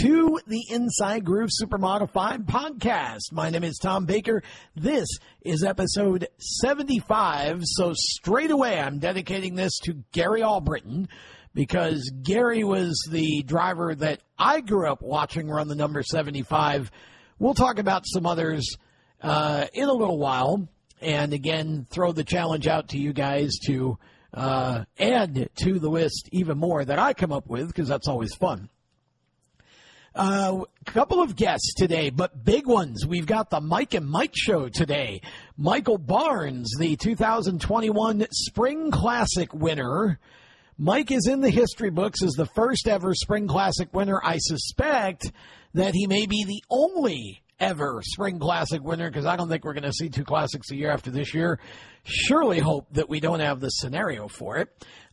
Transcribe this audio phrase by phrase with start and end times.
[0.00, 3.30] to the Inside Groove Super Modified podcast.
[3.30, 4.42] My name is Tom Baker.
[4.74, 5.06] This
[5.42, 7.60] is episode 75.
[7.64, 11.08] So straight away, I'm dedicating this to Gary Albritton
[11.52, 16.90] because Gary was the driver that I grew up watching run the number 75.
[17.38, 18.76] We'll talk about some others
[19.20, 20.68] uh, in a little while.
[21.02, 23.98] And again, throw the challenge out to you guys to
[24.32, 28.34] uh, add to the list even more that I come up with because that's always
[28.34, 28.70] fun.
[30.14, 33.06] A uh, couple of guests today, but big ones.
[33.06, 35.22] We've got the Mike and Mike show today.
[35.56, 40.20] Michael Barnes, the 2021 Spring Classic winner.
[40.76, 44.20] Mike is in the history books as the first ever Spring Classic winner.
[44.22, 45.32] I suspect
[45.72, 49.72] that he may be the only ever Spring Classic winner because I don't think we're
[49.72, 51.58] going to see two classics a year after this year.
[52.04, 54.68] Surely hope that we don't have the scenario for it.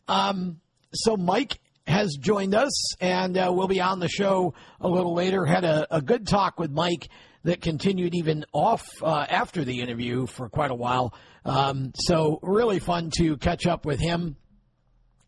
[0.08, 0.60] Um,
[0.92, 1.58] so Mike
[1.90, 5.44] has joined us and uh, will be on the show a little later.
[5.44, 7.08] Had a, a good talk with Mike
[7.44, 11.14] that continued even off uh, after the interview for quite a while.
[11.44, 14.36] Um, so really fun to catch up with him.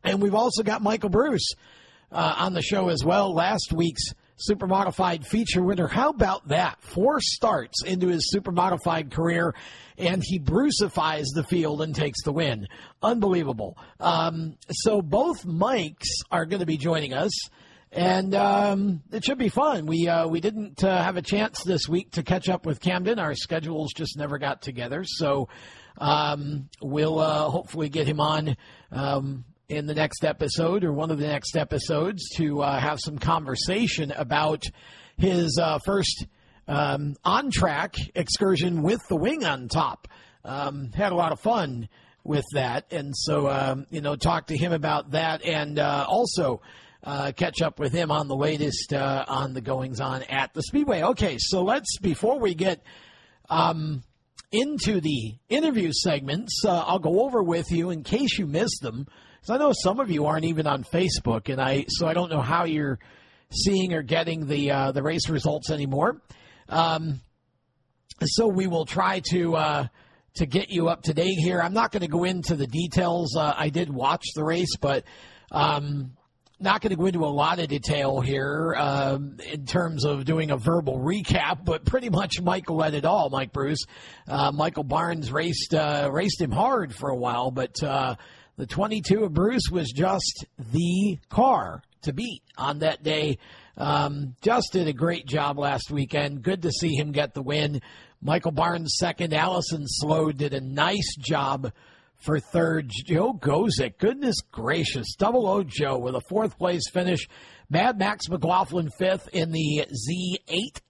[0.05, 1.55] And we've also got Michael Bruce
[2.11, 3.35] uh, on the show as well.
[3.35, 4.13] Last week's
[4.43, 5.87] super modified feature winner.
[5.87, 6.83] How about that?
[6.83, 9.55] Four starts into his super modified career,
[9.97, 12.67] and he brucifies the field and takes the win.
[13.03, 13.77] Unbelievable.
[14.01, 17.33] Um, so both Mikes are going to be joining us.
[17.95, 19.85] And um, it should be fun.
[19.85, 23.19] We uh, we didn't uh, have a chance this week to catch up with Camden.
[23.19, 25.05] Our schedules just never got together.
[25.05, 25.51] So
[25.99, 28.57] um, we'll uh, hopefully get him on
[28.91, 33.19] um, in the next episode or one of the next episodes to uh, have some
[33.19, 34.65] conversation about
[35.17, 36.27] his uh, first
[36.69, 40.09] um, on track excursion with the wing on top.
[40.45, 41.89] Um, had a lot of fun
[42.25, 46.61] with that, and so um, you know, talk to him about that, and uh, also
[47.05, 50.63] uh, catch up with him on the latest uh, on the goings on at the
[50.63, 51.03] Speedway.
[51.03, 52.83] Okay, so let's before we get
[53.49, 54.03] um,
[54.51, 59.07] into the interview segments, uh, I'll go over with you in case you missed them.
[59.43, 62.31] Because I know some of you aren't even on Facebook, and I so I don't
[62.31, 63.01] know how you're
[63.51, 66.23] seeing or getting the uh, the race results anymore.
[66.69, 67.21] Um,
[68.23, 69.87] so we will try to uh,
[70.35, 71.61] to get you up to date here.
[71.61, 73.37] I'm not going to go into the details.
[73.37, 75.03] Uh, I did watch the race, but
[75.51, 76.13] um,
[76.61, 80.53] not going to go into a lot of detail here um, in terms of doing
[80.53, 81.65] a verbal recap.
[81.65, 83.29] But pretty much Michael led it all.
[83.29, 83.87] Mike Bruce,
[84.29, 88.15] uh, Michael Barnes raced uh, raced him hard for a while, but uh,
[88.63, 93.39] the 22 of Bruce was just the car to beat on that day.
[93.77, 96.43] Um, just did a great job last weekend.
[96.43, 97.83] Good to see him get the win.
[98.21, 99.35] Michael Barnes second.
[99.35, 101.73] Alison Sload did a nice job
[102.19, 102.89] for third.
[103.05, 107.27] Joe Gosek, goodness gracious, double O Joe with a fourth place finish.
[107.69, 110.81] Mad Max McLaughlin fifth in the Z8.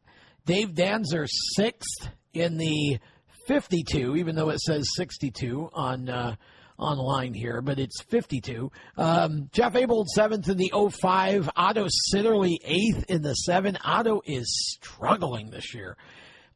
[0.45, 2.99] Dave Danzer sixth in the
[3.47, 6.11] 52, even though it says 62 on.
[6.11, 6.37] Uh,
[6.79, 8.71] online here, but it's 52.
[8.97, 11.51] Um, Jeff Abold seventh in the 05.
[11.57, 13.79] Otto Sitterly eighth in the seven.
[13.85, 14.47] Otto is
[14.81, 15.97] struggling this year.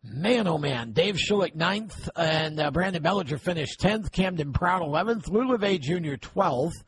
[0.02, 0.92] Man, oh man.
[0.92, 4.12] Dave Shullick ninth, and uh, Brandon Bellinger finished 10th.
[4.12, 5.28] Camden Proud 11th.
[5.28, 6.14] Lou LeVea Jr.
[6.14, 6.84] 12th.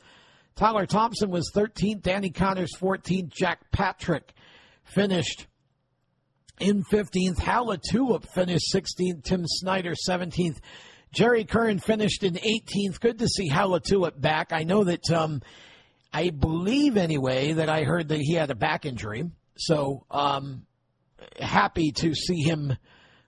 [0.54, 2.02] Tyler Thompson was 13th.
[2.02, 3.32] Danny Connors 14th.
[3.32, 4.32] Jack Patrick
[4.84, 5.46] finished
[6.60, 7.38] in 15th.
[7.38, 9.24] Hal LaTulip finished 16th.
[9.24, 10.58] Tim Snyder 17th.
[11.12, 13.00] Jerry Curran finished in 18th.
[13.00, 14.52] Good to see Hal LaTulip back.
[14.52, 15.42] I know that, um,
[16.12, 19.24] I believe anyway, that I heard that he had a back injury.
[19.56, 20.66] So, um,
[21.40, 22.76] happy to see him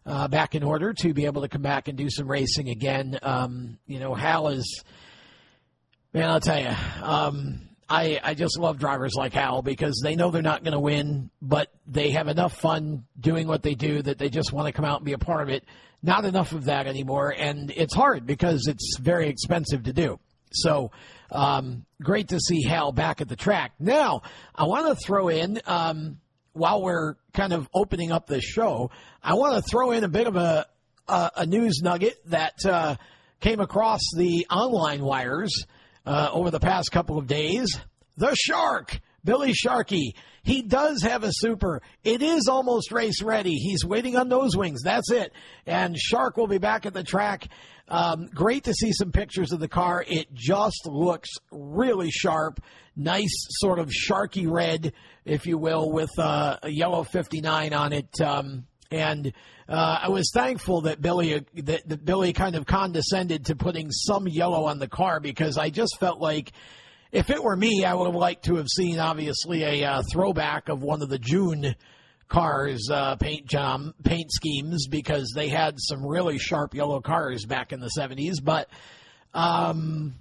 [0.06, 3.18] uh, back in order to be able to come back and do some racing again.
[3.22, 4.84] Um, you know, Hal is,
[6.12, 10.30] man, I'll tell you, um, I, I just love drivers like Hal because they know
[10.30, 14.18] they're not going to win, but they have enough fun doing what they do that
[14.18, 15.64] they just want to come out and be a part of it
[16.02, 20.18] not enough of that anymore, and it's hard because it's very expensive to do.
[20.52, 20.90] So,
[21.30, 23.72] um, great to see Hal back at the track.
[23.78, 24.22] Now,
[24.54, 26.18] I want to throw in, um,
[26.52, 28.90] while we're kind of opening up this show,
[29.22, 30.66] I want to throw in a bit of a,
[31.06, 32.96] a, a news nugget that uh,
[33.40, 35.66] came across the online wires
[36.04, 37.78] uh, over the past couple of days.
[38.16, 40.14] The shark Billy Sharkey.
[40.42, 41.82] He does have a super.
[42.04, 43.54] It is almost race ready.
[43.54, 44.82] He's waiting on those wings.
[44.82, 45.32] That's it.
[45.66, 47.48] And Shark will be back at the track.
[47.88, 50.04] Um, great to see some pictures of the car.
[50.06, 52.60] It just looks really sharp.
[52.96, 54.92] Nice sort of sharky red,
[55.24, 58.20] if you will, with uh, a yellow 59 on it.
[58.20, 59.32] Um, and
[59.68, 63.90] uh, I was thankful that Billy uh, that, that Billy kind of condescended to putting
[63.90, 66.52] some yellow on the car because I just felt like
[67.12, 70.68] if it were me, I would have liked to have seen obviously a uh, throwback
[70.68, 71.74] of one of the June
[72.28, 77.72] cars uh, paint job paint schemes because they had some really sharp yellow cars back
[77.72, 78.68] in the 70s but
[79.34, 80.14] um,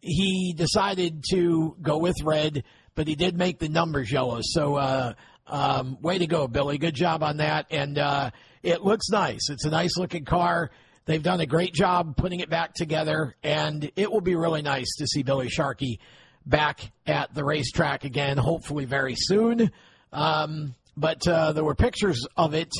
[0.00, 2.62] he decided to go with red
[2.98, 4.40] but he did make the numbers yellow.
[4.42, 5.12] So uh,
[5.46, 6.78] um, way to go billy.
[6.78, 7.66] Good job on that.
[7.70, 8.32] And uh,
[8.64, 9.50] it looks nice.
[9.50, 10.72] It's a nice looking car
[11.08, 14.94] they've done a great job putting it back together and it will be really nice
[14.98, 15.98] to see billy sharkey
[16.46, 19.72] back at the racetrack again hopefully very soon
[20.12, 22.72] um, but uh, there were pictures of it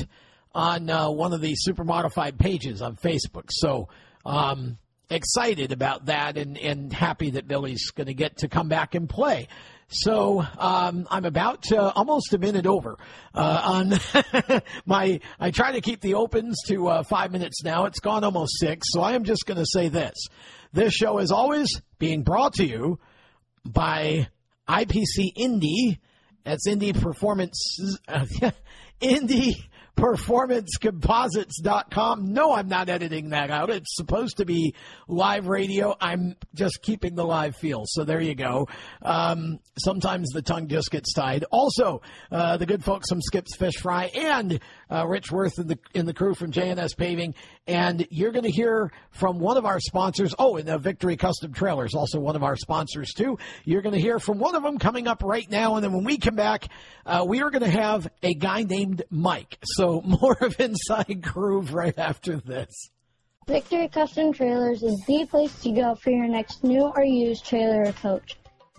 [0.55, 3.49] on uh, one of the super modified pages on Facebook.
[3.51, 3.89] So
[4.25, 4.79] um,
[5.11, 9.09] excited about that and, and happy that Billy's going to get to come back and
[9.09, 9.49] play.
[9.89, 12.97] So um, I'm about uh, almost a minute over
[13.35, 15.21] uh, on my.
[15.41, 17.87] I try to keep the opens to uh, five minutes now.
[17.87, 20.15] It's gone almost six, so I am just going to say this:
[20.73, 22.99] this show is always being brought to you
[23.65, 24.29] by
[24.69, 25.99] IPC Indy
[26.49, 28.25] that's Indy Performance, uh,
[29.01, 29.68] Indy
[29.99, 32.33] performancecomposites.com.
[32.33, 33.69] No, I'm not editing that out.
[33.69, 34.77] It's supposed to be
[35.09, 35.97] live radio.
[36.01, 37.83] I'm just keeping the live feel.
[37.85, 38.69] So there you go.
[39.03, 41.45] Um, sometimes the tongue just gets tied.
[41.51, 42.01] Also,
[42.31, 46.07] uh, the good folks from Skips Fish Fry and uh, Rich Worth in the in
[46.07, 47.35] the crew from JNS Paving.
[47.69, 50.35] And you're going to hear from one of our sponsors.
[50.39, 53.39] Oh, and uh, Victory Custom Trailers, also one of our sponsors too.
[53.65, 55.77] You're going to hear from one of them coming up right now.
[55.77, 56.69] And then when we come back,
[57.05, 59.59] uh, we are going to have a guy named Mike.
[59.63, 62.91] So more of Inside Groove right after this.
[63.47, 67.85] Victory Custom Trailers is the place to go for your next new or used trailer
[67.87, 68.37] or coach.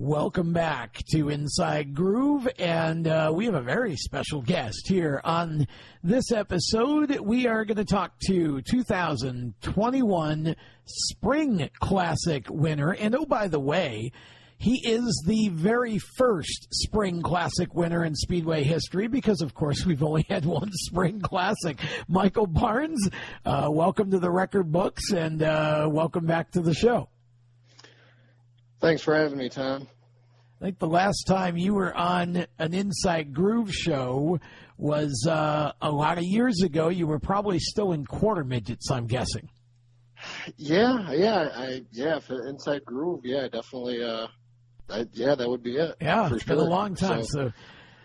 [0.00, 5.68] Welcome back to Inside Groove, and uh, we have a very special guest here on
[6.02, 7.20] this episode.
[7.20, 10.56] We are going to talk to 2021
[10.86, 14.12] Spring Classic winner, and oh, by the way,
[14.56, 20.02] he is the very first Spring Classic winner in Speedway history because, of course, we've
[20.02, 21.78] only had one Spring Classic.
[22.08, 23.06] Michael Barnes,
[23.44, 27.10] uh, welcome to the record books and uh, welcome back to the show.
[28.80, 29.86] Thanks for having me, Tom.
[30.60, 34.38] I think the last time you were on an Inside Groove show
[34.76, 36.88] was uh, a lot of years ago.
[36.88, 39.48] You were probably still in quarter midgets, I'm guessing.
[40.56, 44.02] Yeah, yeah, I yeah for Inside Groove, yeah, definitely.
[44.02, 44.26] Uh,
[44.90, 45.96] I, yeah, that would be it.
[46.00, 46.56] Yeah, it's sure.
[46.56, 47.24] been a long time.
[47.24, 47.52] So, so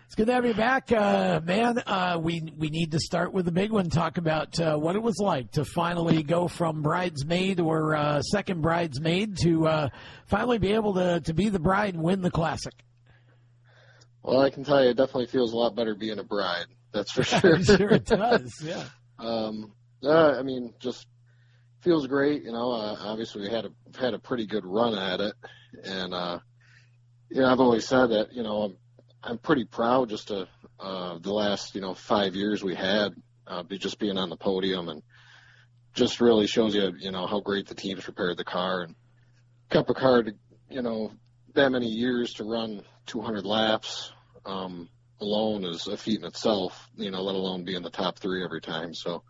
[0.06, 1.80] it's good to have you back, uh, man.
[1.86, 3.90] Uh, we we need to start with the big one.
[3.90, 8.62] Talk about uh, what it was like to finally go from bridesmaid or uh, second
[8.62, 9.89] bridesmaid to uh,
[10.27, 12.74] finally be able to to be the bride and win the classic.
[14.22, 16.65] Well, I can tell you, it definitely feels a lot better being a bride.
[16.91, 17.62] That's for sure.
[17.63, 18.53] sure, it does.
[18.63, 18.86] Yeah.
[19.20, 21.08] um, uh, I mean, just
[21.82, 22.44] feels great.
[22.44, 25.36] You know, uh, obviously we had a had a pretty good run at it,
[25.84, 26.39] and uh,
[27.32, 28.34] know, I've always said that.
[28.34, 28.77] You know, I'm
[29.25, 30.48] I'm pretty proud just to
[30.79, 33.13] uh, the last you know five years we had
[33.48, 35.01] uh, just being on the podium and
[35.94, 38.96] just really shows you you know how great the teams prepared the car and
[39.70, 40.34] kept a car to
[40.70, 41.12] you know
[41.53, 44.12] that many years to run 200 laps
[44.46, 44.89] um,
[45.22, 46.89] alone is a feat in itself.
[46.96, 48.94] You know, let alone be in the top three every time.
[48.94, 49.24] So,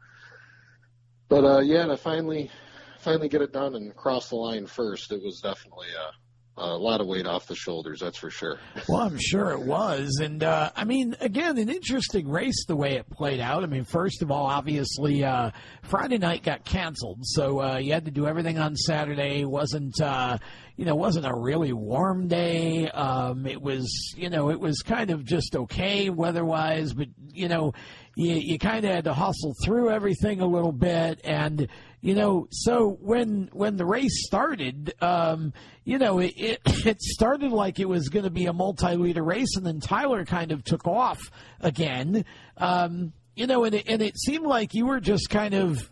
[1.29, 2.51] but uh, yeah, to finally
[2.99, 6.11] finally get it done and cross the line first, it was definitely uh,
[6.57, 8.59] a lot of weight off the shoulders, that's for sure.
[8.89, 10.19] well, I'm sure it was.
[10.21, 13.63] And, uh, I mean, again, an interesting race the way it played out.
[13.63, 15.51] I mean, first of all, obviously, uh,
[15.83, 17.19] Friday night got canceled.
[17.23, 19.43] So, uh, you had to do everything on Saturday.
[19.43, 20.37] Wasn't, uh,
[20.75, 22.89] you know, it wasn't a really warm day.
[22.89, 27.73] Um, it was, you know, it was kind of just okay weather-wise, but, you know,
[28.15, 31.21] you, you kind of had to hustle through everything a little bit.
[31.23, 31.67] And,
[32.01, 35.53] you know, so when when the race started, um,
[35.85, 39.55] you know, it, it, it started like it was going to be a multi-liter race,
[39.55, 42.25] and then Tyler kind of took off again.
[42.57, 45.89] Um, you know, and it, and it seemed like you were just kind of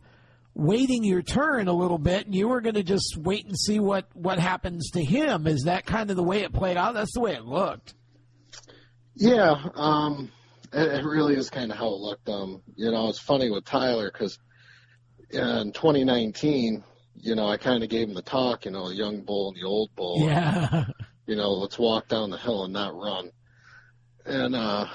[0.55, 3.79] waiting your turn a little bit, and you were going to just wait and see
[3.79, 5.47] what what happens to him.
[5.47, 6.93] Is that kind of the way it played out?
[6.93, 7.93] That's the way it looked.
[9.15, 10.31] Yeah, um,
[10.71, 12.29] it, it really is kind of how it looked.
[12.29, 14.39] Um, you know, it's funny with Tyler because
[15.29, 16.83] in 2019,
[17.15, 18.65] you know, I kind of gave him the talk.
[18.65, 20.19] You know, the young bull and the old bull.
[20.21, 20.85] Yeah.
[21.25, 23.31] You know, let's walk down the hill and not run.
[24.25, 24.87] And uh,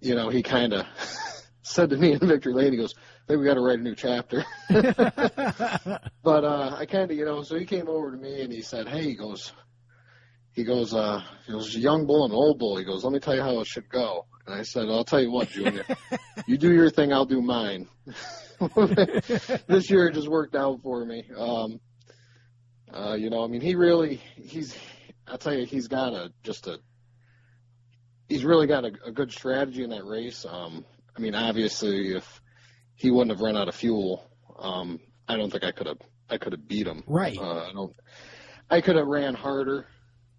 [0.00, 0.86] you know, he kind of
[1.62, 2.94] said to me in Victory Lane, he goes,
[3.32, 4.44] think we got to write a new chapter.
[6.22, 8.60] but uh, I kind of, you know, so he came over to me and he
[8.60, 9.52] said, hey, he goes,
[10.52, 12.76] he goes, uh, he goes, young bull and old bull.
[12.76, 14.26] He goes, let me tell you how it should go.
[14.46, 15.84] And I said, I'll tell you what, Junior,
[16.46, 17.88] you do your thing, I'll do mine.
[19.66, 21.24] this year it just worked out for me.
[21.34, 21.80] Um,
[22.92, 24.76] uh, you know, I mean, he really, he's,
[25.26, 26.80] I'll tell you, he's got a, just a,
[28.28, 30.44] he's really got a, a good strategy in that race.
[30.46, 30.84] Um,
[31.16, 32.41] I mean, obviously, if
[33.02, 34.24] he wouldn't have run out of fuel,
[34.58, 35.98] um, I don't think I could have,
[36.30, 37.02] I could have beat him.
[37.06, 37.36] Right.
[37.36, 37.92] Uh, I don't,
[38.70, 39.86] I could have ran harder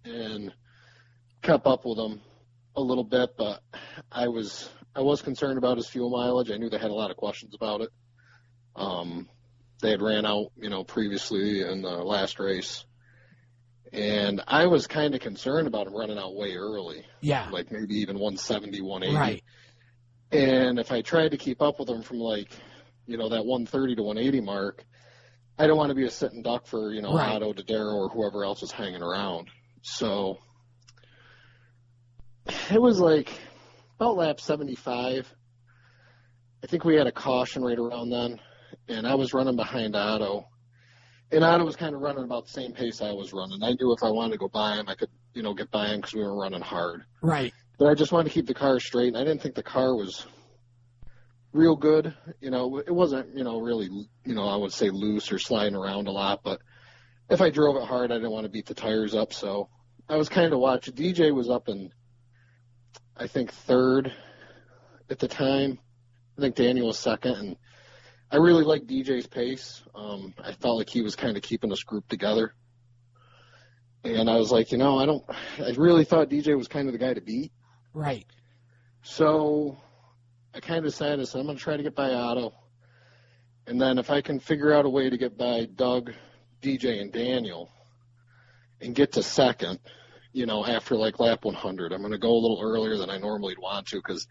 [0.04, 0.50] and
[1.42, 2.22] kept up with him
[2.74, 3.60] a little bit, but
[4.10, 6.50] I was I was concerned about his fuel mileage.
[6.50, 7.90] I knew they had a lot of questions about it.
[8.76, 9.28] Um,
[9.82, 12.84] they had ran out, you know, previously in the last race,
[13.92, 17.48] and I was kind of concerned about him running out way early, Yeah.
[17.50, 19.16] like maybe even 170, 180.
[19.18, 19.44] Right.
[20.34, 22.50] And if I tried to keep up with him from like,
[23.06, 24.84] you know, that 130 to 180 mark,
[25.58, 27.30] I don't want to be a sitting duck for, you know, Right.
[27.30, 29.48] Otto, Dodaro, or whoever else is hanging around.
[29.82, 30.38] So
[32.70, 33.30] it was like
[33.96, 35.32] about lap 75.
[36.62, 38.40] I think we had a caution right around then,
[38.88, 40.48] and I was running behind Otto.
[41.30, 43.62] And Otto was kind of running about the same pace I was running.
[43.62, 45.88] I knew if I wanted to go by him, I could, you know, get by
[45.88, 47.52] him because we were running hard Right.
[47.78, 49.08] But I just wanted to keep the car straight.
[49.08, 50.26] And I didn't think the car was
[51.52, 52.14] real good.
[52.40, 53.86] You know, it wasn't, you know, really,
[54.24, 56.42] you know, I would say loose or sliding around a lot.
[56.42, 56.60] But
[57.30, 59.32] if I drove it hard, I didn't want to beat the tires up.
[59.32, 59.68] So
[60.08, 60.94] I was kind of watching.
[60.94, 61.90] DJ was up in,
[63.16, 64.12] I think, third
[65.10, 65.78] at the time.
[66.36, 67.34] I think Daniel was second.
[67.36, 67.56] And
[68.30, 69.82] I really liked DJ's pace.
[69.94, 72.54] Um, I felt like he was kind of keeping us grouped together.
[74.02, 75.24] And I was like, you know, I don't,
[75.58, 77.52] I really thought DJ was kind of the guy to beat.
[77.94, 78.26] Right.
[79.02, 79.78] So
[80.52, 82.52] I kind of decided, I said, I'm going to try to get by Otto.
[83.66, 86.12] And then if I can figure out a way to get by Doug,
[86.60, 87.70] DJ, and Daniel
[88.80, 89.78] and get to second,
[90.32, 93.18] you know, after like lap 100, I'm going to go a little earlier than I
[93.18, 94.26] normally would want to because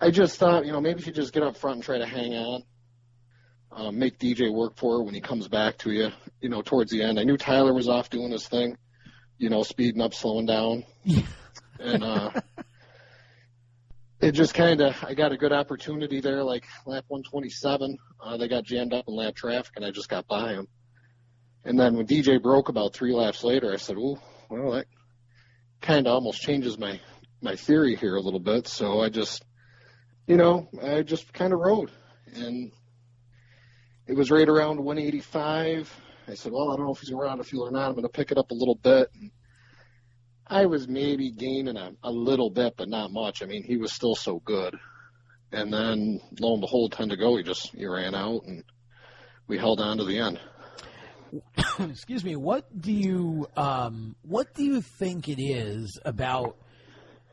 [0.00, 2.06] I just thought, you know, maybe if you just get up front and try to
[2.06, 2.62] hang on,
[3.72, 6.90] um, make DJ work for it when he comes back to you, you know, towards
[6.90, 7.18] the end.
[7.18, 8.76] I knew Tyler was off doing his thing,
[9.38, 10.84] you know, speeding up, slowing down.
[11.80, 12.30] and, uh,
[14.20, 17.98] it just kind of I got a good opportunity there, like lap 127.
[18.20, 20.68] Uh, they got jammed up in lap traffic, and I just got by them.
[21.64, 24.18] And then when DJ broke about three laps later, I said, "Ooh,
[24.48, 24.86] well, that
[25.82, 27.00] kind of almost changes my
[27.42, 29.44] my theory here a little bit." So I just,
[30.26, 31.90] you know, I just kind of rode,
[32.34, 32.72] and
[34.06, 35.94] it was right around 185.
[36.28, 37.88] I said, "Well, I don't know if he's out of fuel or not.
[37.88, 39.30] I'm going to pick it up a little bit." And
[40.48, 43.42] I was maybe gaining a, a little bit, but not much.
[43.42, 44.76] I mean, he was still so good.
[45.52, 48.62] And then, lo and behold, ten to go, he just he ran out, and
[49.46, 50.40] we held on to the end.
[51.80, 56.56] excuse me what do you um what do you think it is about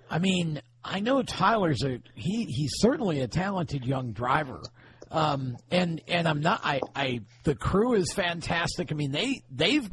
[0.10, 4.62] i mean i know tyler's a he he's certainly a talented young driver
[5.12, 9.89] um and and i'm not i i the crew is fantastic i mean they they've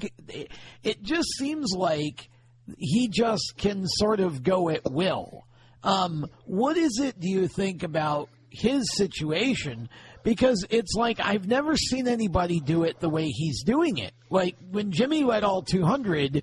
[0.82, 2.29] it just seems like
[2.78, 5.44] he just can sort of go at will
[5.82, 9.88] um what is it do you think about his situation
[10.22, 14.12] because it's like I've never seen anybody do it the way he's doing it.
[14.28, 16.42] Like when Jimmy led all 200,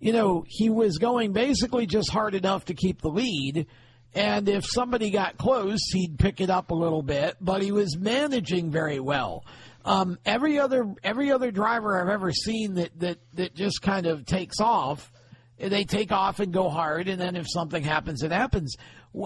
[0.00, 3.66] you know, he was going basically just hard enough to keep the lead.
[4.14, 7.96] And if somebody got close, he'd pick it up a little bit, but he was
[7.96, 9.44] managing very well.
[9.84, 14.24] Um, every other every other driver I've ever seen that, that, that just kind of
[14.24, 15.10] takes off,
[15.58, 18.76] they take off and go hard, and then if something happens, it happens.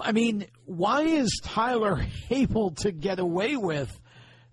[0.02, 3.98] I mean, why is Tyler able to get away with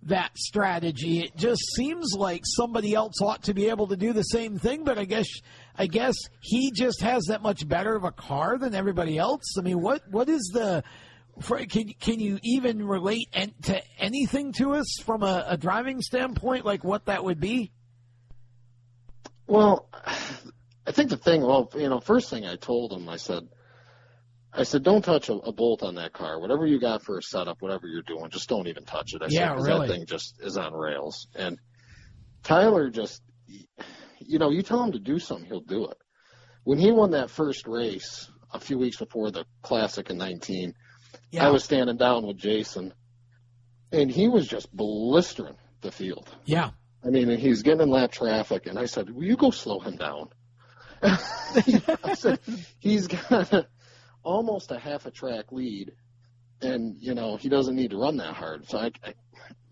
[0.03, 1.19] that strategy?
[1.19, 4.83] It just seems like somebody else ought to be able to do the same thing,
[4.83, 5.27] but I guess
[5.77, 9.57] I guess he just has that much better of a car than everybody else.
[9.57, 10.83] I mean, what what is the
[11.67, 13.27] can can you even relate
[13.63, 17.71] to anything to us from a, a driving standpoint, like what that would be?
[19.47, 19.89] Well,
[20.87, 23.43] I think the thing, well, you know, first thing I told him, I said,
[24.53, 26.39] I said, don't touch a, a bolt on that car.
[26.39, 29.21] Whatever you got for a setup, whatever you're doing, just don't even touch it.
[29.21, 29.87] I Yeah, said, really.
[29.87, 31.27] that thing just is on rails.
[31.35, 31.59] And
[32.43, 33.21] Tyler just,
[34.19, 35.97] you know, you tell him to do something, he'll do it.
[36.63, 40.73] When he won that first race a few weeks before the Classic in 19,
[41.31, 41.47] Yeah.
[41.47, 42.93] I was standing down with Jason,
[43.91, 46.29] and he was just blistering the field.
[46.45, 46.69] yeah.
[47.03, 49.79] I mean, and he's getting in lap traffic, and I said, "Will you go slow
[49.79, 50.29] him down?"
[52.15, 52.39] Said,
[52.79, 53.67] "He's got a,
[54.23, 55.93] almost a half a track lead,
[56.61, 59.13] and you know he doesn't need to run that hard." So I, I,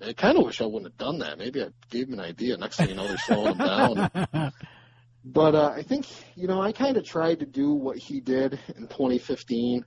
[0.09, 1.37] I kind of wish I wouldn't have done that.
[1.37, 2.57] Maybe I gave him an idea.
[2.57, 4.51] Next thing you know, they're slowing him down.
[5.25, 8.59] But uh, I think you know I kind of tried to do what he did
[8.75, 9.85] in 2015.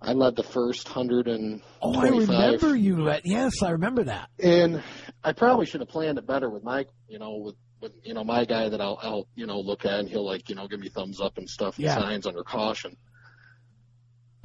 [0.00, 3.02] I led the first hundred and oh, I remember you.
[3.02, 4.28] Let, yes, I remember that.
[4.38, 4.82] and
[5.24, 8.24] I probably should have planned it better with my, you know, with, with you know
[8.24, 10.80] my guy that I'll, I'll, you know, look at and he'll like, you know, give
[10.80, 11.94] me thumbs up and stuff, and Yeah.
[11.94, 12.96] signs under caution.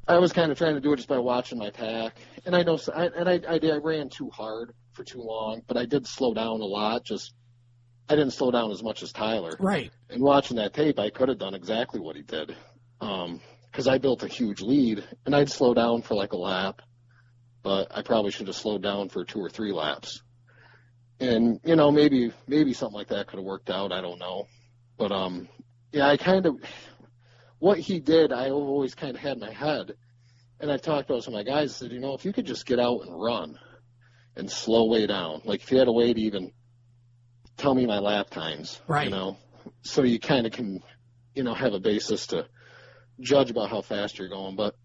[0.08, 2.64] I was kind of trying to do it just by watching my pack, and I
[2.64, 5.86] know, I, and I, I did, I ran too hard for too long, but I
[5.86, 7.06] did slow down a lot.
[7.06, 7.34] Just,
[8.10, 9.52] I didn't slow down as much as Tyler.
[9.60, 9.92] Right.
[10.10, 12.56] And watching that tape, I could have done exactly what he did.
[13.02, 13.40] Um
[13.72, 16.84] 'cause I built a huge lead, and I'd slow down for like a lap,
[17.64, 20.22] but I probably should have slowed down for two or three laps.
[21.20, 23.92] And you know, maybe maybe something like that could have worked out.
[23.92, 24.48] I don't know,
[24.98, 25.48] but um,
[25.92, 26.58] yeah, I kind of
[27.60, 28.34] what he did.
[28.34, 29.94] I always kind of had in my head,
[30.60, 31.72] and I talked about some of my guys.
[31.72, 33.58] I said, you know, if you could just get out and run,
[34.36, 36.52] and slow way down, like if you had a way to even
[37.58, 39.06] tell me my lap times, Right.
[39.06, 39.38] You know,
[39.82, 40.82] so you kind of can,
[41.36, 42.48] you know, have a basis to
[43.20, 44.56] judge about how fast you're going.
[44.56, 44.76] But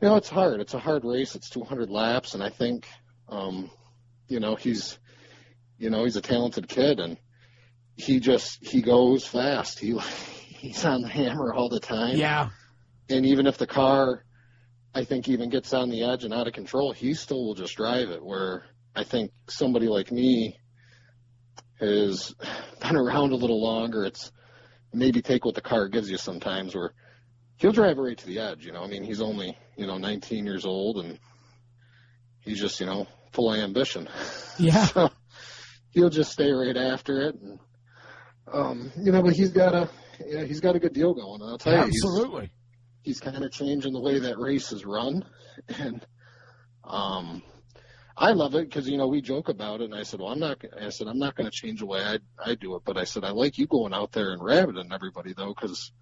[0.00, 0.60] you know, it's hard.
[0.60, 1.34] It's a hard race.
[1.34, 2.88] It's 200 laps, and I think,
[3.28, 3.70] um,
[4.26, 4.98] you know, he's,
[5.82, 7.16] you know, he's a talented kid, and
[7.96, 9.80] he just he goes fast.
[9.80, 12.16] He he's on the hammer all the time.
[12.16, 12.50] Yeah.
[13.10, 14.24] And even if the car,
[14.94, 17.76] I think, even gets on the edge and out of control, he still will just
[17.76, 18.24] drive it.
[18.24, 20.56] Where I think somebody like me
[21.80, 22.32] has
[22.80, 24.04] been around a little longer.
[24.04, 24.30] It's
[24.94, 26.76] maybe take what the car gives you sometimes.
[26.76, 26.94] Where
[27.56, 28.64] he'll drive it right to the edge.
[28.64, 31.18] You know, I mean, he's only you know 19 years old, and
[32.38, 34.08] he's just you know full of ambition.
[34.58, 34.84] Yeah.
[34.84, 35.10] So
[35.92, 37.58] he'll just stay right after it, and
[38.52, 39.88] um, you know, but he's got a
[40.26, 41.40] yeah, he's got a good deal going.
[41.42, 42.50] I'll tell you, he's- Absolutely.
[43.02, 45.24] he's kind of changing the way that race is run,
[45.78, 46.04] and
[46.84, 47.42] um,
[48.16, 50.38] I love it because you know we joke about it, and I said, well, I'm
[50.40, 50.62] not.
[50.80, 53.04] I said I'm not going to change the way I I do it, but I
[53.04, 55.92] said I like you going out there and rabbiting everybody though, because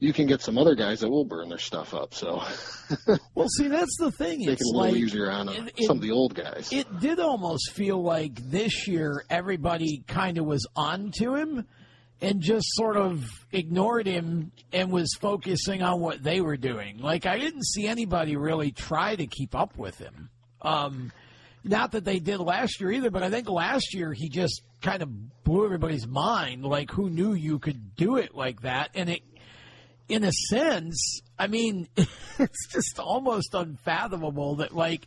[0.00, 2.42] you can get some other guys that will burn their stuff up, so
[3.34, 4.38] Well, see, that's the thing.
[4.40, 6.34] make it It's a little like easier on uh, it- it- some of the old
[6.34, 6.70] guys.
[6.72, 11.66] it did almost feel like this year everybody kind of was on to him
[12.22, 16.98] and just sort of ignored him and was focusing on what they were doing.
[16.98, 20.28] Like I didn't see anybody really try to keep up with him.
[20.60, 21.12] Um,
[21.64, 25.02] not that they did last year either, but I think last year he just kind
[25.02, 26.64] of blew everybody's mind.
[26.64, 28.90] Like who knew you could do it like that?
[28.94, 29.20] And it,
[30.10, 35.06] in a sense, I mean, it's just almost unfathomable that like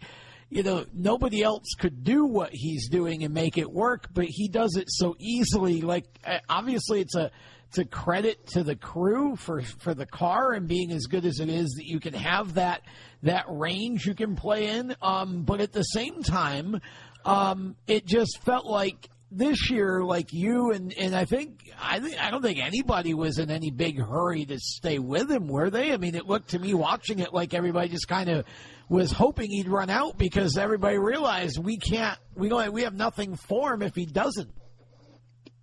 [0.49, 4.47] you know, nobody else could do what he's doing and make it work, but he
[4.47, 5.81] does it so easily.
[5.81, 7.31] Like, uh, obviously, it's a
[7.69, 11.39] it's a credit to the crew for for the car and being as good as
[11.39, 12.83] it is that you can have that
[13.23, 14.95] that range you can play in.
[15.01, 16.79] Um, but at the same time,
[17.25, 22.19] um, it just felt like this year, like you and and I think I think
[22.19, 25.93] I don't think anybody was in any big hurry to stay with him, were they?
[25.93, 28.45] I mean, it looked to me watching it like everybody just kind of
[28.89, 33.35] was hoping he'd run out because everybody realized we can't, we don't, we have nothing
[33.35, 34.51] for him if he doesn't.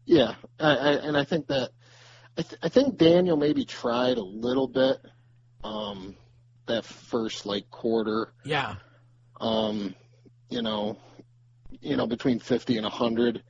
[0.06, 1.70] Yeah, I, I, and I think that
[2.37, 4.96] I, th- I think Daniel maybe tried a little bit
[5.62, 6.16] um,
[6.66, 8.33] that first like quarter.
[8.44, 8.76] Yeah,
[9.40, 9.94] Um,
[10.48, 10.98] you know,
[11.80, 13.42] you know between fifty and a hundred.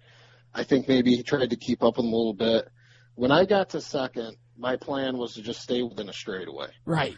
[0.55, 2.69] I think maybe he tried to keep up with him a little bit.
[3.15, 7.17] When I got to second, my plan was to just stay within a straightaway right.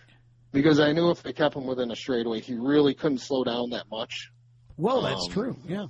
[0.53, 3.71] because I knew if they kept him within a straightaway, he really couldn't slow down
[3.71, 4.31] that much.
[4.77, 5.57] Well, that's Um, true.
[5.67, 5.87] Yeah,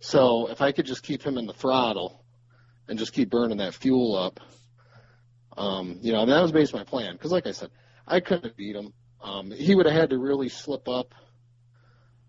[0.00, 2.24] So if I could just keep him in the throttle
[2.88, 4.40] and just keep burning that fuel up,
[5.56, 7.12] um, you know, and that was basically my plan.
[7.14, 7.70] Because like I said,
[8.06, 8.92] I couldn't have beat him.
[9.22, 11.14] Um, he would have had to really slip up.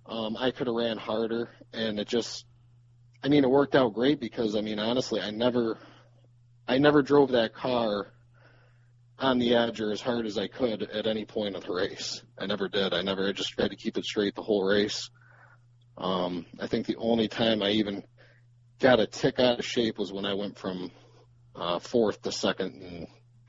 [0.05, 2.45] Um, I could have ran harder, and it just,
[3.23, 5.77] I mean, it worked out great because I mean, honestly, I never,
[6.67, 8.11] I never drove that car
[9.17, 12.21] on the edge or as hard as I could at any point of the race.
[12.37, 12.93] I never did.
[12.93, 13.27] I never.
[13.27, 15.09] I just tried to keep it straight the whole race.
[15.97, 18.03] Um, I think the only time I even
[18.79, 20.91] got a tick out of shape was when I went from
[21.55, 23.07] uh, fourth to second in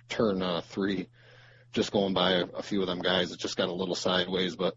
[0.08, 1.08] turn uh, three
[1.72, 3.32] just going by a, a few of them guys.
[3.32, 4.76] It just got a little sideways, but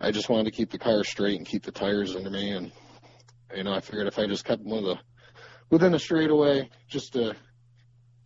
[0.00, 2.52] I just wanted to keep the car straight and keep the tires under me.
[2.52, 2.72] And,
[3.56, 4.98] you know, I figured if I just kept one of the,
[5.70, 7.34] within a straightaway, just to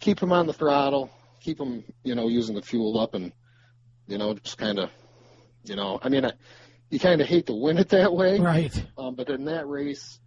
[0.01, 1.11] keep them on the throttle,
[1.41, 3.33] keep them, you know, using the fuel up and,
[4.07, 4.91] you know, just kind of,
[5.65, 6.33] you know, I mean, I,
[6.91, 8.39] you kind of hate to win it that way.
[8.39, 8.87] Right.
[8.97, 10.19] Um, but in that race,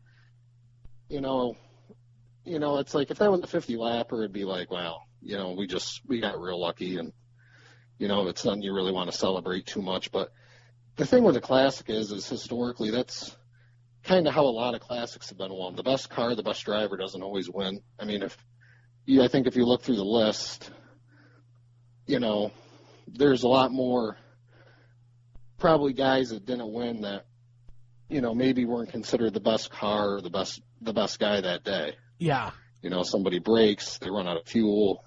[1.10, 1.56] you know,
[2.44, 5.38] you know, it's like if that was a 50 lapper, it'd be like, wow, you
[5.38, 7.14] know, we just we got real lucky, and
[7.98, 10.12] you know, it's something you really want to celebrate too much.
[10.12, 10.32] But
[10.96, 13.36] the thing with the classic is, is historically that's
[14.04, 15.76] kind of how a lot of classics have been won.
[15.76, 17.82] The best car, the best driver doesn't always win.
[18.00, 18.38] I mean, if
[19.06, 20.72] you, I think if you look through the list,
[22.08, 22.52] you know,
[23.08, 24.18] there's a lot more
[25.58, 27.26] probably guys that didn't win that
[28.10, 31.64] you know maybe weren't considered the best car or the best the best guy that
[31.64, 31.94] day.
[32.18, 32.52] Yeah.
[32.82, 35.04] You know, somebody breaks, they run out of fuel,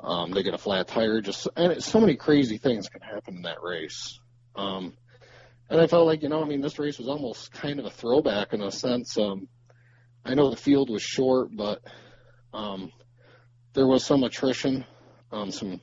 [0.00, 1.20] um, they get a flat tire.
[1.20, 4.18] Just and it, so many crazy things can happen in that race.
[4.56, 4.94] Um,
[5.74, 7.90] and I felt like you know, I mean, this race was almost kind of a
[7.90, 9.18] throwback in a sense.
[9.18, 9.48] Um,
[10.24, 11.80] I know the field was short, but
[12.52, 12.92] um,
[13.72, 14.84] there was some attrition.
[15.32, 15.80] Um, some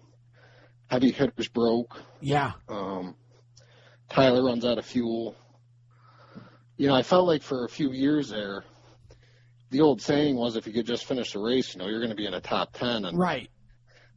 [0.88, 2.01] heavy hitters broke.
[2.21, 2.54] Yeah.
[2.69, 3.15] Um,
[4.10, 5.36] Tyler runs out of fuel.
[6.77, 8.63] You know, I felt like for a few years there,
[9.71, 12.12] the old saying was if you could just finish the race, you know, you're going
[12.12, 13.04] to be in a top 10.
[13.04, 13.49] And Right.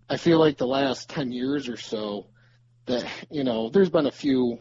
[0.08, 2.26] I feel like the last 10 years or so
[2.87, 4.58] that, you know, there's been a few,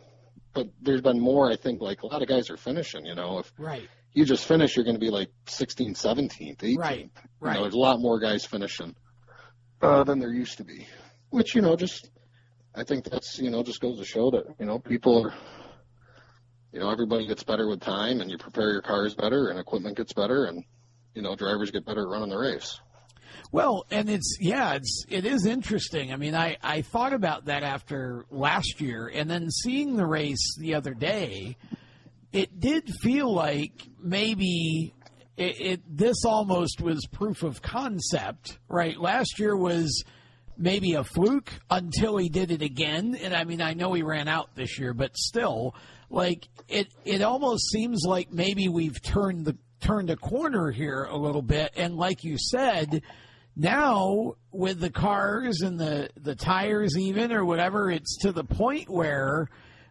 [0.53, 3.39] but there's been more, I think, like a lot of guys are finishing, you know,
[3.39, 3.89] if Right.
[4.13, 6.77] you just finish, you're going to be like 16th, 17th, 18th.
[6.77, 6.99] Right.
[6.99, 7.61] You know, Right.
[7.61, 8.95] there's a lot more guys finishing
[9.81, 10.87] uh, than there used to be,
[11.29, 12.09] which, you know, just,
[12.75, 15.33] I think that's, you know, just goes to show that, you know, people are,
[16.71, 19.97] you know, everybody gets better with time and you prepare your cars better and equipment
[19.97, 20.63] gets better and,
[21.13, 22.79] you know, drivers get better at running the race.
[23.51, 26.11] Well, and it's yeah, it's it is interesting.
[26.11, 30.55] I mean, I I thought about that after last year, and then seeing the race
[30.59, 31.57] the other day,
[32.31, 34.93] it did feel like maybe
[35.37, 38.99] it, it this almost was proof of concept, right?
[38.99, 40.03] Last year was
[40.57, 44.27] maybe a fluke until he did it again, and I mean, I know he ran
[44.27, 45.75] out this year, but still,
[46.09, 51.17] like it it almost seems like maybe we've turned the turned a corner here a
[51.17, 53.01] little bit, and like you said
[53.55, 58.89] now with the cars and the the tires even or whatever it's to the point
[58.89, 59.49] where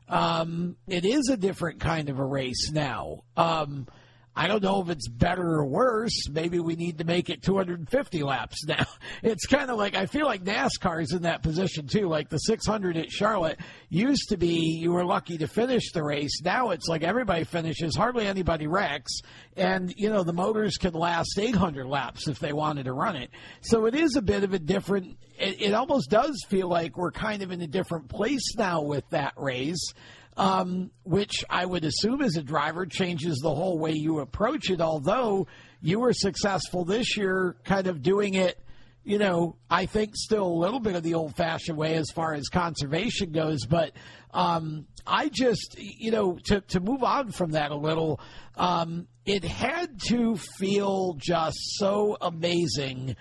[0.09, 3.23] um, it is a different kind of a race now.
[3.37, 3.87] Um,
[4.35, 6.29] I don't know if it's better or worse.
[6.31, 8.87] Maybe we need to make it 250 laps now.
[9.23, 12.09] It's kind of like I feel like NASCAR's in that position too.
[12.09, 13.59] Like the 600 at Charlotte
[13.91, 16.41] used to be, you were lucky to finish the race.
[16.43, 19.21] Now it's like everybody finishes, hardly anybody wrecks,
[19.57, 23.31] and you know the motors can last 800 laps if they wanted to run it.
[23.61, 25.19] So it is a bit of a different.
[25.39, 29.09] It, it almost does feel like we're kind of in a different place now with
[29.11, 29.93] that race
[30.37, 34.81] um, which I would assume as a driver changes the whole way you approach it.
[34.81, 35.47] Although
[35.81, 38.59] you were successful this year, kind of doing it,
[39.05, 42.35] you know, I think still a little bit of the old fashioned way as far
[42.35, 43.67] as conservation goes.
[43.67, 43.93] But
[44.33, 48.21] um, I just, you know, to, to move on from that a little,
[48.57, 53.17] um, it had to feel just so amazing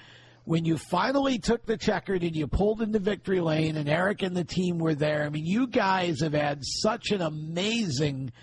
[0.51, 4.35] when you finally took the checkered and you pulled into victory lane and Eric and
[4.35, 5.23] the team were there.
[5.23, 8.33] I mean, you guys have had such an amazing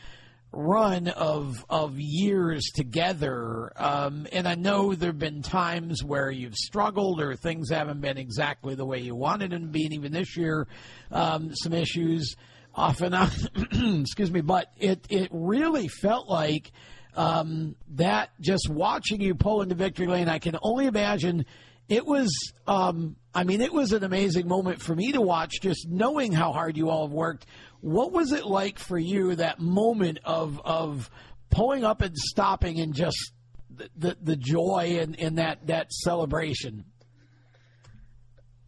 [0.51, 3.71] run of of years together.
[3.77, 8.75] Um, and I know there've been times where you've struggled or things haven't been exactly
[8.75, 10.66] the way you wanted them to be, and even this year,
[11.11, 12.37] um, some issues
[12.75, 13.31] off and on.
[14.01, 16.73] excuse me, but it it really felt like
[17.16, 20.31] um, that just watching you pull into victory lane.
[20.31, 21.44] I can only imagine
[21.88, 25.88] it was um, i mean it was an amazing moment for me to watch just
[25.88, 27.46] knowing how hard you all have worked
[27.81, 31.11] what was it like for you that moment of of
[31.51, 33.33] pulling up and stopping and just
[33.70, 36.85] the the, the joy and in, that that celebration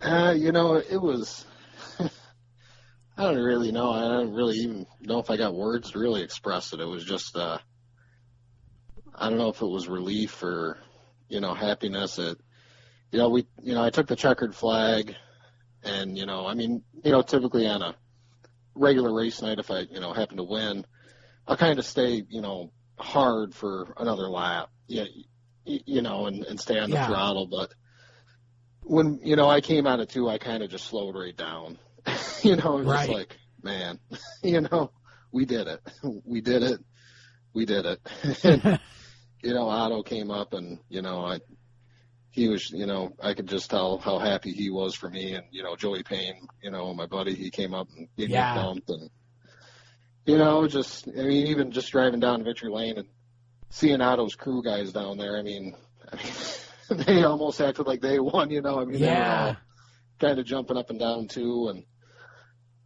[0.01, 1.45] Uh, you know, it was.
[3.19, 3.91] I don't really know.
[3.91, 6.81] I don't really even know if I got words to really express it.
[6.81, 7.59] It was just, uh,
[9.15, 10.79] I don't know if it was relief or,
[11.29, 12.19] you know, happiness.
[12.19, 12.39] It,
[13.13, 15.15] you know, we, you know, I took the checkered flag,
[15.83, 17.95] and you know, I mean, you know, typically on a
[18.75, 20.85] regular race night, if I, you know, happen to win,
[21.47, 25.05] I'll kind of stay, you know, hard for another lap, yeah,
[25.65, 27.07] you, you know, and, and stay on the Yeah.
[27.07, 27.47] throttle.
[27.47, 27.73] But
[28.83, 31.79] when you know I came out of two, I kind of just slowed right down.
[32.43, 32.99] you know, it was Right.
[32.99, 33.99] just like, man,
[34.43, 34.93] you know,
[35.33, 35.81] we did it,
[36.25, 36.81] we did it,
[37.55, 38.01] we did it.
[38.45, 38.79] and,
[39.43, 41.41] you know, Otto came up, and you know, I
[42.31, 45.35] he was, you know, I could just tell how happy he was for me.
[45.35, 48.39] And, you know, Joey Payne, you know, my buddy, he came up and gave Yeah.
[48.43, 48.85] me a bump.
[48.89, 49.11] And,
[50.27, 53.09] you know, just, I mean, even just driving down Victory Lane and
[53.71, 55.75] seeing Otto's crew guys down there, I mean,
[56.13, 58.81] I mean they almost acted like they won, you know.
[58.81, 59.31] I mean, they were Yeah.
[59.31, 59.61] all
[60.21, 61.69] kind of jumping up and down too.
[61.69, 61.85] And,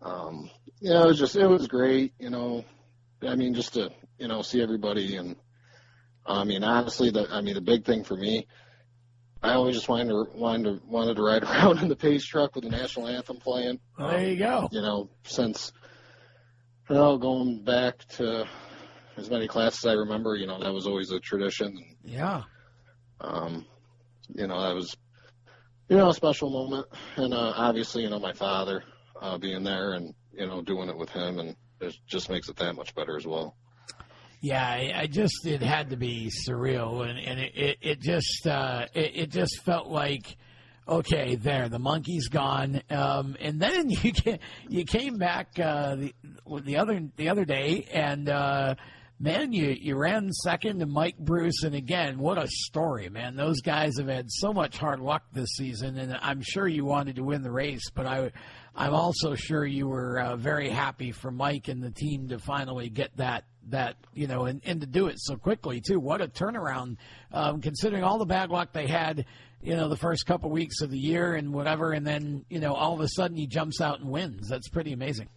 [0.03, 2.65] um, you know, it was just, it was great, you know.
[3.23, 5.37] I mean, just to, you know, see everybody and,
[6.27, 8.47] I mean, honestly, the I mean, the big thing for me,
[9.45, 12.55] I always just wanted to wanted to wanted to ride around in the pace truck
[12.55, 13.79] with the national anthem playing.
[13.99, 14.69] Well, there you go.
[14.73, 15.71] You know, since
[16.89, 18.47] you know, going back to
[19.19, 21.67] as many classes I remember, you know, that was always a tradition.
[21.77, 22.43] And, Yeah.
[23.21, 23.67] um,
[24.35, 24.97] you know, that was
[25.91, 28.83] you know a special moment, and uh, obviously, you know, my father
[29.21, 32.57] uh, being there and you know doing it with him, and it just makes it
[32.57, 33.55] that much better as well.
[34.45, 38.85] Yeah, I, just it had to be surreal, and and it it, it just uh,
[38.93, 40.37] it, it just felt like
[40.87, 44.13] okay, there the monkey's gone, um, and then you
[44.69, 46.15] you came back uh, the
[46.61, 48.75] the other the other day, and uh,
[49.19, 53.37] man, you you ran second to Mike Bruce, and again, what a story, man!
[53.37, 57.17] Those guys have had so much hard luck this season, and I'm sure you wanted
[57.17, 58.31] to win the race, but I.
[58.77, 62.89] I'm also sure you were uh, very happy for Mike and the team to finally
[62.89, 65.99] get that that you know and, and to do it so quickly too.
[65.99, 66.97] What a turnaround,
[67.33, 69.27] um, considering all the bad luck they had,
[69.63, 72.75] you know, the first couple weeks of the year and whatever, and then you know
[72.75, 74.49] all of a sudden he jumps out and wins.
[74.49, 75.29] That's pretty amazing.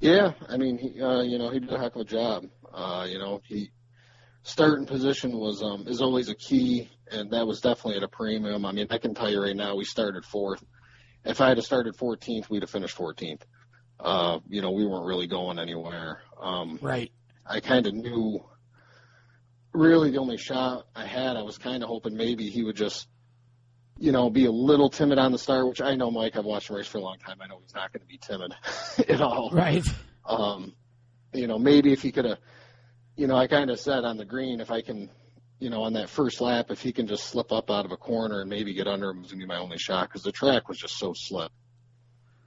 [0.00, 2.44] Yeah, I mean, he, uh, you know, he did a heck of a job.
[2.72, 3.70] Uh, you know, he
[4.42, 8.64] starting position was um is always a key, and that was definitely at a premium.
[8.64, 10.62] I mean, I can tell you right now, we started fourth.
[11.24, 13.42] If I had started 14th, we'd have finished 14th.
[13.98, 16.20] Uh, you know, we weren't really going anywhere.
[16.40, 17.10] Um, Right.
[17.46, 18.44] I kind of knew.
[19.72, 23.08] Really, the only shot I had, I was kind of hoping maybe he would just,
[23.98, 25.68] you know, be a little timid on the start.
[25.68, 26.36] Which I know Mike.
[26.36, 27.38] I've watched him race for a long time.
[27.42, 28.54] I know he's not going to be timid
[29.08, 29.50] at all.
[29.52, 29.86] Right.
[30.24, 30.74] Um,
[31.34, 32.38] you know, maybe if he could have,
[33.16, 35.10] you know, I kind of said on the green, if I can,
[35.58, 37.96] you know, on that first lap, if he can just slip up out of a
[37.98, 40.32] corner and maybe get under him, was going to be my only shot because the
[40.32, 41.52] track was just so slip.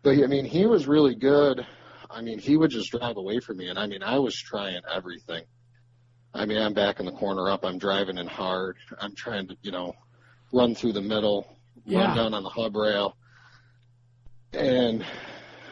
[0.01, 1.65] But I mean, he was really good.
[2.09, 4.81] I mean, he would just drive away from me, and I mean, I was trying
[4.93, 5.43] everything.
[6.33, 7.63] I mean, I'm back in the corner up.
[7.65, 8.77] I'm driving in hard.
[8.99, 9.93] I'm trying to, you know,
[10.53, 12.05] run through the middle, Yeah.
[12.05, 13.15] run down on the hub rail,
[14.53, 15.05] and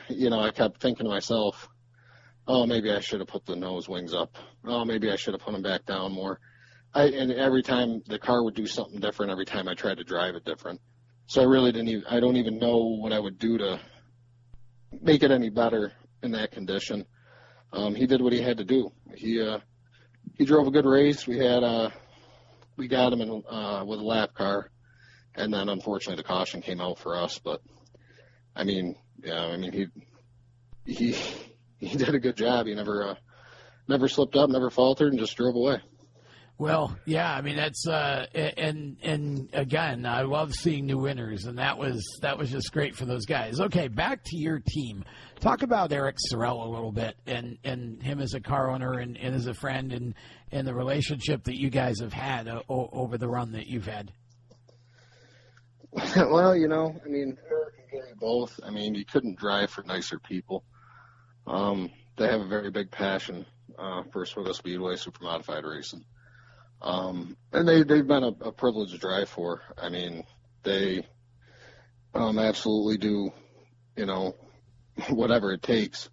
[0.10, 1.68] you know, I kept thinking to myself,
[2.48, 4.38] oh, maybe I should have put the nose wings up.
[4.66, 6.40] Oh, maybe I should have put them back down more.
[6.94, 10.06] I, and every time the car would do something different, every time I tried to
[10.06, 10.80] drive it different.
[11.26, 13.80] So I really didn't even, I don't even know what I would do to
[15.02, 17.06] make it any better in that condition.
[17.72, 18.92] Um, he did what he had to do.
[19.16, 19.60] He, uh,
[20.36, 21.28] he drove a good race.
[21.28, 21.90] We had, uh,
[22.78, 24.70] we got him in, uh, with a lap car.
[25.36, 27.62] And then unfortunately the caution came out for us, but
[28.56, 29.88] I mean, yeah, I mean, he,
[30.92, 31.16] he,
[31.78, 32.66] he did a good job.
[32.66, 33.16] He never, uh,
[33.88, 35.82] never slipped up, never faltered, and just drove away.
[36.60, 41.60] Well, yeah, I mean that's uh, and and again, I love seeing new winners, and
[41.60, 43.60] that was that was just great for those guys.
[43.60, 45.06] Okay, back to your team.
[45.40, 49.18] Talk about Eric Sorrell a little bit, and and him as a car owner and,
[49.18, 50.16] and as a friend, and
[50.52, 54.12] and the relationship that you guys have had uh, over the run that you've had.
[56.16, 58.60] well, you know, I mean, Eric and Gary both.
[58.64, 60.64] I mean, you couldn't drive for nicer people.
[61.46, 63.46] Um, they have a very big passion
[63.78, 66.04] uh, for Oswego Speedway super modified racing,
[66.82, 69.62] um, and they they've been a, a privilege to drive for.
[69.78, 70.24] I mean,
[70.64, 71.06] they
[72.14, 73.32] um, absolutely do,
[73.96, 74.36] you know,
[75.10, 76.10] whatever it takes,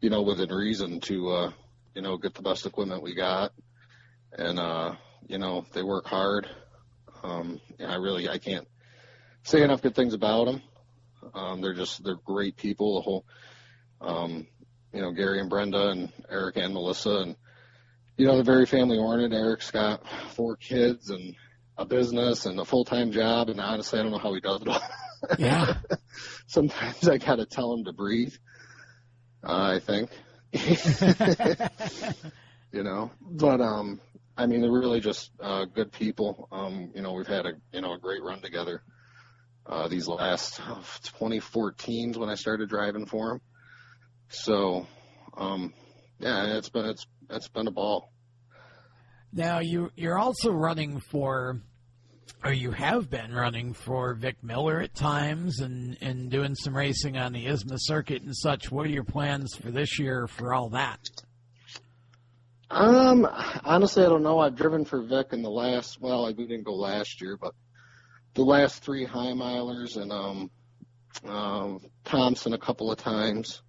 [0.00, 1.52] you know, within reason to, uh,
[1.94, 3.52] you know, get the best equipment we got,
[4.32, 4.94] and uh,
[5.26, 6.48] you know, they work hard.
[7.22, 8.68] Um, and I really I can't
[9.42, 10.62] say enough good things about them.
[11.34, 12.96] Um, they're just they're great people.
[12.96, 13.24] The whole,
[14.00, 14.46] um,
[14.92, 17.36] you know, Gary and Brenda and Eric and Melissa and
[18.16, 19.38] you know they're very family oriented.
[19.38, 20.02] Eric's got
[20.34, 21.34] four kids and
[21.78, 24.62] a business and a full time job, and honestly, I don't know how he does
[24.62, 24.80] it all.
[25.38, 25.78] Yeah.
[26.46, 28.34] Sometimes I gotta tell him to breathe.
[29.42, 30.10] Uh, I think.
[32.72, 34.00] you know, but um,
[34.36, 36.48] I mean, they're really just uh, good people.
[36.52, 38.82] Um, you know, we've had a you know a great run together.
[39.64, 40.74] Uh, these last uh,
[41.04, 43.40] 2014 is when I started driving for him.
[44.28, 44.86] So,
[45.36, 45.72] um,
[46.20, 48.12] yeah, it's been it's it's been a ball.
[49.32, 51.60] Now you you're also running for,
[52.44, 57.16] or you have been running for Vic Miller at times, and and doing some racing
[57.16, 58.70] on the ISMA circuit and such.
[58.70, 61.00] What are your plans for this year for all that?
[62.70, 63.28] Um,
[63.64, 64.38] honestly, I don't know.
[64.40, 66.00] I've driven for Vic in the last.
[66.00, 67.54] Well, I we didn't go last year, but
[68.34, 70.50] the last three Hy-Milers and um,
[71.24, 73.62] um, Thompson a couple of times.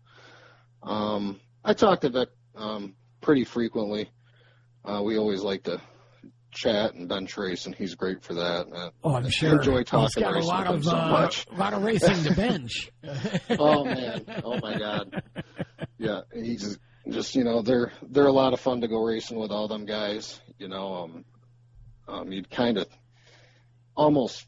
[0.84, 2.96] Um, I talked to Vic um,
[3.27, 4.09] pretty frequently.
[4.85, 5.81] Uh, we always like to
[6.51, 8.67] chat and bench race, and he's great for that.
[8.73, 9.57] Uh, Oh, I'm sure.
[9.57, 12.89] enjoy talking He's got a lot of so uh, a lot of racing to bench.
[13.59, 15.21] oh man, oh my god,
[15.97, 19.51] yeah, he's just you know they're they're a lot of fun to go racing with
[19.51, 20.39] all them guys.
[20.57, 21.25] You know, um,
[22.07, 22.87] um, you'd kind of
[23.93, 24.47] almost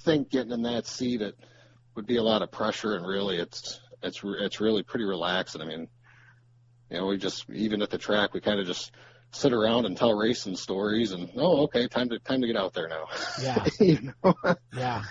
[0.00, 1.36] think getting in that seat it
[1.94, 5.62] would be a lot of pressure, and really it's it's re- it's really pretty relaxing.
[5.62, 5.86] I mean,
[6.94, 8.92] you know, we just even at the track we kind of just
[9.32, 12.72] sit around and tell racing stories, and oh okay, time to time to get out
[12.72, 13.06] there now.
[13.42, 14.34] Yeah, you know.
[14.72, 15.02] yeah,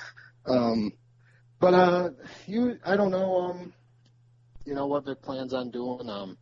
[0.45, 0.93] Um,
[1.59, 2.09] but uh,
[2.47, 3.49] you, I don't know.
[3.49, 3.73] Um,
[4.65, 6.09] you know what Vic plans on doing.
[6.09, 6.37] Um,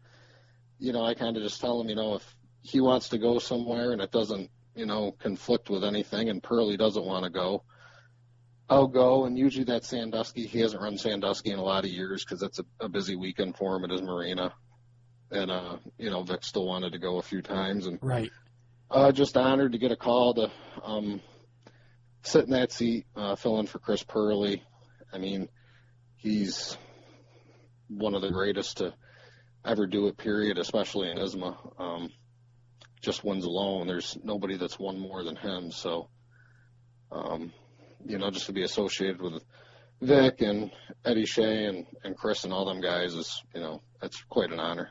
[0.77, 3.39] you know, I kind of just tell him, you know, if he wants to go
[3.39, 7.63] somewhere and it doesn't, you know, conflict with anything, and Perley doesn't want to go,
[8.69, 9.25] I'll go.
[9.25, 10.45] And usually that's Sandusky.
[10.45, 13.57] He hasn't run Sandusky in a lot of years because it's a, a busy weekend
[13.57, 14.53] for him at his marina.
[15.31, 18.29] And uh, you know, Vic still wanted to go a few times, and right.
[18.89, 20.51] uh, just honored to get a call to
[20.83, 21.21] um,
[22.23, 24.61] sit in that seat, uh, fill in for Chris Perley.
[25.13, 25.47] I mean,
[26.17, 26.77] he's
[27.87, 28.93] one of the greatest to
[29.65, 30.17] ever do it.
[30.17, 31.57] Period, especially in ISMA.
[31.79, 32.09] Um,
[33.01, 33.87] just wins alone.
[33.87, 35.71] There's nobody that's won more than him.
[35.71, 36.09] So,
[37.11, 37.51] um,
[38.05, 39.43] you know, just to be associated with
[40.01, 40.71] Vic and
[41.03, 44.59] Eddie Shea and, and Chris and all them guys is, you know, that's quite an
[44.59, 44.89] honor.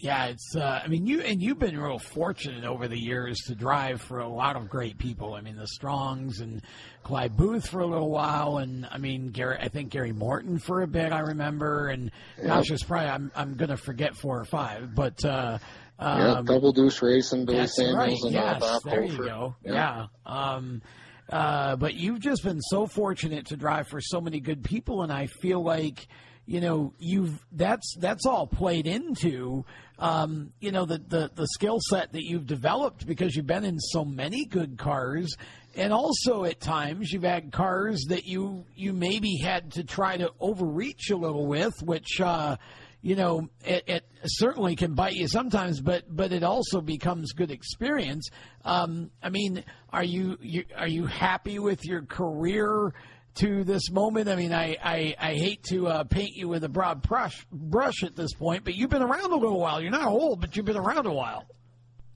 [0.00, 0.56] Yeah, it's.
[0.56, 4.20] Uh, I mean, you and you've been real fortunate over the years to drive for
[4.20, 5.34] a lot of great people.
[5.34, 6.62] I mean, the Strongs and
[7.02, 9.58] Clyde Booth for a little while, and I mean, Gary.
[9.60, 11.12] I think Gary Morton for a bit.
[11.12, 12.10] I remember, and
[12.42, 15.24] gosh, there's probably I'm I'm gonna forget four or five, but.
[15.24, 15.58] uh
[16.02, 18.18] yeah, um, double deuce racing, Billy Samuels right.
[18.22, 19.54] and Yes, uh, Bob there you go.
[19.62, 20.06] Yeah.
[20.26, 20.54] Yeah.
[20.54, 20.80] Um,
[21.28, 25.12] uh, but you've just been so fortunate to drive for so many good people, and
[25.12, 26.08] I feel like
[26.50, 29.64] you know you've that's that's all played into
[30.00, 33.78] um, you know the the, the skill set that you've developed because you've been in
[33.78, 35.36] so many good cars.
[35.76, 40.32] And also, at times, you've had cars that you you maybe had to try to
[40.40, 42.56] overreach a little with, which uh,
[43.00, 47.52] you know, it, it certainly can bite you sometimes, but but it also becomes good
[47.52, 48.28] experience.
[48.64, 52.92] Um, I mean, are you, you are you happy with your career
[53.40, 54.28] to this moment?
[54.28, 58.02] I mean, I I, I hate to uh, paint you with a broad brush brush
[58.02, 59.80] at this point, but you've been around a little while.
[59.80, 61.44] You're not old, but you've been around a while.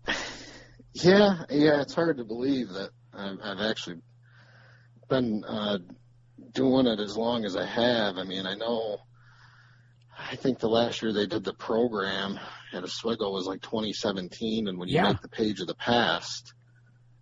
[0.97, 3.97] Yeah, yeah, it's hard to believe that I've, I've actually
[5.09, 5.79] been uh,
[6.53, 8.17] doing it as long as I have.
[8.17, 8.99] I mean, I know.
[10.17, 12.39] I think the last year they did the program
[12.73, 15.09] at Oswego was like 2017, and when you Yeah.
[15.09, 16.55] make the page of the past,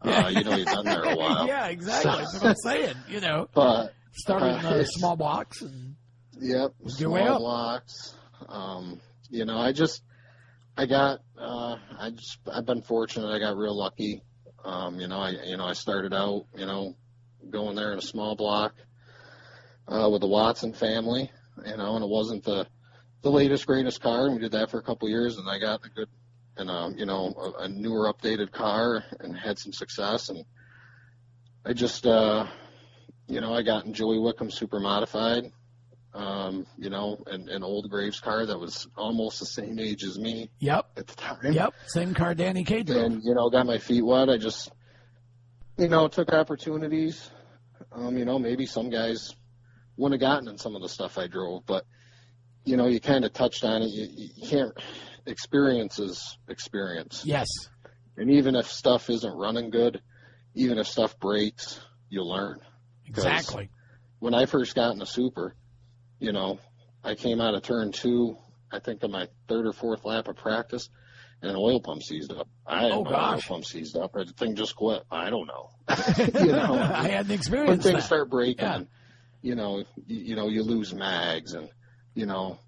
[0.04, 1.46] uh, you know you've been there a while.
[1.46, 2.10] yeah, exactly.
[2.12, 2.94] That's what I'm saying.
[3.08, 5.96] You know, But started in Uh, a small box and
[6.40, 8.14] Yep, small blocks.
[8.48, 10.02] Um, you know, I just,
[10.76, 13.28] I got, uh, I just, I've been fortunate.
[13.28, 14.22] I got real lucky.
[14.64, 16.96] Um, you know, I, you know, I started out, you know,
[17.48, 18.74] going there in a small block,
[19.88, 21.30] uh, with the Watson family,
[21.64, 22.66] you know, and it wasn't the,
[23.22, 24.26] the latest, greatest car.
[24.26, 26.08] And we did that for a couple of years and I got a good,
[26.56, 30.28] and, um, you know, a, a newer updated car and had some success.
[30.28, 30.44] And
[31.64, 32.46] I just, uh,
[33.28, 35.52] you know, I got in Joey Wickham super modified
[36.14, 40.18] um, you know, an, an old Graves car that was almost the same age as
[40.18, 41.52] me yep, at the time.
[41.52, 43.04] yep, same car Danny K drove.
[43.04, 44.28] And, you know, got my feet wet.
[44.28, 44.70] I just,
[45.78, 47.30] you know, took opportunities.
[47.92, 49.34] Um, you know, maybe some guys
[49.96, 51.84] wouldn't have gotten in some of the stuff I drove, but,
[52.64, 53.88] you know, you kind of touched on it.
[53.88, 54.72] You, you can't,
[55.26, 57.22] experience is experience.
[57.24, 57.48] Yes,
[58.16, 60.00] And even if stuff isn't running good,
[60.54, 62.60] even if stuff breaks, you learn.
[63.06, 63.70] exactly.
[64.18, 65.54] when I first got in the super,
[66.18, 66.58] you know,
[67.04, 68.36] I came out of turn two,
[68.70, 70.88] I think on my third or fourth lap of practice,
[71.40, 72.48] and an oil pump seized up.
[72.66, 74.12] I didn't Oh, an oil pump seized up.
[74.12, 75.02] The thing just quit.
[75.10, 75.70] I don't know.
[76.40, 78.02] you know, I hadn't when things that.
[78.04, 78.80] start breaking, Yeah.
[79.42, 81.68] you know, you, you know, you lose mags and,
[82.14, 82.58] you know,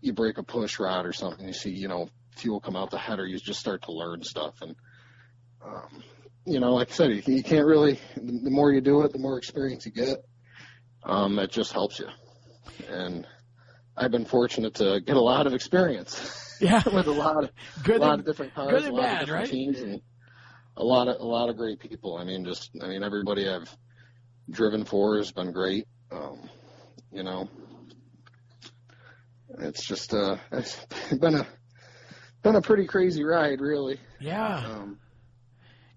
[0.00, 1.46] you break a push rod or something.
[1.46, 3.26] You see, you know, fuel come out the header.
[3.26, 4.54] You just start to learn stuff.
[4.62, 4.74] And,
[5.64, 6.02] um,
[6.44, 9.18] you know, like I said, you, you can't really, the more you do it, the
[9.18, 10.18] more experience you get.
[11.04, 12.08] Um, it just helps you.
[12.90, 13.26] And
[13.96, 17.50] I've been fortunate to get a lot of experience Yeah, with a lot of,
[17.84, 17.96] good.
[17.96, 19.50] a lot and- of different cars, good a and lot bad, of different right?
[19.50, 20.00] teams, and
[20.76, 22.16] a lot of a lot of great people.
[22.16, 23.68] I mean, just I mean, everybody I've
[24.50, 25.86] driven for has been great.
[26.10, 26.48] Um,
[27.12, 27.48] you know,
[29.60, 30.84] it's just uh, it's
[31.20, 31.46] been a
[32.42, 33.98] been a pretty crazy ride, really.
[34.20, 34.64] yeah.
[34.66, 34.98] Um,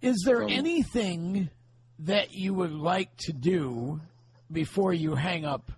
[0.01, 1.49] Is there anything
[1.99, 4.01] that you would like to do
[4.51, 5.71] before you hang up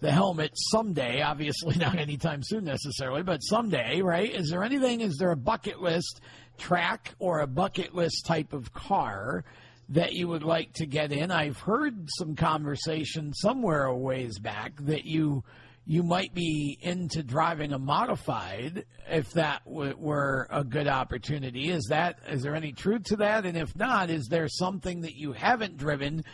[0.00, 1.22] the helmet someday?
[1.22, 4.34] Obviously, not anytime soon necessarily, but someday, right?
[4.34, 6.20] Is there anything, is there a bucket list
[6.58, 9.44] track or a bucket list type of car
[9.88, 11.30] that you would like to get in?
[11.30, 15.42] I've heard some conversation somewhere a ways back that you
[15.84, 21.70] you might be into driving a modified if that w- were a good opportunity.
[21.70, 23.44] Is that is there any truth to that?
[23.46, 26.24] And if not, is there something that you haven't driven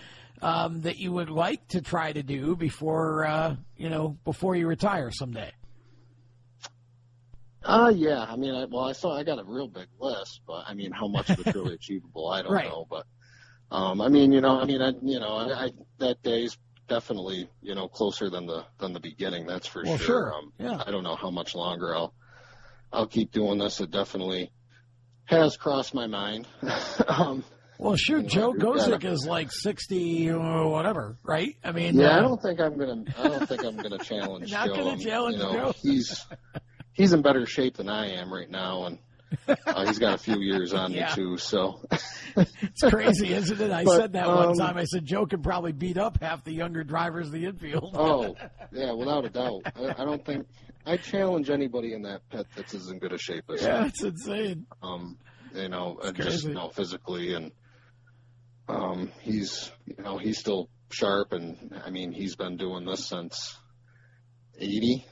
[0.42, 4.66] um, that you would like to try to do before uh, you know before you
[4.66, 5.53] retire someday?
[7.64, 8.24] Uh, yeah.
[8.28, 10.92] I mean, I, well, I saw I got a real big list, but I mean,
[10.92, 12.68] how much of it's really achievable, I don't Right.
[12.68, 12.86] know.
[12.88, 13.07] But
[13.70, 16.57] um, I mean, you know, I mean, I, you know, I, I that day's
[16.89, 19.47] definitely you know closer than the than the beginning.
[19.47, 20.07] That's for Well, sure.
[20.07, 20.34] sure.
[20.34, 20.82] Um, Yeah.
[20.86, 22.14] I don't know how much longer I'll
[22.93, 23.80] I'll keep doing this.
[23.80, 24.51] It definitely
[25.26, 26.47] has crossed my mind.
[27.09, 27.45] um,
[27.78, 31.55] Well, shoot, Yeah, Joe Gosek is like sixty or whatever, right?
[31.62, 33.05] I mean, Yeah, uh, I don't think I'm gonna.
[33.18, 34.74] I don't think I'm gonna challenge Not Joe.
[34.76, 35.72] gonna Um, challenge you know, Joe.
[35.80, 36.26] He's
[36.93, 38.99] he's in better shape than I am right now, and
[39.66, 41.08] uh, he's got a few years on Yeah.
[41.10, 41.36] me too.
[41.38, 41.80] So
[42.36, 43.70] It's crazy, isn't it?
[43.70, 44.76] I But, said that one um, time.
[44.76, 47.94] I said Joe could probably beat up half the younger drivers of the infield.
[47.98, 48.34] oh
[48.72, 49.62] yeah, without a doubt.
[49.76, 50.46] I, I don't think
[50.86, 54.02] I challenge anybody in that pet that's as in good a shape as yeah, it's
[54.02, 54.66] insane.
[54.82, 55.18] Um,
[55.54, 56.48] you know, It's just crazy.
[56.48, 57.52] you know physically, and
[58.68, 63.56] um, he's you know he's still sharp, and I mean he's been doing this since
[64.58, 65.04] '80,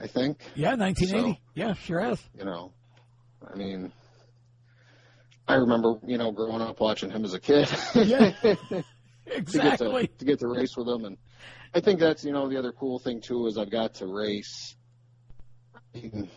[0.00, 0.38] I think.
[0.54, 1.32] Yeah, 1980.
[1.34, 2.20] So- yeah, sure has.
[2.38, 2.72] you know,
[3.48, 3.92] I mean,
[5.48, 7.68] I remember, you know, growing up watching him as a kid.
[7.94, 8.30] Yeah.
[8.42, 8.84] to get
[9.26, 10.06] Exactly.
[10.08, 11.16] to, to get to race with him, and
[11.74, 14.74] I think that's you know the other cool thing too is I've got to race.
[15.94, 16.28] I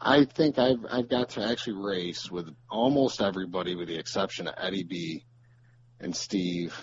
[0.00, 4.54] I think I've I've got to actually race with almost everybody, with the exception of
[4.56, 5.24] Eddie B.
[6.00, 6.74] and Steve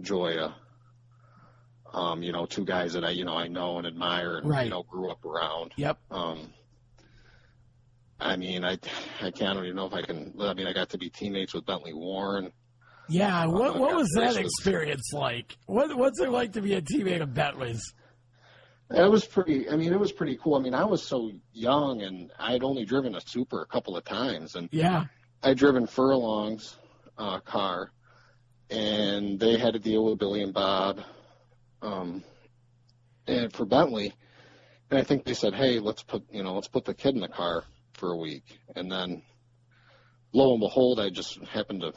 [0.00, 0.54] Gioia.
[1.92, 4.64] Um, you know, two guys that I you know I know and admire and Right.
[4.64, 5.72] you know grew up around.
[5.76, 5.98] Yep.
[6.10, 6.52] Um,
[8.20, 8.78] I mean, I
[9.22, 10.34] I can't even know if I can.
[10.40, 12.52] I mean, I got to be teammates with Bentley Warren.
[13.08, 13.46] Yeah.
[13.46, 15.56] What what was that experience like?
[15.66, 17.82] What what's it like to be a teammate of Bentley's?
[18.90, 19.68] It was pretty.
[19.68, 20.54] I mean, it was pretty cool.
[20.56, 24.04] I mean, I was so young, and I'd only driven a Super a couple of
[24.04, 25.04] times, and Yeah.
[25.42, 26.76] I'd driven Furlong's
[27.18, 27.92] uh, car,
[28.70, 31.00] and they had to deal with Billy and Bob,
[31.82, 32.24] um,
[33.26, 34.14] and for Bentley,
[34.90, 37.20] and I think they said, "Hey, let's put you know, let's put the kid in
[37.20, 37.64] the car
[37.98, 39.22] for a week," and then,
[40.32, 41.92] lo and behold, I just happened to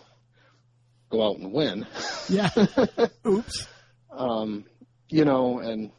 [1.11, 1.85] go out and win.
[2.29, 2.49] Yeah.
[3.27, 3.67] Oops.
[4.11, 4.65] um,
[5.09, 5.91] you know, and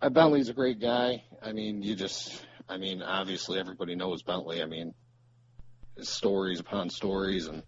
[0.00, 1.24] uh, Bentley's a great guy.
[1.42, 4.62] I mean, you just, I mean, obviously everybody knows Bentley.
[4.62, 4.94] I mean,
[5.96, 7.64] his stories upon stories, and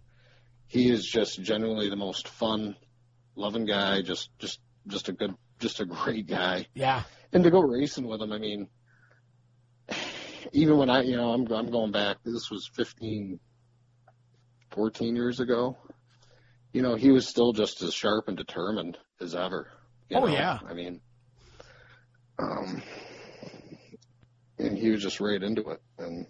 [0.67, 2.75] he is just genuinely the most fun,
[3.35, 4.01] loving guy.
[4.01, 6.67] Just, just, just a good, just a great guy.
[6.73, 7.03] Yeah.
[7.33, 8.69] And to go racing with him, I mean,
[10.55, 12.17] even when I, you know, I'm, I'm going back.
[12.23, 13.39] This was 15,
[14.71, 15.77] 14 years ago.
[16.71, 19.67] You know, he was still just as sharp and determined as ever.
[20.13, 20.27] Oh, know?
[20.27, 20.59] yeah.
[20.67, 21.01] I mean,
[22.39, 22.81] um,
[24.57, 26.25] and he was just right into it, and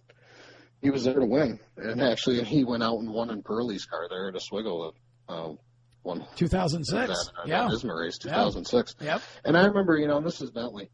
[0.82, 1.60] he was there to win.
[1.78, 4.94] And actually, he went out and won in Perley's car there at Oswego.
[5.30, 5.54] Uh,
[6.02, 6.92] one 2006.
[6.92, 7.68] that, uh, Yeah.
[7.68, 8.96] that ISMA race, 2006.
[9.02, 9.22] Yep.
[9.44, 10.90] And I remember, you know, this is Bentley.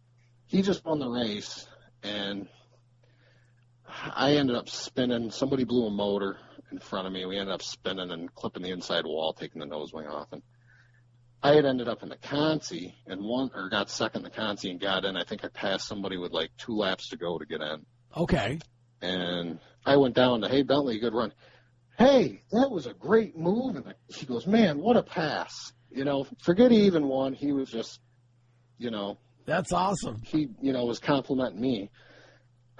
[0.47, 1.67] He just won the race,
[2.03, 2.47] and
[4.15, 5.31] I ended up spinning.
[5.31, 6.37] Somebody blew a motor
[6.71, 7.25] in front of me.
[7.25, 10.27] We ended up spinning and clipping the inside wall, taking the nose wing off.
[10.31, 10.41] And
[11.43, 14.69] I had ended up in the Consi and won, or got second in the Consi
[14.69, 15.17] and got in.
[15.17, 17.85] I think I passed somebody with like two laps to go to get in.
[18.15, 18.59] Okay.
[19.01, 21.33] And I went down to, hey, Bentley, good run.
[21.97, 23.75] Hey, that was a great move.
[23.75, 25.73] And he goes, man, what a pass.
[25.89, 27.33] You know, forget he even won.
[27.33, 27.99] He was just,
[28.77, 30.21] you know, That's awesome.
[30.23, 31.89] he, you know, was complimenting me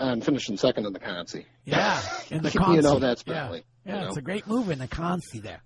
[0.02, 1.46] on finishing second in the Consi.
[1.66, 2.02] Yeah.
[2.30, 3.64] In the you know, that's Bentley.
[3.86, 4.08] Yeah, you know?
[4.10, 5.62] it's a great move in the Consi there.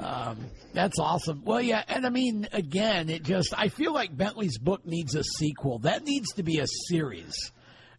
[0.00, 0.38] Um,
[0.72, 1.42] that's awesome.
[1.44, 5.22] Well, yeah, and I mean, again, it just I feel like Bentley's book needs a
[5.22, 5.80] sequel.
[5.80, 7.34] That needs to be a series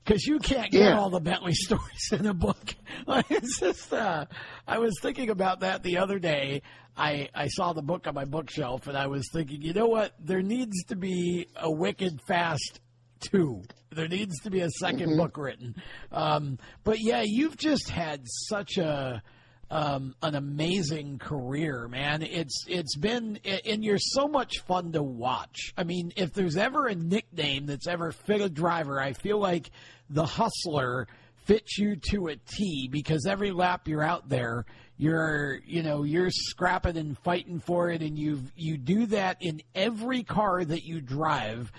[0.03, 0.97] because you can't get Yeah.
[0.99, 2.75] all the Bentley stories in a book.
[3.29, 4.25] It's just, uh,
[4.67, 6.61] I was thinking about that the other day.
[6.95, 10.13] I I saw the book on my bookshelf, and I was thinking, you know what?
[10.19, 12.79] There needs to be a Wicked Fast
[13.19, 13.61] two.
[13.91, 15.75] There needs to be a 2nd book written.
[16.11, 19.21] Um, but yeah, you've just had such a
[19.69, 22.21] um, an amazing career, man.
[22.21, 25.73] It's it's been and you're so much fun to watch.
[25.77, 29.69] I mean, if there's ever a nickname that's ever fit a driver, I feel like
[30.09, 31.07] the hustler
[31.45, 34.65] fits you to a T because every lap you're out there,
[34.97, 39.61] you're you know you're scrapping and fighting for it and you you do that in
[39.75, 41.71] every car that you drive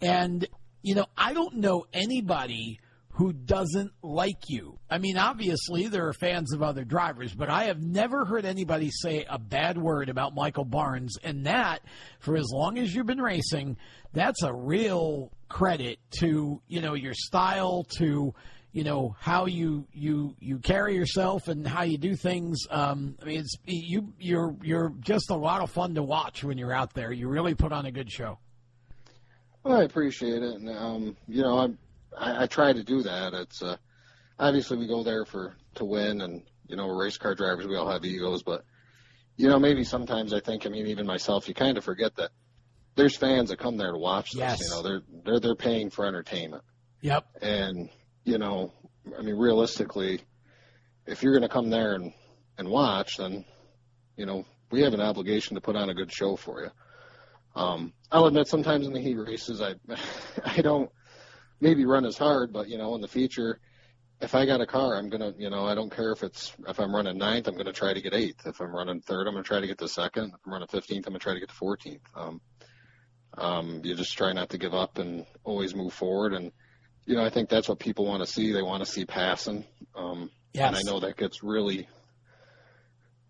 [0.00, 0.46] and
[0.86, 2.78] you know I don't know anybody
[3.16, 4.78] who doesn't like you.
[4.90, 8.90] I mean, obviously, there are fans of other drivers, but I have never heard anybody
[8.90, 11.16] say a bad word about Michael Barnes.
[11.24, 11.80] And that,
[12.20, 13.78] for as long as you've been racing,
[14.12, 18.34] that's a real credit to, you know, your style, to,
[18.72, 22.66] you know, how you, you, you carry yourself and how you do things.
[22.68, 26.58] Um, I mean, it's, you, you're, you're just a lot of fun to watch when
[26.58, 27.12] you're out there.
[27.12, 28.38] You really put on a good show.
[29.66, 30.54] Well, I appreciate it.
[30.54, 31.78] And, um, you know, I'm,
[32.16, 33.34] I, I try to do that.
[33.34, 33.76] It's uh,
[34.38, 37.90] obviously we go there for to win, and you know, race car drivers we all
[37.90, 38.64] have egos, but
[39.36, 42.30] you know, maybe sometimes I think, I mean, even myself, you kind of forget that
[42.94, 44.38] there's fans that come there to watch this.
[44.38, 44.60] Yes.
[44.62, 46.62] You know, they're they're they're paying for entertainment,
[47.00, 47.26] Yep.
[47.42, 47.90] and
[48.24, 48.72] you know,
[49.18, 50.20] I mean, realistically,
[51.06, 52.12] if you're going to come there and
[52.56, 53.44] and watch, then
[54.16, 56.70] you know, we have an obligation to put on a good show for you.
[57.56, 59.74] Um, I'll admit, sometimes in the heat races, I
[60.44, 60.90] I don't
[61.60, 63.58] maybe run as hard, but you know, in the future,
[64.20, 66.78] if I got a car, I'm gonna, you know, I don't care if it's if
[66.78, 68.46] I'm running ninth, I'm gonna try to get eighth.
[68.46, 70.34] If I'm running third, I'm gonna try to get to second.
[70.34, 72.02] If I'm running fifteenth, I'm gonna try to get to fourteenth.
[72.14, 72.40] Um,
[73.38, 76.32] um, you just try not to give up and always move forward.
[76.34, 76.52] And
[77.06, 78.52] you know, I think that's what people want to see.
[78.52, 79.64] They want to see passing.
[79.94, 80.68] Um, Yes.
[80.68, 81.86] And I know that gets really,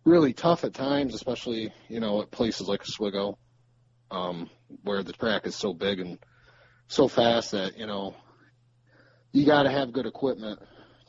[0.05, 3.37] really tough at times, especially you know at places like Oswego,
[4.11, 4.51] um,
[4.83, 6.19] where the track is so big and
[6.89, 8.15] so fast that you know
[9.33, 10.61] you got to have good equipment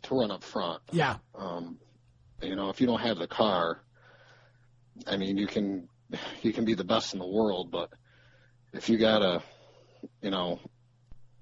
[0.04, 0.82] to run up front.
[0.91, 1.18] Yeah.
[1.36, 1.78] Um,
[2.41, 3.82] you know, if you don't have the car,
[5.06, 5.88] I mean, you can
[6.41, 7.89] you can be the best in the world, but
[8.74, 9.41] if you got a
[10.22, 10.60] you know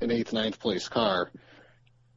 [0.01, 1.31] an eighth, ninth place car,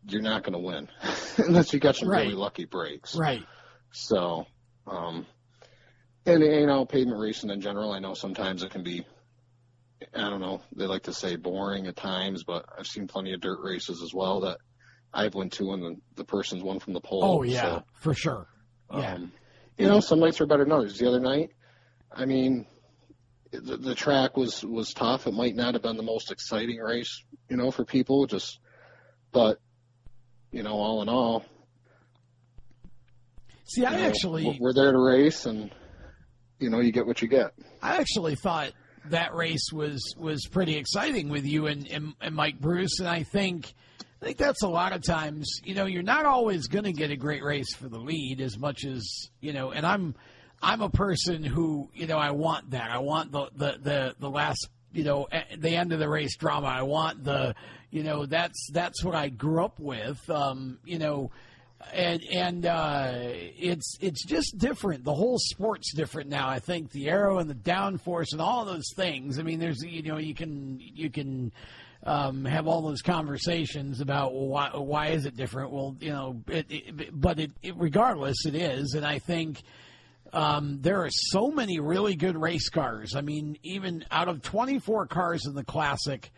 [0.06, 0.88] you're not going to win
[1.38, 2.24] unless you got some Right.
[2.24, 3.14] really lucky breaks.
[3.14, 3.44] Right.
[3.92, 4.46] So,
[4.86, 5.26] um,
[6.26, 9.06] and you know, pavement racing in general, I know sometimes it can be,
[10.14, 13.40] I don't know, they like to say boring at times, but I've seen plenty of
[13.40, 14.58] dirt races as well that
[15.12, 17.24] I've went to and the, the person's won from the pole.
[17.24, 18.46] Oh yeah, So, for sure.
[18.92, 19.14] Yeah.
[19.14, 19.32] um,
[19.76, 20.98] you know, some nights are better than others.
[20.98, 21.50] The other night,
[22.12, 22.66] I mean,
[23.50, 25.26] the, the track was was tough.
[25.26, 28.26] It might not have been the most exciting race, you know, for people.
[28.26, 28.58] Just,
[29.32, 29.58] but
[30.50, 31.44] you know, all in all,
[33.64, 35.70] See, I know, actually, we're there to race, and
[36.58, 37.52] you know, you get what you get.
[37.82, 38.72] I actually thought
[39.06, 43.22] that race was was pretty exciting with you and, and, and Mike Bruce, and I
[43.22, 43.72] think
[44.20, 45.60] I think that's a lot of times.
[45.64, 48.58] You know, you're not always going to get a great race for the lead as
[48.58, 49.70] much as you know.
[49.70, 50.14] And I'm
[50.60, 52.90] I'm a person who you know I want that.
[52.90, 56.36] I want the the the, the last you know e- the end of the race
[56.36, 56.66] drama.
[56.66, 57.54] I want the
[57.90, 60.28] you know that's that's what I grew up with.
[60.28, 61.30] Um, you know
[61.92, 65.04] and and uh, it's it's just different.
[65.04, 66.48] The whole sport's different now.
[66.48, 69.38] I think the aero and the downforce and all those things.
[69.38, 71.52] I mean, there's you know you can you can
[72.04, 75.70] um, have all those conversations about why why is it different?
[75.70, 79.62] Well, you know, it, it, but it, it regardless it is, and I think.
[80.30, 83.14] Um, there are so many really good race cars.
[83.16, 86.30] I mean, even out of 24 cars in the Classic,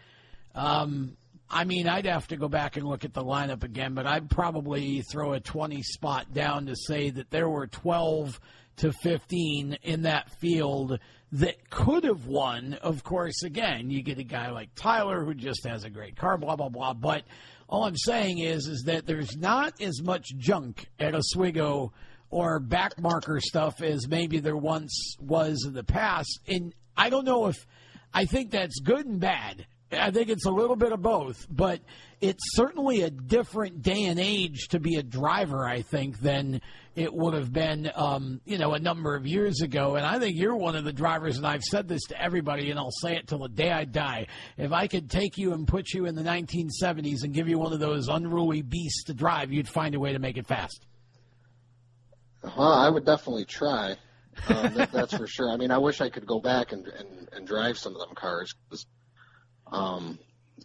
[0.55, 1.17] um,
[1.51, 4.31] I mean, I'd have to go back and look at the lineup again, but I'd
[4.31, 8.41] probably throw a 20 spot down to say that there were 12
[8.77, 11.01] to 15 in that field
[11.33, 12.75] that could have won.
[12.75, 16.39] Of course, again, you get a guy like Tyler who just has a great car,
[16.39, 16.95] blah, blah, blah.
[16.95, 17.25] But
[17.69, 21.93] all I'm saying is, is that there's not as much junk at Oswego
[22.31, 26.41] or back marker stuff as maybe there once was in the past.
[26.47, 27.67] And I don't know if
[28.15, 29.67] I think that's good and bad.
[29.93, 31.81] I think it's a little bit of both, but
[32.21, 36.61] it's certainly a different day and age to be a driver, I think, than
[36.95, 39.97] it would have been, um, you know, a number of years ago.
[39.97, 42.79] And I think you're one of the drivers, and I've said this to everybody, and
[42.79, 44.29] I'll say it till the day I die.
[44.57, 47.73] If I could take you and put you in the 1970s and give you one
[47.73, 50.87] of those unruly beasts to drive, you'd find a way to make it fast.
[52.43, 53.97] Well, I would definitely try.
[54.49, 55.51] Um, that, that's for sure.
[55.51, 58.15] I mean, I wish I could go back and and, and drive some of them
[58.15, 58.55] cars.
[59.71, 60.19] Um,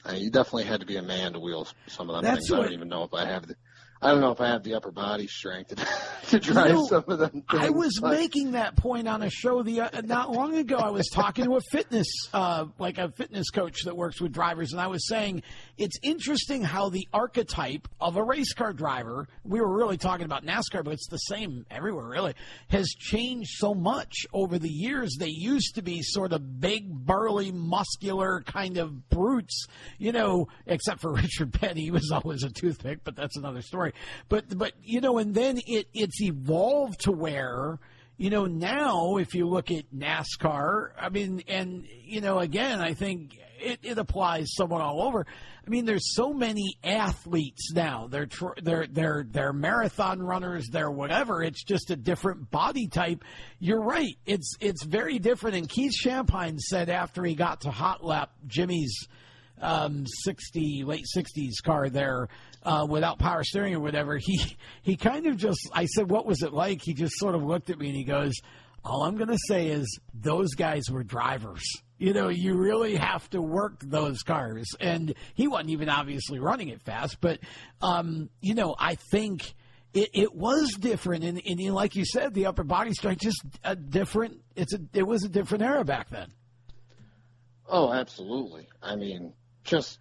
[0.03, 2.51] I, you definitely had to be a man to wheel some of them That's things.
[2.51, 3.55] I don't even know if I have the.
[4.01, 5.87] I don't know if I have the upper body strength to,
[6.29, 7.31] to drive You know, some of them.
[7.31, 10.77] Things, I was but- making that point on a show the uh, not long ago.
[10.77, 14.73] I was talking to a fitness, uh, like a fitness coach that works with drivers,
[14.73, 15.43] and I was saying
[15.77, 19.27] it's interesting how the archetype of a race car driver.
[19.43, 22.05] We were really talking about NASCAR, but it's the same everywhere.
[22.05, 22.35] Really,
[22.69, 25.15] has changed so much over the years.
[25.19, 29.65] They used to be sort of big, burly, muscular kind of brutes,
[29.97, 30.47] you know.
[30.67, 33.93] Except for Richard Petty, he was always a toothpick, but that's another story.
[34.29, 37.79] But but you know, and then it it's evolved to where
[38.17, 42.93] you know now if you look at NASCAR, I mean, and you know, again, I
[42.93, 45.25] think it, it applies somewhat all over.
[45.65, 48.07] I mean, there's so many athletes now.
[48.07, 50.67] They're tr- they're they're they're marathon runners.
[50.71, 51.41] They're whatever.
[51.41, 53.23] It's just a different body type.
[53.59, 54.15] You're right.
[54.25, 55.57] It's it's very different.
[55.57, 59.07] And Keith Shampine said after he got to Hot Lap, Jimmy's
[59.61, 62.27] um, 60 late 60s car there
[62.65, 64.17] uh, without power steering or whatever.
[64.17, 67.43] He he kind of just I said, "What was it like?" He just sort of
[67.43, 68.33] looked at me and he goes,
[68.83, 71.63] "All I'm going to say is those guys were drivers."
[71.97, 74.67] You know, you really have to work those cars.
[74.81, 77.39] And he wasn't even obviously running it fast, but,
[77.81, 79.53] um, you know, I think
[79.93, 81.23] it, it was different.
[81.23, 85.07] And, and, like you said, the upper body strength, just a different, it's a, it
[85.07, 86.33] was a different era back then.
[87.65, 88.67] Oh, absolutely.
[88.83, 89.31] I mean,
[89.63, 89.99] just,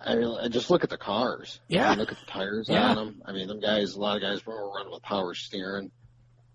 [0.00, 1.60] I mean, just look at the cars.
[1.68, 1.86] Yeah.
[1.86, 2.90] I mean, look at the tires yeah.
[2.90, 3.22] on them.
[3.24, 5.90] I mean, them guys, a lot of guys were running with power steering.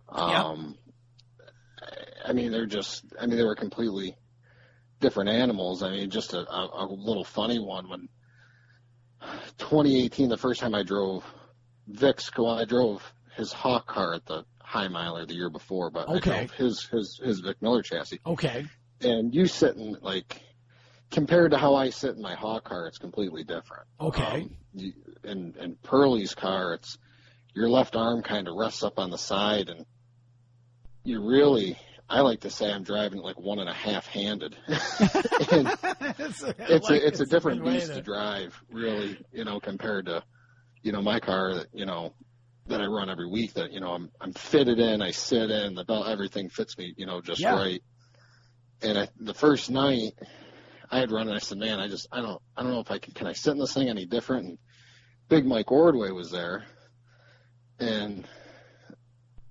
[0.09, 0.77] Um,
[2.25, 4.15] I mean, they're just, I mean, they were completely
[5.01, 5.83] different animals.
[5.83, 8.07] I mean, just a, a, a little funny one when
[9.57, 11.25] 2018, the first time I drove
[11.87, 13.03] Vic's, well, I drove
[13.35, 16.31] his Hawk car at the Hy-Miler the year before, but okay.
[16.31, 18.21] I drove his, his, his Vic Miller chassis.
[18.25, 18.65] Okay.
[19.01, 20.41] And you sitting like,
[21.13, 23.83] compared to how I sit in my Hawk car, it's completely different.
[24.01, 24.41] Okay.
[24.41, 24.93] Um, you,
[25.23, 26.97] in, in Perley's car, it's,
[27.53, 29.85] your left arm kind of rests up on the side and
[31.03, 31.77] you really
[32.09, 34.55] I like to say I'm driving like one and a half handed.
[34.67, 37.95] it's it's a it's a different beast to...
[37.95, 40.23] to drive, really, you know, compared to,
[40.81, 42.13] you know, my car that, you know,
[42.67, 45.75] that I run every week that, you know, I'm I'm fitted in, I sit in,
[45.75, 47.55] the belt everything fits me, you know, just yeah.
[47.55, 47.81] right.
[48.81, 50.11] And I, the first night
[50.91, 52.91] I had run and I said, Man, I just I don't I don't know if
[52.91, 54.57] I can can I sit in this thing any different and
[55.29, 56.65] Big Mike Ordway was there
[57.79, 58.27] and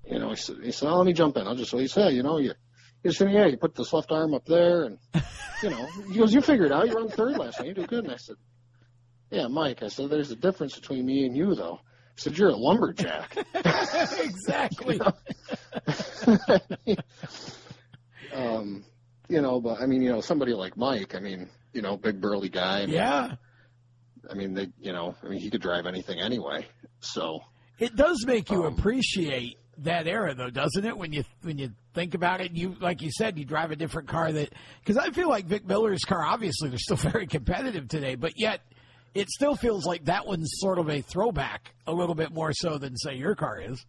[0.05, 1.47] you know, he said, he said, oh, let me jump in.
[1.47, 2.53] I'll just, what he said, you know, you,
[3.03, 4.99] he said, yeah, you put this left arm up there and,
[5.63, 6.89] you know, he goes, you figured it out.
[6.89, 7.69] You run third last night.
[7.69, 8.05] You do good.
[8.05, 8.37] And I said,
[9.31, 11.81] yeah, Mike, I said, there's a difference between me and you though.
[11.83, 13.37] I said, you're a lumberjack.
[13.55, 15.01] exactly.
[16.85, 16.97] you
[18.35, 18.85] um,
[19.29, 22.21] you know, but I mean, you know, somebody like Mike, I mean, you know, big
[22.21, 22.83] burly guy.
[22.83, 23.35] I mean, yeah.
[24.31, 26.67] I mean, they, you know, I mean, he could drive anything anyway.
[27.01, 27.41] So
[27.79, 31.73] it does make you um, appreciate that era though doesn't it when you when you
[31.95, 35.09] think about it you like you said you drive a different car that because i
[35.11, 38.61] feel like vic miller's car obviously they're still very competitive today but yet
[39.15, 42.77] it still feels like that one's sort of a throwback a little bit more so
[42.77, 43.85] than say your car is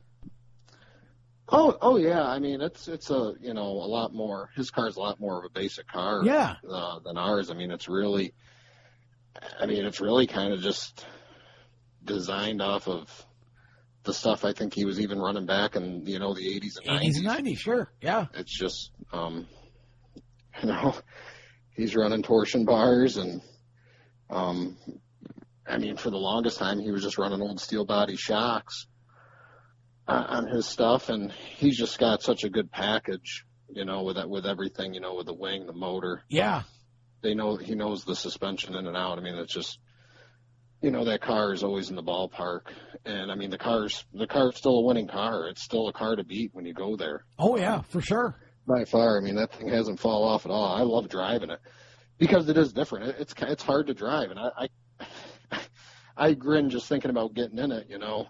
[1.53, 2.25] oh oh yeah.
[2.27, 5.39] I mean it's it's a you know a lot more his car's a lot more
[5.39, 6.55] of a basic car yeah.
[6.69, 7.49] uh, than ours.
[7.49, 8.33] I mean it's really
[9.59, 11.05] i mean it's really kind of just
[12.03, 13.25] designed off of
[14.03, 16.99] the stuff I think he was even running back in you know the 80s and
[16.99, 18.25] 80s and 90s, sure, yeah.
[18.33, 19.47] It's just um,
[20.61, 20.93] you know
[21.75, 23.41] he's running torsion bars and
[24.29, 24.77] um,
[25.67, 28.87] I mean for the longest time he was just running old steel body shocks
[30.07, 34.29] on his stuff and he's just got such a good package, you know, with that
[34.29, 36.23] with everything, you know, with the wing, the motor.
[36.29, 36.63] Yeah.
[37.21, 39.17] They know he knows the suspension in and out.
[39.17, 39.79] I mean, it's just
[40.83, 42.67] you know that car is always in the ballpark.
[43.05, 45.47] And i mean the car's the car's still a winning car.
[45.47, 47.25] It's still a car to beat when you go there.
[47.39, 48.35] Oh yeah for sure.
[48.67, 50.65] By far i mean that thing hasn't fall off at all.
[50.65, 51.59] I love driving it
[52.17, 53.15] because it is different.
[53.17, 54.67] It's it's hard to drive and i
[55.49, 55.59] i,
[56.17, 58.27] I grin just thinking about getting in it you know.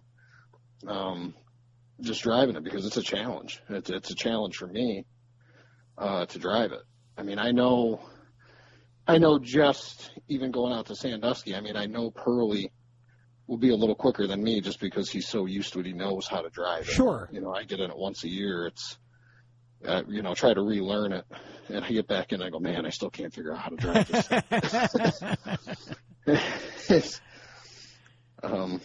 [0.88, 1.34] Um
[2.01, 5.05] just driving it because it's a challenge it's it's a challenge for me
[5.97, 6.81] uh to drive it
[7.17, 7.99] i mean i know
[9.07, 12.71] I know just even going out to Sandusky, I mean, I know Perley
[13.47, 15.85] will be a little quicker than me just because he's so used to it.
[15.85, 16.93] He knows how to drive it.
[16.93, 17.27] Sure.
[17.31, 18.67] You know, I get in it once a year.
[18.67, 18.97] It's,
[19.85, 21.25] uh, you know, try to relearn it.
[21.67, 23.69] And I get back in and I go, man, I still can't figure out how
[23.69, 24.07] to drive
[26.25, 27.19] this.
[28.43, 28.79] um,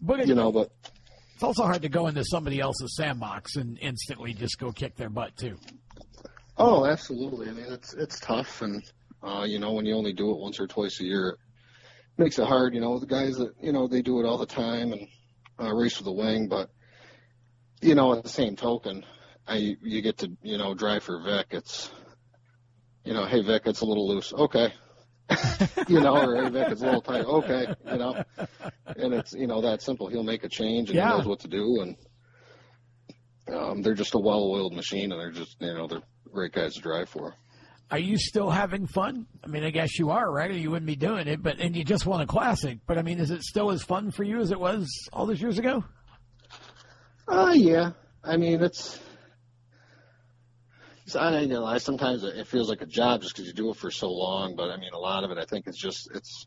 [0.00, 0.70] but it, you know, but
[1.36, 5.10] it's also hard to go into somebody else's sandbox and instantly just go kick their
[5.10, 5.58] butt too.
[6.56, 7.50] Oh, absolutely.
[7.50, 8.82] I mean, it's it's tough, and
[9.22, 12.38] uh, you know, when you only do it once or twice a year, it makes
[12.38, 12.74] it hard.
[12.74, 15.06] You know, the guys that you know they do it all the time and
[15.60, 16.70] uh, race with the wing, but
[17.82, 19.04] you know, at the same token,
[19.46, 21.48] I you get to you know drive for Vic.
[21.50, 21.90] It's
[23.04, 24.32] you know, hey Vic, it's a little loose.
[24.32, 24.72] Okay.
[25.88, 27.24] you know, or hey Vic, it's a little tight.
[27.24, 28.22] Okay, you know,
[28.86, 30.08] and it's you know that simple.
[30.08, 31.10] He'll make a change and yeah.
[31.10, 31.96] he knows what to do, and
[33.54, 36.02] um, they're just a well-oiled machine, and they're just you know they're
[36.32, 37.34] great guys to drive for.
[37.90, 39.26] are you still having fun?
[39.44, 40.50] I mean, I guess you are, right?
[40.50, 41.42] Or you wouldn't be doing it.
[41.42, 42.78] But and you just won a classic.
[42.86, 45.40] But I mean, is it still as fun for you as it was all those
[45.40, 45.84] years ago?
[47.28, 47.92] Uh, yeah.
[48.22, 49.00] I mean, it's.
[51.14, 51.64] I don't know.
[51.64, 54.56] I sometimes it feels like a job just because you do it for so long.
[54.56, 56.46] But I mean, a lot of it, I think, it's just it's.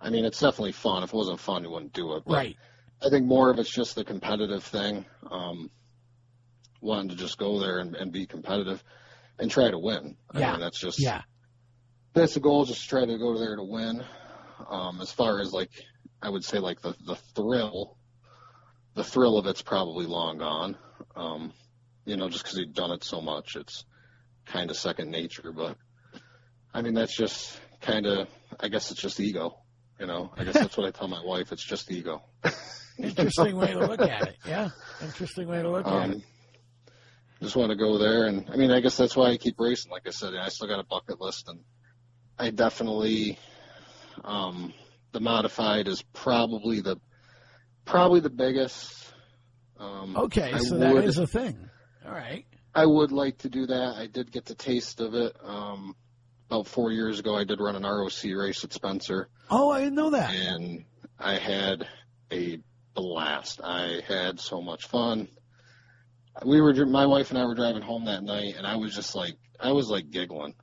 [0.00, 1.02] I mean, it's definitely fun.
[1.02, 2.24] If it wasn't fun, you wouldn't do it.
[2.26, 2.56] But right.
[3.02, 5.04] I think more of it's just the competitive thing.
[5.30, 5.70] Um,
[6.80, 8.82] wanting to just go there and, and be competitive
[9.38, 10.16] and try to win.
[10.30, 10.52] I Yeah.
[10.52, 11.22] mean, that's just Yeah.
[12.12, 12.64] that's the goal.
[12.64, 14.04] Just try to go there to win.
[14.68, 15.70] Um, as far as like,
[16.22, 17.96] I would say like the the thrill,
[18.94, 20.76] the thrill of it's probably long gone.
[21.16, 21.52] Um,
[22.04, 23.84] you know, just because you've done it so much, it's
[24.46, 25.52] kind of second nature.
[25.52, 25.76] But
[26.72, 28.28] I mean, that's just kind of.
[28.60, 29.56] I guess it's just ego.
[29.98, 31.52] You know, I guess that's what I tell my wife.
[31.52, 32.22] It's just ego.
[32.98, 34.36] Interesting way to look at it.
[34.46, 34.70] Yeah.
[35.02, 36.14] Interesting way to look at it.
[36.14, 36.22] Um,
[37.42, 39.90] just want to go there, and I mean, I guess that's why I keep racing.
[39.92, 41.60] Like I said, I still got a bucket list, and
[42.38, 43.38] I definitely,
[44.24, 44.72] um,
[45.12, 46.96] the modified is probably the
[47.84, 49.12] probably the biggest.
[49.78, 51.68] Um, Okay, so that would- is a thing.
[52.06, 52.44] All right.
[52.74, 53.94] I would like to do that.
[53.96, 55.36] I did get the taste of it.
[55.42, 55.94] Um,
[56.50, 59.94] about four years ago, I did run an ROC race at Spencer, Oh, I didn't
[59.94, 60.34] know that.
[60.34, 60.84] and
[61.18, 61.86] I had
[62.32, 62.58] a
[62.94, 63.60] blast.
[63.62, 65.28] I had so much fun.
[66.44, 68.94] We were, dri- my wife and I were driving home that night, and I was
[68.94, 70.54] just like, I was like giggling,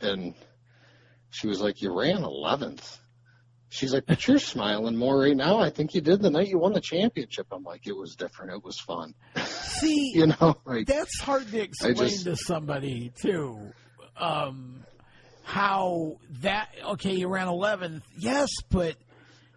[0.00, 0.34] and
[1.30, 2.98] she was like, "You ran 11th."
[3.72, 5.58] She's like, "But you're smiling more right now.
[5.58, 8.52] I think you did the night you won the championship." I'm like, "It was different.
[8.52, 9.14] It was fun."
[9.44, 13.72] See, You know, like that's hard to explain just- to somebody too.
[14.16, 14.84] Um,
[15.42, 17.14] how that okay?
[17.14, 18.96] You ran 11th, yes, but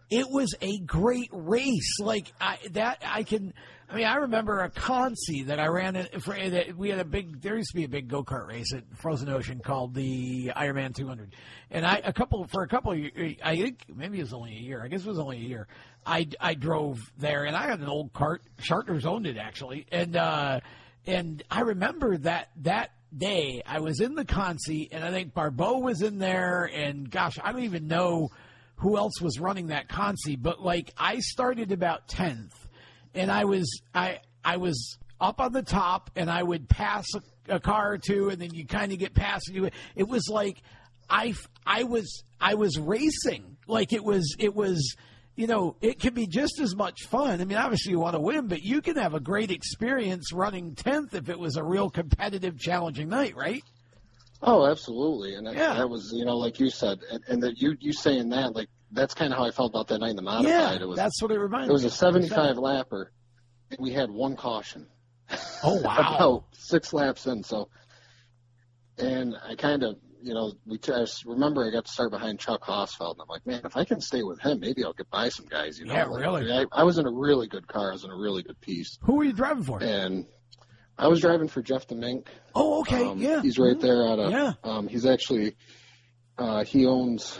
[0.09, 1.99] it was a great race.
[1.99, 3.53] Like I that I can.
[3.87, 6.35] I mean, I remember a Consi that I ran in, for.
[6.35, 7.41] That we had a big.
[7.41, 10.95] There used to be a big go kart race at Frozen Ocean called the Ironman
[10.95, 11.35] 200,
[11.69, 12.93] and I a couple for a couple.
[12.93, 14.83] Of, years, I think maybe it was only a year.
[14.83, 15.67] I guess it was only a year.
[16.05, 18.41] I I drove there, and I had an old cart.
[18.59, 20.61] Charters owned it actually, and uh,
[21.05, 25.77] and I remember that that day I was in the Consi, and I think Barbeau
[25.77, 28.29] was in there, and gosh, I don't even know
[28.77, 32.64] who else was running that Consi, but like I started about tenth,
[33.15, 37.55] and I was I I was up on the top, and I would pass a,
[37.55, 39.69] a car or two, and then you kind of get past you.
[39.95, 40.61] It was like
[41.09, 41.33] I
[41.65, 44.95] I was I was racing, like it was it was.
[45.37, 47.41] You know, it can be just as much fun.
[47.41, 50.75] I mean, obviously you want to win, but you can have a great experience running
[50.75, 53.61] 10th if it was a real competitive, challenging night, right?
[54.41, 55.73] Oh, absolutely, and that, Yeah.
[55.73, 58.69] that was you know like you said, and, and that you you saying that like
[58.91, 60.49] that's kind of how I felt about that night in the modified.
[60.49, 61.93] yeah, it was that's what it reminded it was a of.
[61.93, 63.07] 75 lapper,
[63.71, 64.87] and we had one caution.
[65.63, 65.95] Oh, wow.
[66.15, 67.69] about six laps in, so
[68.97, 72.39] and I kind of you know we t- I remember I got to start behind
[72.39, 75.09] Chuck Hossfeld, and I'm like, man, if I can stay with him, maybe I'll get
[75.09, 75.77] by some guys.
[75.79, 76.51] You know, Yeah, Like, really.
[76.51, 77.89] I, I was in a really good car.
[77.89, 79.81] I was in a really good piece, Who were you driving for?
[79.83, 80.25] and
[80.97, 82.27] I was driving for Jeff DeMink.
[82.55, 83.41] Oh, okay, Um, yeah.
[83.41, 84.31] He's right there out of.
[84.31, 84.53] Yeah.
[84.63, 85.57] Um, he's actually,
[86.37, 87.37] uh, he owns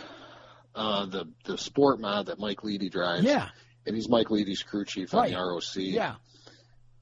[0.76, 3.24] uh, the the sport mod that Mike Leedy drives.
[3.24, 3.48] Yeah,
[3.86, 5.34] And he's Mike Leedy's crew chief Right.
[5.34, 5.76] on the ROC.
[5.76, 6.14] yeah.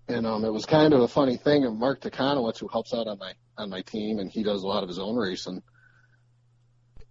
[0.09, 1.65] And um, it was kind of a funny thing.
[1.65, 4.67] And Mark Takanowitz, who helps out on my on my team, and he does a
[4.67, 5.63] lot of his own racing.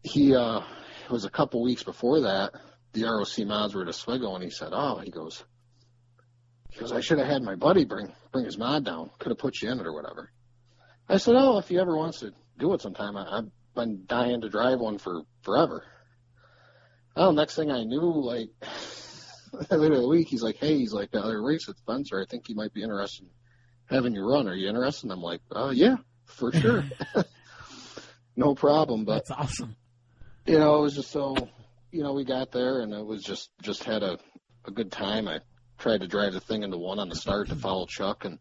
[0.03, 0.59] He uh,
[1.05, 2.51] it was a couple weeks before that.
[2.93, 5.43] The ROC mods were at Oswego, and he said, "Oh, he goes,
[6.69, 9.09] he goes, I should have had my buddy bring bring his mod down.
[9.19, 10.31] Could have put you in it or whatever."
[11.09, 14.41] I said, "Oh, if he ever wants to do it sometime, I, I've been dying
[14.41, 15.83] to drive one for forever."
[17.15, 18.49] Oh, next thing I knew, like
[19.69, 22.21] later in the week, he's like, "Hey, he's like, a race at Spencer.
[22.21, 23.29] I think he might be interested in
[23.95, 24.47] having you run.
[24.47, 26.83] Are you interested?" And I'm like, "Uh, yeah, for sure,
[28.35, 29.75] no problem." But That's awesome.
[30.45, 31.35] you know, it was just so,
[31.91, 34.17] you know, we got there and it was just just had a
[34.65, 35.27] a good time.
[35.27, 35.39] I
[35.77, 38.39] tried to drive the thing into one on the start to follow Chuck, and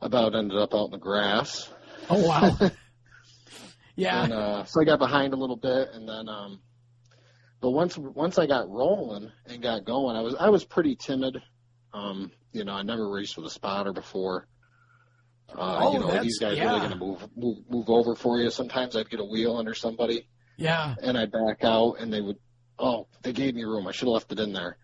[0.00, 1.70] about ended up out in the grass.
[2.10, 2.56] Oh, wow.
[3.96, 4.24] yeah.
[4.24, 6.60] And uh, so I got behind a little bit, and then, um,
[7.64, 11.40] but once once I got rolling and got going, I was I was pretty timid.
[11.94, 14.46] Um, you know, I never raced with a spotter before.
[15.48, 16.66] Uh, Oh, you know, are these guys yeah.
[16.66, 18.50] really going to move, move move over for you?
[18.50, 20.94] Sometimes I'd get a wheel under somebody, yeah.
[21.02, 22.36] and I'd back out, and they would,
[22.78, 23.86] oh, they gave me room.
[23.88, 24.76] I should have left it in there.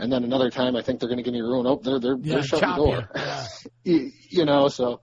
[0.00, 1.68] And then another time, I think they're going to give me room.
[1.68, 3.10] Oh, they're they're Yeah, they're shutting the door.
[3.16, 3.46] Yeah.
[3.84, 5.00] you, you know so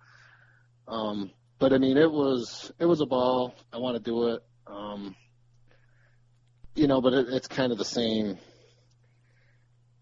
[0.85, 4.41] um but i mean it was it was a ball i want to do it
[4.67, 5.15] um
[6.75, 8.37] you know but it, it's kind of the same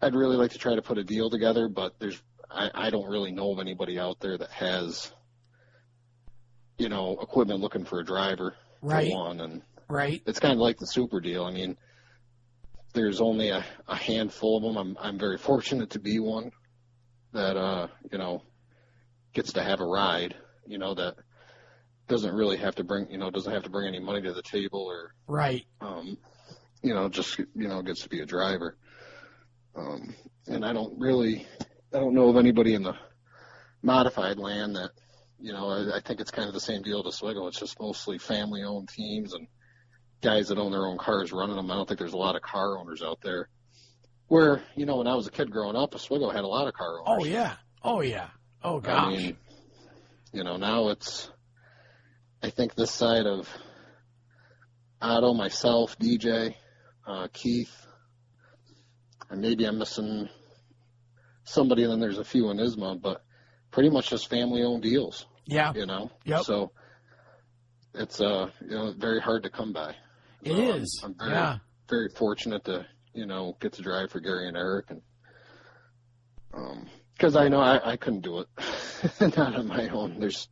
[0.02, 3.08] i'd really like to try to put a deal together but there's i i don't
[3.08, 5.12] really know of anybody out there that has
[6.78, 9.12] you know equipment looking for a driver right.
[9.12, 10.22] one, and right.
[10.26, 11.44] it's kind of like the super deal.
[11.44, 11.76] I mean,
[12.94, 14.76] there's only a, a handful of them.
[14.76, 16.50] I'm I'm very fortunate to be one
[17.32, 18.42] that uh you know
[19.32, 20.34] gets to have a ride.
[20.66, 21.16] You know that
[22.08, 24.42] doesn't really have to bring you know doesn't have to bring any money to the
[24.42, 25.64] table or Right.
[25.80, 26.18] um
[26.82, 28.76] you know just you know gets to be a driver.
[29.76, 30.14] Um,
[30.46, 31.46] and I don't really
[31.94, 32.94] I don't know of anybody in the
[33.82, 34.90] modified land that
[35.38, 37.48] you know I, I think it's kind of the same deal to Swiggle.
[37.48, 39.46] It's just mostly family owned teams and
[40.20, 41.70] guys that own their own cars running them.
[41.70, 43.48] I don't think there's a lot of car owners out there.
[44.28, 46.74] Where you know when I was a kid growing up, Oswego had a lot of
[46.74, 47.22] car owners.
[47.22, 47.54] Oh yeah.
[47.82, 48.28] Oh yeah.
[48.62, 49.04] Oh gosh.
[49.04, 49.36] I mean,
[50.32, 51.30] you know now it's.
[52.42, 53.48] I think this side of
[55.02, 56.54] Otto, myself, DJ,
[57.06, 57.86] uh, Keith,
[59.30, 60.28] and maybe I'm missing
[61.44, 61.82] somebody.
[61.84, 63.24] And then there's a few in ISMA, but
[63.70, 65.26] pretty much just family-owned deals.
[65.46, 65.72] yeah.
[65.74, 66.10] You know.
[66.24, 66.42] Yep.
[66.44, 66.72] So
[67.94, 69.94] it's uh you know very hard to come by.
[70.42, 71.58] It So I'm- I'm very, Yeah.
[71.88, 75.02] very fortunate to you know get to drive for Gary and Eric, and
[76.54, 78.48] um, because I know I, I couldn't do it,
[79.36, 80.18] not on my own.
[80.20, 80.48] There's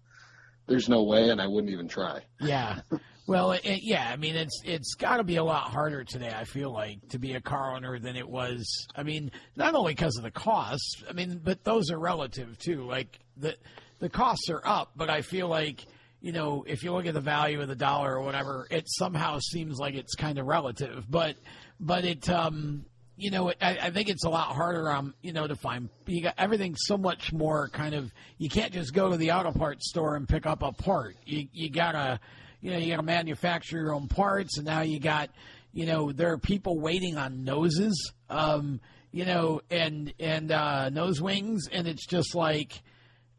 [0.66, 2.22] there's no way, and I wouldn't even try.
[2.40, 2.80] Yeah.
[3.29, 4.09] Well, it, yeah.
[4.11, 6.33] I mean, it's it's got to be a lot harder today.
[6.35, 8.87] I feel like to be a car owner than it was.
[8.97, 11.05] I mean, not only because of the costs.
[11.07, 12.85] I mean, but those are relative too.
[12.85, 13.55] Like the
[13.99, 15.85] the costs are up, but I feel like
[16.22, 19.41] you know if you look at the value of the dollar or whatever, it somehow
[19.41, 21.05] seems like it's kind of relative.
[21.07, 21.37] But
[21.79, 22.87] but it um
[23.18, 26.22] you know I, I think it's a lot harder um you know to find you
[26.22, 29.91] got everything's so much more kind of you can't just go to the auto parts
[29.91, 31.16] store and pick up a part.
[31.26, 32.20] You you gotta
[32.61, 35.31] you know, you got to manufacture your own parts, and now you got,
[35.73, 38.81] you know, there are people waiting on noses, um,
[39.13, 42.83] you know, and and uh, nose wings, and it's just like,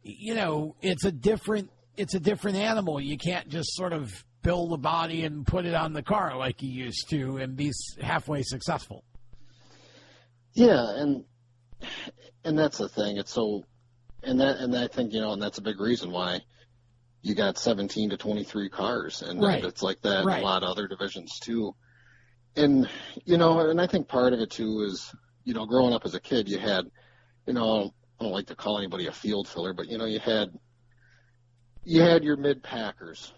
[0.04, 3.02] you know, it's a different it's a different animal.
[3.02, 6.62] You can't just sort of build a body and put it on the car like
[6.62, 9.04] you used to and be halfway successful.
[10.54, 11.26] Yeah, and
[12.44, 13.18] and that's the thing.
[13.18, 13.66] It's so,
[14.24, 16.40] and that and I think you know, and that's a big reason why
[17.22, 19.64] you got 17 to 23 cars, and, Right.
[19.64, 20.38] it's like that Right.
[20.38, 21.76] in a lot of other divisions too.
[22.56, 22.90] And
[23.26, 25.14] you know, and I think part of it too is
[25.44, 26.86] you know, growing up as a kid, you had,
[27.48, 30.20] you know, I don't like to call anybody a field filler, but you know, you
[30.20, 30.50] had
[31.84, 33.34] you had your mid packers.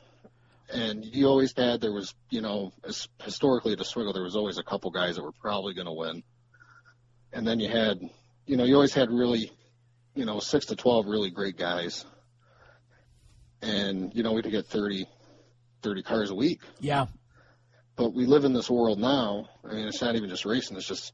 [0.73, 4.37] And you always had there was you know as, historically at the Swiggle there was
[4.37, 6.23] always a couple guys that were probably going to win,
[7.33, 7.99] and then you had
[8.45, 9.51] you know you always had really
[10.15, 12.05] you know six to twelve really great guys,
[13.61, 15.05] and you know we could get 30,
[15.81, 16.61] 30 cars a week.
[16.79, 17.07] Yeah,
[17.95, 19.49] But we live in this world now.
[19.63, 21.13] I mean, it's not even just racing; it's just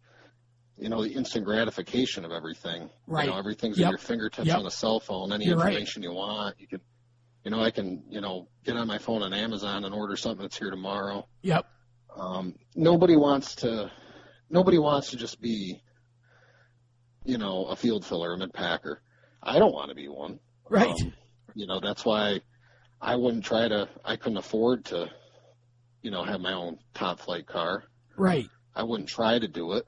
[0.78, 2.90] you know the instant gratification of everything.
[3.08, 3.26] Right.
[3.26, 3.88] You know, everything's Yep.
[3.88, 4.58] at your fingertips Yep.
[4.60, 5.32] on a cell phone.
[5.34, 5.68] Any You're right.
[5.70, 6.82] information you want, you can.
[7.44, 10.42] You know, I can you know get on my phone on Amazon and order something
[10.42, 11.28] that's here tomorrow.
[11.42, 11.66] yep,
[12.16, 13.90] Um, nobody wants to.
[14.50, 15.82] Nobody wants to just be.
[17.26, 19.02] You know, a field filler, a mid packer.
[19.44, 20.40] I don't want to be one.
[20.70, 21.14] right, Um,
[21.58, 22.40] you know, that's why
[23.02, 23.90] I wouldn't try to.
[24.06, 25.10] I couldn't afford to.
[26.04, 27.84] You know, have my own top flight car.
[28.16, 28.46] right,
[28.76, 29.86] I wouldn't try to do it.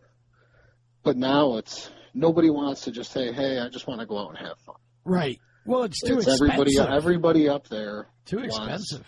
[1.04, 4.30] But now it's nobody wants to just say, "Hey, I just want to go out
[4.30, 5.40] and have fun." right.
[5.66, 6.60] Well, it's too it's expensive.
[6.60, 6.80] everybody.
[6.80, 9.06] Everybody up there too expensive.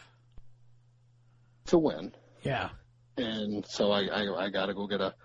[1.65, 2.11] to win,
[2.43, 2.69] Yeah,
[3.17, 5.15] and so I I, I got to go get a,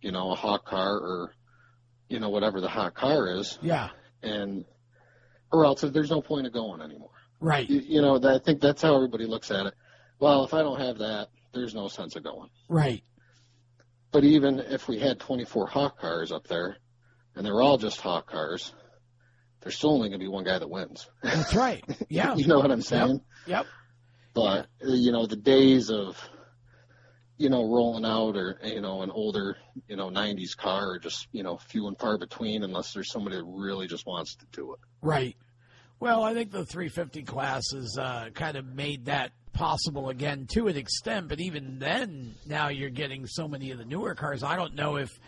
[0.00, 1.32] you know, a hot car or,
[2.08, 3.88] you know, whatever the hot car is, yeah,
[4.22, 4.64] and
[5.52, 7.10] or else there's no point of going anymore.
[7.40, 9.74] right, You, you know, that, I think that's how everybody looks at it.
[10.18, 12.50] Well, if I don't have that, there's no sense of going.
[12.68, 13.02] right.
[14.12, 16.78] But even if we had 24 hawk cars up there,
[17.34, 18.72] and they're all just hawk cars,
[19.60, 21.06] there's still only going to be one guy that wins.
[21.22, 21.84] That's right.
[22.08, 23.20] Yeah, you know what I'm saying?
[23.46, 23.66] yep,
[24.32, 26.16] But uh, you know, the days of
[27.38, 29.56] you know rolling out or you know an older
[29.88, 33.36] you know 90s car are just you know few and far between unless there's somebody
[33.36, 34.80] that really just wants to do it.
[35.02, 35.36] Right.
[35.98, 40.68] Well, I think the 350 class has uh, kind of made that possible again to
[40.68, 44.42] an extent, but even then, now you're getting so many of the newer cars.
[44.42, 45.18] I don't know if,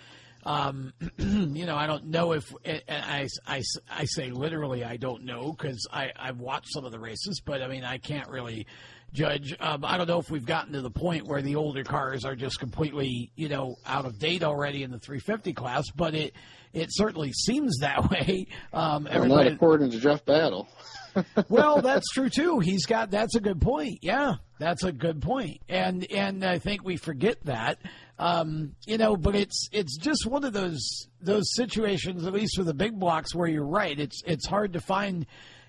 [0.44, 5.52] um, you know, I don't know if, I, I, I say literally, I don't know
[5.52, 8.66] because I, I've watched some of the races, but I mean, I can't really
[9.12, 9.54] judge.
[9.60, 12.36] Um, I don't know if we've gotten to the point where the older cars are
[12.36, 16.34] just completely, you know, out of date already in the 350 class, but it,
[16.72, 18.46] it certainly seems that way.
[18.72, 20.68] Um, Well, not according to Jeff Battle.
[21.48, 22.60] well, that's true too.
[22.60, 23.98] He's got that's a good point.
[24.02, 25.60] Yeah, that's a good point.
[25.68, 27.78] And and I think we forget that.
[28.20, 32.66] Um, you know, but it's it's just one of those those situations, at least with
[32.66, 33.98] the big blocks, where you're right.
[33.98, 35.26] It's it's hard to find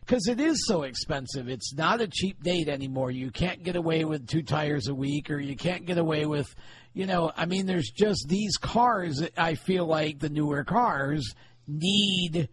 [0.09, 1.49] because it is so expensive.
[1.49, 3.11] It's not a cheap date anymore.
[3.11, 6.55] You can't get away with two tires a week, or you can't get away with,
[6.95, 9.21] you know, I mean, there's just these cars.
[9.37, 11.35] I feel like the newer cars
[11.67, 12.49] need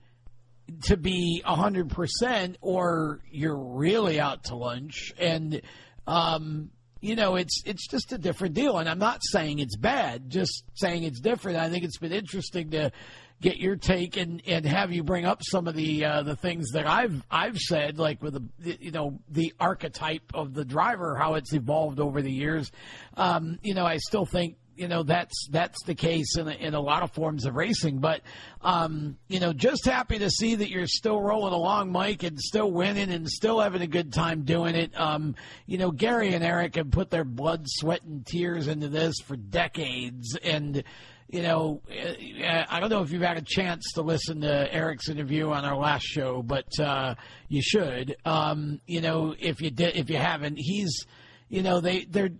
[0.82, 5.14] to be a hundred percent, or you're really out to lunch.
[5.16, 5.62] And
[6.06, 8.76] um, you know, it's it's just a different deal.
[8.76, 11.56] And I'm not saying it's bad, just saying it's different.
[11.56, 12.92] I think it's been interesting to
[13.40, 16.70] get your take and, and have you bring up some of the uh, the things
[16.72, 21.34] that I've I've said, like with the you know the archetype of the driver, how
[21.34, 22.70] it's evolved over the years.
[23.16, 26.74] Um, you know, I still think you know that's that's the case in a, in
[26.74, 27.98] a lot of forms of racing.
[27.98, 28.22] But
[28.62, 32.70] um, you know, just happy to see that you're still rolling along, Mike, and still
[32.70, 34.98] winning and still having a good time doing it.
[34.98, 35.34] Um,
[35.66, 39.36] you know, Gary and Eric have put their blood, sweat, and tears into this for
[39.36, 40.82] decades, and
[41.28, 45.08] you know, uh, I don't know if you've had a chance to listen to Eric's
[45.08, 47.16] interview on our last show, but uh,
[47.48, 48.16] you should.
[48.24, 51.04] Um, you know, if you did, if you haven't, he's,
[51.48, 52.30] you know, they they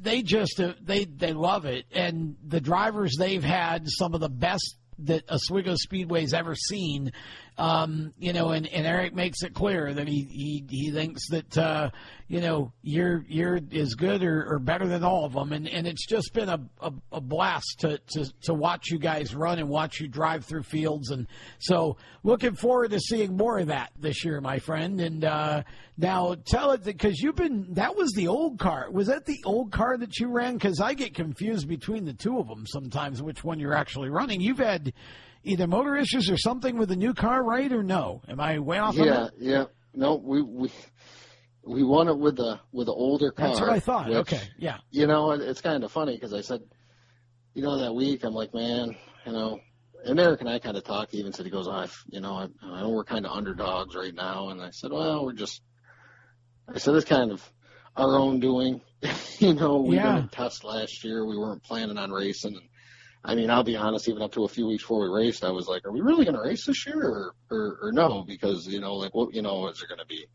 [0.00, 4.28] they just uh, they they love it, and the drivers they've had some of the
[4.28, 7.12] best that Oswego Speedway's ever seen.
[7.58, 11.56] Um, you know, and, and Eric makes it clear that he he, he thinks that
[11.56, 11.90] uh,
[12.28, 15.86] you know you're you're as good or, or better than all of them, and, and
[15.86, 19.70] it's just been a, a, a blast to, to to watch you guys run and
[19.70, 21.26] watch you drive through fields, and
[21.58, 25.00] so looking forward to seeing more of that this year, my friend.
[25.00, 25.62] And uh,
[25.96, 28.90] now tell it because you've been that was the old car.
[28.90, 30.54] Was that the old car that you ran?
[30.54, 34.42] Because I get confused between the two of them sometimes, which one you're actually running.
[34.42, 34.92] You've had
[35.46, 37.70] either motor issues or something with the new car, right?
[37.72, 38.22] Or no?
[38.28, 38.96] Am I way off?
[38.96, 39.64] Yeah, yeah.
[39.94, 40.70] No, we we
[41.64, 43.48] we won it with the with the older car.
[43.48, 44.08] That's what I thought.
[44.08, 44.78] Which, okay, yeah.
[44.90, 46.60] You know, it's kind of funny because I said,
[47.54, 49.60] you know, that week I'm like, man, you know,
[50.04, 51.12] and Eric and I kind of talked.
[51.12, 53.94] He even said he goes, I, you know, I, I know we're kind of underdogs
[53.94, 55.62] right now, and I said, well, we're just.
[56.68, 57.48] I said it's kind of
[57.96, 58.80] our own doing.
[59.38, 60.16] you know, we yeah.
[60.16, 61.24] didn't test last year.
[61.24, 62.56] We weren't planning on racing.
[62.56, 62.68] And,
[63.26, 65.50] I mean, I'll be honest, even up to a few weeks before we raced, I
[65.50, 68.22] was like, are we really going to race this year or, or, or no?
[68.22, 70.26] Because, you know, like, what, you know, is there going to be,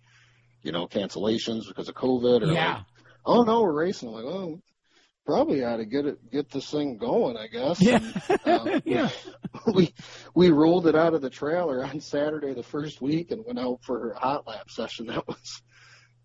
[0.62, 2.74] you know, cancellations because of COVID or yeah.
[2.74, 2.86] like,
[3.26, 4.10] oh no, we're racing.
[4.10, 4.62] I'm like, oh,
[5.26, 7.82] probably ought to get it, get this thing going, I guess.
[7.82, 8.00] Yeah.
[8.44, 9.10] And, uh, yeah.
[9.74, 9.94] We,
[10.34, 13.84] we rolled it out of the trailer on Saturday the first week and went out
[13.84, 15.06] for a hot lap session.
[15.12, 15.62] That was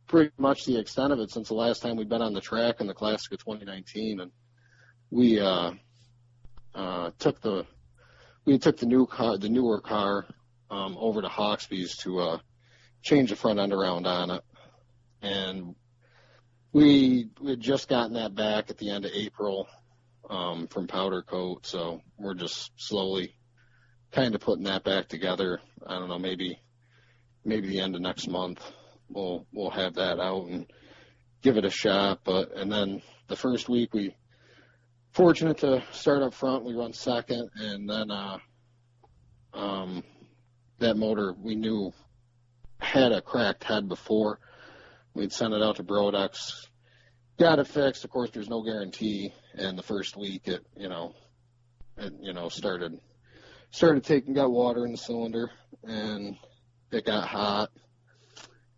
[0.06, 2.80] pretty much the extent of it since the last time we'd been on the track
[2.80, 4.20] in the Classic of 2019.
[4.20, 4.30] And
[5.10, 5.72] we, uh,
[6.76, 7.66] uh, took the
[8.44, 10.26] we took the new car, the newer car,
[10.70, 12.38] um, over to Hawksby's to uh,
[13.02, 14.42] change the front end around on it,
[15.22, 15.74] and
[16.72, 19.66] we we had just gotten that back at the end of April
[20.30, 23.34] um, from Powder Coat, so we're just slowly
[24.12, 25.60] kind of putting that back together.
[25.84, 26.60] I don't know, maybe
[27.44, 28.60] maybe the end of next month
[29.08, 30.66] we'll we'll have that out and
[31.42, 32.20] give it a shot.
[32.24, 34.14] But and then the first week we
[35.16, 36.62] fortunate to start up front.
[36.62, 38.36] We run second, and then uh,
[39.54, 40.04] um,
[40.78, 41.94] that motor we knew
[42.78, 44.38] had a cracked head before.
[45.14, 46.66] We'd sent it out to Brodix,
[47.38, 48.04] got it fixed.
[48.04, 49.32] Of course, there's no guarantee.
[49.54, 51.14] And the first week, it you know,
[51.96, 53.00] it you know started
[53.70, 55.50] started taking got water in the cylinder,
[55.82, 56.36] and
[56.92, 57.70] it got hot.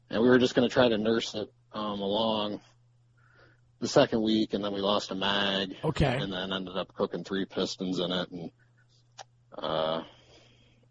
[0.08, 2.60] And we were just going to try to nurse it um, along
[3.80, 5.74] the second week, and then we lost a mag.
[5.84, 6.16] Okay.
[6.20, 8.50] And then ended up cooking three pistons in it, and
[9.56, 10.02] uh,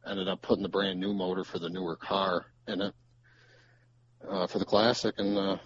[0.05, 2.93] ended up putting the brand new motor for the newer car in it
[4.27, 5.57] uh, for the classic, and uh,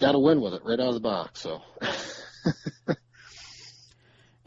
[0.00, 1.40] got a win with it right out of the box.
[1.42, 1.60] So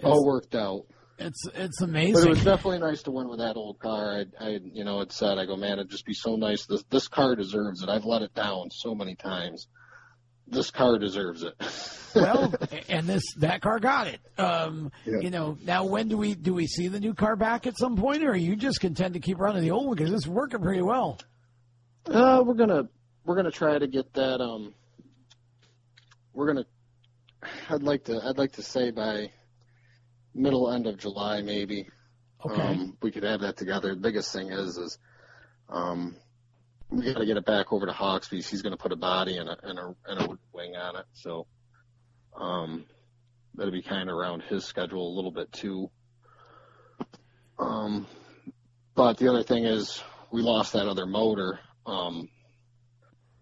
[0.03, 0.85] all worked out.
[1.19, 2.13] It's it's amazing.
[2.13, 4.23] But it was definitely nice to win with that old car.
[4.39, 6.65] I, I you know, it said, I go, man, it'd just be so nice.
[6.67, 7.89] This this car deserves it.
[7.89, 9.67] I've let it down so many times
[10.47, 11.55] this car deserves it.
[12.15, 12.53] well,
[12.89, 14.19] and this that car got it.
[14.37, 15.19] Um, yeah.
[15.21, 17.97] You know, now when do we do we see the new car back at some
[17.97, 20.61] point, or are you just content to keep running the old one because it's working
[20.61, 21.19] pretty well?
[22.05, 22.89] Uh, we're gonna
[23.25, 24.41] we're gonna try to get that.
[24.41, 24.73] Um,
[26.33, 26.65] we're gonna.
[27.69, 28.21] I'd like to.
[28.23, 29.31] I'd like to say by
[30.33, 31.89] middle end of July, maybe.
[32.45, 32.61] Okay.
[32.61, 33.95] Um, we could have that together.
[33.95, 34.97] The biggest thing is, is
[35.69, 36.15] um,
[36.89, 38.47] we got to get it back over to Hawksby's.
[38.47, 41.05] He's going to put a body and a, and a, and a wing on it.
[41.13, 41.47] So,
[42.39, 42.85] um,
[43.55, 45.89] that'll be kind of around his schedule a little bit too.
[47.59, 48.07] Um,
[48.95, 51.59] but the other thing is we lost that other motor.
[51.85, 52.29] Um,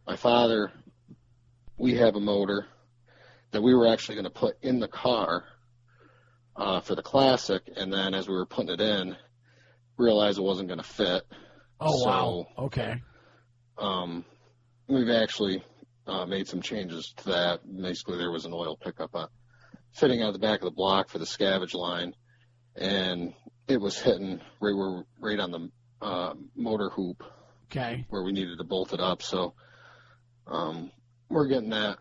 [0.07, 0.71] my father,
[1.77, 2.65] we have a motor
[3.51, 5.43] that we were actually going to put in the car,
[6.55, 7.69] uh, for the classic.
[7.75, 9.15] And then as we were putting it in,
[9.97, 11.23] realized it wasn't going to fit
[11.79, 12.47] Oh So, wow.
[12.57, 13.01] Okay.
[13.77, 14.25] Um,
[14.87, 15.63] we've actually
[16.07, 17.59] uh, made some changes to that.
[17.81, 19.27] Basically, there was an oil pickup uh,
[19.93, 22.13] fitting out the back of the block for the scavenge line,
[22.75, 23.33] and
[23.67, 25.69] it was hitting right where right on the
[26.01, 27.23] uh, motor hoop
[27.71, 28.05] Okay.
[28.09, 29.21] where we needed to bolt it up.
[29.23, 29.53] So
[30.47, 30.91] um,
[31.29, 31.97] we're getting that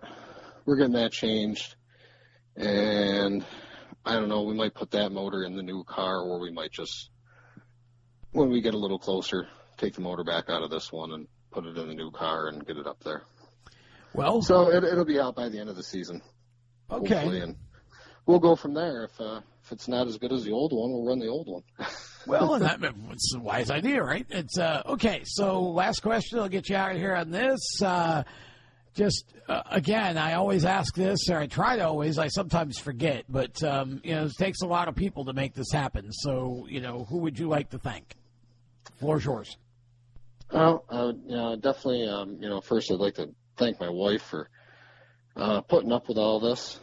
[0.66, 1.74] we're getting that changed,
[2.56, 3.44] and
[4.04, 4.42] I don't know.
[4.42, 7.10] We might put that motor in the new car, or we might just
[8.32, 9.46] when we get a little closer,
[9.76, 12.48] take the motor back out of this one and put it in the new car
[12.48, 13.22] and get it up there.
[14.12, 14.42] Well.
[14.42, 16.20] So it, it'll be out by the end of the season,
[16.90, 17.40] Okay.
[17.40, 17.56] and
[18.26, 19.04] we'll go from there.
[19.04, 21.48] If uh, if it's not as good as the old one, we'll run the old
[21.48, 21.62] one.
[22.26, 22.78] Well, and that,
[23.10, 24.24] it's a wise idea, right?
[24.30, 25.24] It's uh, okay.
[25.26, 26.38] So, last question.
[26.38, 27.60] I'll get you out of here on this.
[27.82, 28.22] Uh,
[28.94, 32.18] just uh, again, I always ask this, or I try to always.
[32.18, 35.52] I sometimes forget, but um, you know, it takes a lot of people to make
[35.52, 36.12] this happen.
[36.12, 38.14] So, you know, who would you like to thank?
[39.00, 39.58] Floor's yours.
[40.52, 43.88] Well, I would, you know, definitely, um, you know, first I'd like to thank my
[43.88, 44.48] wife for
[45.36, 46.78] uh, putting up with all this.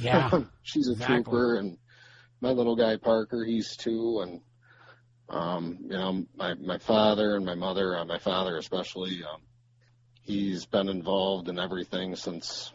[0.00, 0.30] Yeah,
[0.62, 1.16] she's a exactly.
[1.16, 1.78] trooper, and
[2.40, 4.40] my little guy Parker, he's two, and
[5.28, 9.42] um, you know, my my father and my mother, uh, my father especially, um,
[10.22, 12.72] he's been involved in everything since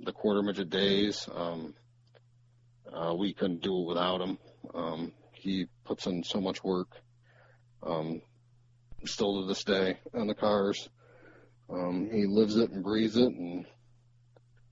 [0.00, 1.28] the quarter midget days.
[1.34, 1.74] Um,
[2.92, 4.38] uh, we couldn't do it without him.
[4.74, 6.88] Um, he puts in so much work.
[7.82, 8.22] Um,
[9.06, 10.88] still to this day on the cars.
[11.70, 13.66] Um, he lives it and breathes it, and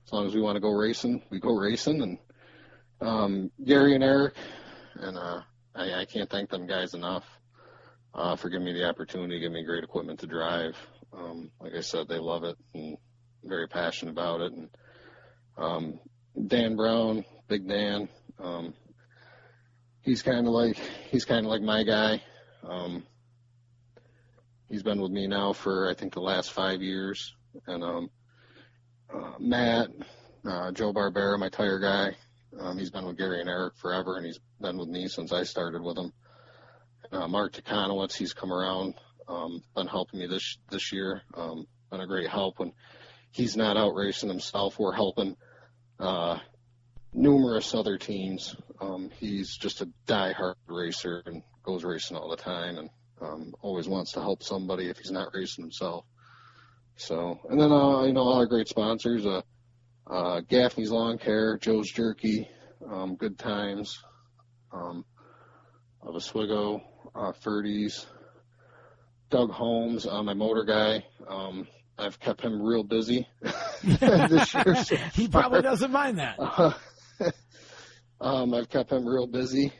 [0.07, 2.03] as long as we want to go racing, we go racing.
[2.03, 2.18] And
[3.01, 4.35] um, Gary and Eric,
[4.95, 5.41] and uh,
[5.74, 7.24] I, I can't thank them guys enough
[8.14, 10.76] uh, for giving me the opportunity, giving me great equipment to drive.
[11.12, 12.97] Um, like I said, they love it and
[13.45, 14.53] very passionate about it.
[14.53, 14.68] And
[15.57, 16.01] um,
[16.47, 18.09] Dan Brown, Big Dan,
[18.39, 18.74] um,
[20.03, 20.76] he's kind of like
[21.11, 22.22] he's kind of like my guy.
[22.62, 23.05] Um,
[24.73, 28.11] he's been with me now for I think the last five years, and um,
[29.14, 29.91] uh, Matt,
[30.49, 32.16] uh, Joe Barbera, my tire guy,
[32.59, 35.45] um, he's been with Gary and Eric forever, and he's been with me since I
[35.45, 36.12] started with him.
[37.12, 38.95] Uh, Mark Tikonowitz, he's come around,
[39.29, 42.73] um, been helping me this this year, um, been a great help when
[43.31, 44.79] he's not out racing himself.
[44.79, 45.37] We're helping
[46.01, 46.39] uh,
[47.12, 48.57] numerous other teams.
[48.81, 52.89] Um, he's just a die-hard racer and goes racing all the time, and
[53.23, 56.05] um, always wants to help somebody if he's not racing himself.
[56.97, 59.43] So, and then uh, you know all our great sponsors, uh,
[60.07, 62.49] uh, Gaffney's Lawn Care, Joe's Jerky,
[62.91, 64.03] um, Good Times,
[64.73, 65.05] um,
[66.03, 66.83] of Oswego,
[67.14, 68.07] uh, Ferdy's,
[69.31, 71.05] Doug Holmes, uh, my motor guy.
[71.29, 71.66] Um,
[71.99, 73.27] I've kept him real busy
[73.85, 74.75] this year.
[74.85, 76.37] so he probably doesn't mind that.
[76.39, 76.73] Uh,
[78.20, 79.73] um, I've kept him real busy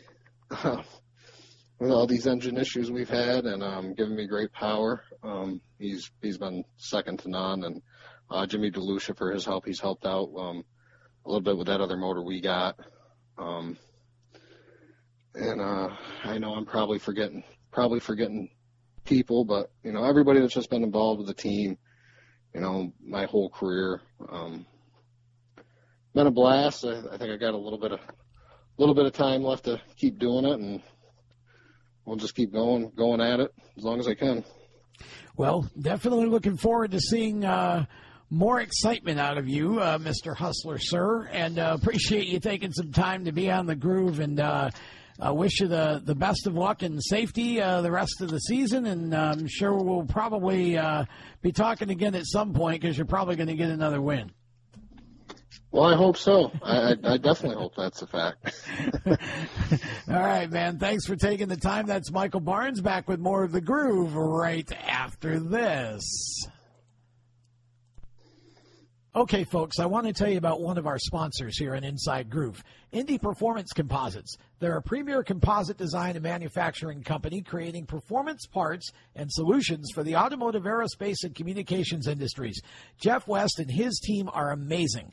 [1.79, 5.03] with all these engine issues we've had, and um, giving me great power.
[5.23, 7.83] Um, he's he's been second to none, and
[8.31, 9.67] uh, Jimmy DeLucia for his help.
[9.67, 10.65] He's helped out um,
[11.25, 12.77] a little bit with that other motor we got.
[13.39, 13.77] Um,
[15.35, 15.89] and uh,
[16.25, 18.51] I know I'm probably forgetting probably forgetting
[19.05, 21.79] people, but you know everybody that's just been involved with the team.
[22.55, 24.01] You know my whole career.
[24.29, 24.67] Um,
[26.15, 26.85] been a blast.
[26.85, 29.65] I, I think I got a little bit of a little bit of time left
[29.65, 30.83] to keep doing it, and
[32.05, 34.45] we'll just keep going going at it as long as I can.
[35.37, 37.87] Well, definitely looking forward to seeing uh,
[38.31, 40.37] more excitement out of you, uh, Mr.
[40.37, 44.21] Hustler, sir, and uh, appreciate you taking some time to be on the groove.
[44.21, 44.71] And uh,
[45.21, 48.41] I wish you the, the best of luck and safety uh, the rest of the
[48.41, 48.87] season.
[48.87, 50.79] And uh, I'm sure we'll probably
[51.41, 54.33] be talking again at some point because you're probably going to get another win.
[55.71, 56.53] Well, I hope so.
[56.63, 58.55] I, I, definitely hope that's a fact.
[59.07, 59.17] All
[60.21, 60.79] right, man.
[60.79, 61.87] Thanks for taking the time.
[61.87, 66.47] That's Michael Barnes back with more of the groove right after this.
[69.15, 72.31] Okay, folks, I want to tell you about one of our sponsors here in Inside
[72.31, 74.39] Groove, Indy Performance Composites.
[74.59, 80.17] They're a premier composite design and manufacturing company creating performance parts and solutions for the
[80.17, 82.63] automotive, aerospace, and communications industries.
[82.99, 85.13] Jeff West and his team are amazing.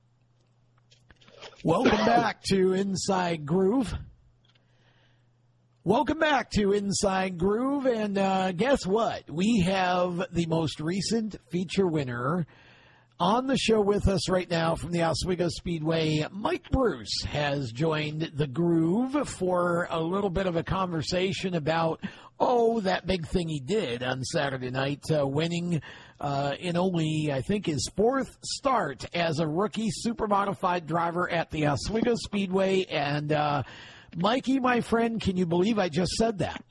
[1.63, 3.93] Welcome back to Inside Groove.
[5.87, 9.23] Welcome back to Inside Groove, and uh, guess what?
[9.29, 12.45] We have the most recent feature winner
[13.21, 16.25] on the show with us right now from the Oswego Speedway.
[16.29, 22.01] Mike Bruce has joined the Groove for a little bit of a conversation about,
[22.37, 25.81] oh, that big thing he did on Saturday night, uh, winning
[26.19, 31.49] uh, in only, I think, his fourth start as a rookie super modified driver at
[31.49, 32.83] the Oswego Speedway.
[32.89, 33.63] And, uh,
[34.17, 36.63] Mikey, my friend, can you believe I just said that?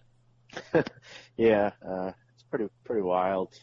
[1.36, 3.54] yeah, uh, it's pretty pretty wild.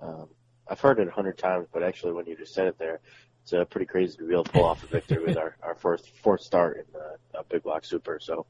[0.00, 0.28] Um,
[0.66, 2.98] I've heard it a hundred times, but actually, when you just said it there,
[3.42, 5.76] it's uh, pretty crazy to be able to pull off a victory with our our
[5.76, 8.18] fourth fourth start in uh, a big block super.
[8.20, 8.46] So,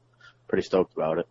[0.47, 1.27] pretty stoked about it.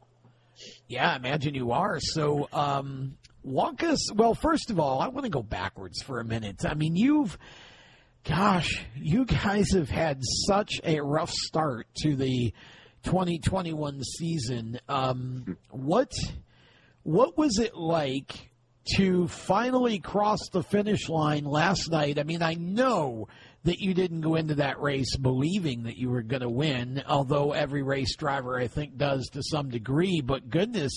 [0.86, 1.98] Yeah, I imagine you are.
[1.98, 4.12] So, um, walk us.
[4.12, 6.64] Well, first of all, I want to go backwards for a minute.
[6.64, 7.36] I mean, you've,
[8.22, 12.52] gosh, you guys have had such a rough start to the
[13.04, 14.78] 2021 season.
[14.88, 16.12] Um, what
[17.02, 18.50] what was it like
[18.96, 22.18] to finally cross the finish line last night?
[22.18, 23.28] I mean, I know
[23.64, 27.52] that you didn't go into that race believing that you were going to win, although
[27.52, 30.20] every race driver I think does to some degree.
[30.20, 30.92] But goodness,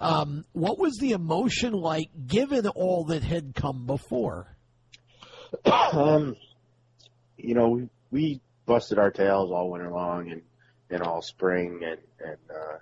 [0.00, 4.48] um, what was the emotion like given all that had come before?
[5.64, 6.36] Um,
[7.36, 10.42] you know, we, we busted our tails all winter long, and
[10.92, 12.78] in all spring and, and uh,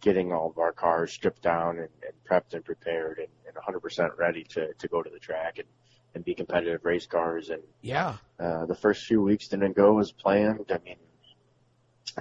[0.00, 4.16] getting all of our cars stripped down and, and prepped and prepared and, and 100%
[4.16, 5.66] ready to, to go to the track and,
[6.14, 7.50] and be competitive race cars.
[7.50, 10.70] And yeah, uh, the first few weeks didn't go as planned.
[10.70, 10.96] I mean,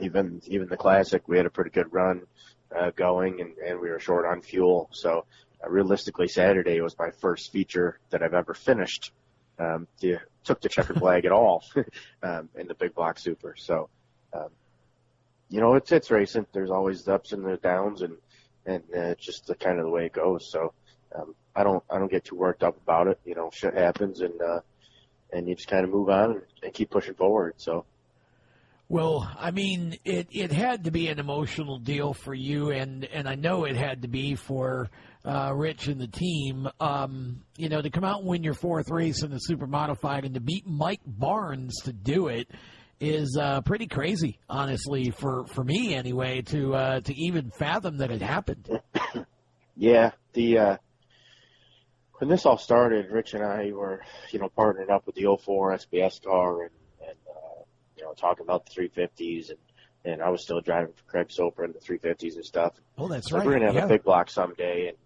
[0.02, 2.24] even even the classic, we had a pretty good run
[2.76, 4.90] uh, going, and, and we were short on fuel.
[4.92, 5.26] So
[5.64, 9.12] uh, realistically, Saturday was my first feature that I've ever finished.
[9.60, 11.64] Um, the, took the checkered flag at all
[12.24, 13.54] um, in the big block super.
[13.56, 13.90] So
[14.34, 14.50] um,
[15.54, 16.48] you know, it's it's racing.
[16.52, 18.18] There's always the ups and the downs, and
[18.66, 20.50] and uh, it's just the kind of the way it goes.
[20.52, 20.74] So
[21.16, 23.20] um, I don't I don't get too worked up about it.
[23.24, 24.62] You know, shit happens, and uh,
[25.32, 27.54] and you just kind of move on and, and keep pushing forward.
[27.58, 27.86] So.
[28.90, 33.28] Well, I mean, it, it had to be an emotional deal for you, and, and
[33.28, 34.90] I know it had to be for
[35.26, 36.68] uh, Rich and the team.
[36.80, 40.26] Um, you know, to come out and win your fourth race in the super modified
[40.26, 42.50] and to beat Mike Barnes to do it
[43.00, 48.12] is uh, pretty crazy, honestly, for, for me anyway, to uh, to even fathom that
[48.12, 48.70] it happened.
[49.76, 50.78] Yeah, the uh,
[52.20, 55.78] when this all started, Rich and I were, you know, partnering up with the 04
[55.78, 56.72] SBS car and,
[57.02, 57.64] and uh,
[57.98, 59.58] you know, talking about the 350s and
[60.06, 62.74] and I was still driving for Craig Soper in the 350s and stuff.
[62.98, 63.46] Oh, that's so right.
[63.46, 63.86] We're gonna have yeah.
[63.86, 64.98] a big block someday, and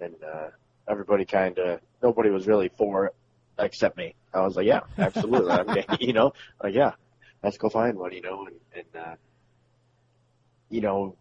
[0.00, 0.48] and uh,
[0.88, 3.14] everybody kind of nobody was really for it
[3.58, 4.14] except me.
[4.32, 5.50] I was like, yeah, absolutely.
[5.50, 6.32] I'm, you know,
[6.62, 6.92] like yeah,
[7.42, 9.14] let's go find one, you know, and, and uh,
[10.70, 11.16] you know,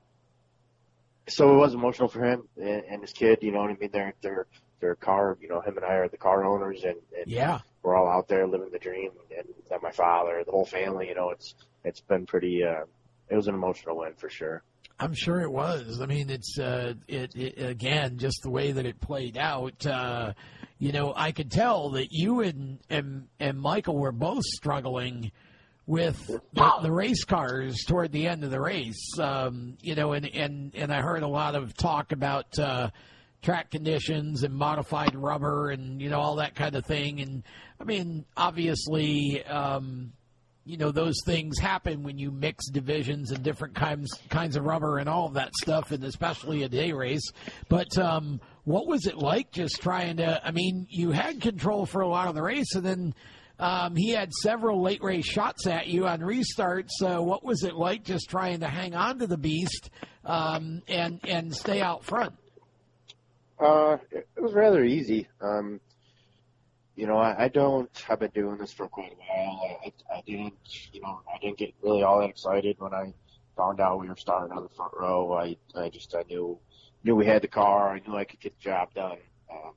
[1.27, 3.89] so it was emotional for him and, and his kid, you know what I mean?
[3.91, 4.47] They're, they're,
[4.79, 7.95] they're car, you know, him and I are the car owners and, and yeah, we're
[7.95, 11.29] all out there living the dream and, and my father, the whole family, you know,
[11.31, 12.83] it's, it's been pretty, uh,
[13.29, 14.63] it was an emotional win for sure.
[14.99, 16.01] I'm sure it was.
[16.01, 19.85] I mean, it's uh, it, it again just the way that it played out.
[19.85, 20.33] Uh,
[20.79, 25.31] you know, I could tell that you and and, and Michael were both struggling
[25.87, 29.17] with the, the, race cars toward the end of the race.
[29.17, 32.89] Um, you know, and, and, and I heard a lot of talk about uh,
[33.41, 37.21] track conditions and modified rubber and, you know, all that kind of thing.
[37.21, 37.43] And
[37.79, 40.11] I mean, obviously, um,
[40.65, 44.97] you know, those things happen when you mix divisions and different kinds kinds of rubber
[44.97, 47.31] and all of that stuff, and especially a day race.
[47.69, 50.45] But um, what was it like just trying to?
[50.45, 53.15] I mean, you had control for a lot of the race, and then
[53.59, 57.01] um, he had several late race shots at you on restarts.
[57.01, 59.89] Uh, what was it like just trying to hang on to the beast
[60.25, 62.33] um, and and stay out front?
[63.59, 65.27] Uh, it was rather easy.
[65.41, 65.79] Um,
[66.95, 67.89] you know, I, I don't.
[68.09, 69.79] I've been doing this for quite a while.
[69.85, 70.53] I, I didn't,
[70.91, 73.13] you know, I didn't get really all that excited when I
[73.55, 75.33] found out we were starting on the front row.
[75.33, 76.59] I, I just, I knew,
[77.03, 77.93] knew we had the car.
[77.93, 79.17] I knew I could get the job done.
[79.51, 79.73] Um,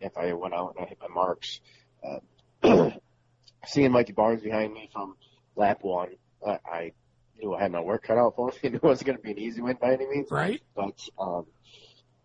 [0.00, 1.60] if I went out and I hit my marks.
[2.06, 2.20] Um,
[3.66, 5.16] seeing Mikey Barnes behind me from
[5.56, 6.10] lap one,
[6.46, 6.92] I, I
[7.38, 8.54] knew I had my work cut out for me.
[8.64, 10.30] I knew it wasn't going to be an easy win by any means.
[10.30, 10.62] Right.
[10.74, 11.46] But um,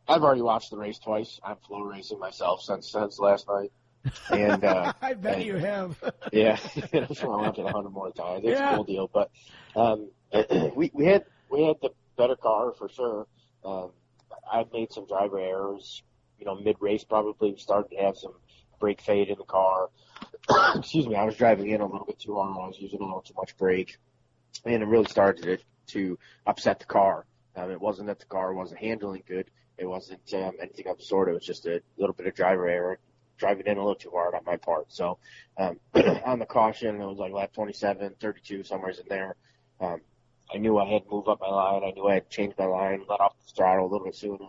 [0.08, 1.40] I've already watched the race twice.
[1.44, 3.72] I'm flow racing myself since since last night.
[4.32, 5.98] And uh, I bet and- you have.
[6.34, 6.58] yeah,
[6.94, 8.42] I'm sure I'll watch it a hundred more times.
[8.46, 8.72] It's Yeah.
[8.74, 9.10] a cool deal.
[9.14, 9.30] But
[9.76, 10.10] um,
[10.76, 13.28] we we had we had the better car for sure.
[13.64, 13.92] Um,
[14.52, 16.02] I made some driver errors.
[16.40, 18.34] You know, mid race probably started to have some
[18.80, 19.90] brake fade in the car.
[20.76, 22.58] Excuse me, I was driving in a little bit too hard.
[22.58, 23.98] I was using a little too much brake,
[24.66, 25.58] and it really started to,
[25.94, 27.26] to upset the car.
[27.56, 29.52] Um, it wasn't that the car wasn't handling good.
[29.78, 31.30] It wasn't um, anything of the sort.
[31.30, 33.00] It was just a little bit of driver error,
[33.38, 34.92] driving in a little too hard on my part.
[34.92, 35.20] So
[35.58, 35.80] um,
[36.26, 39.36] on the caution, it was like lap 27, 32, somewhere in there.
[39.80, 40.02] Um,
[40.54, 41.84] I knew I had to move up my line.
[41.84, 44.16] I knew I had to change my line, let off the throttle a little bit
[44.16, 44.46] sooner,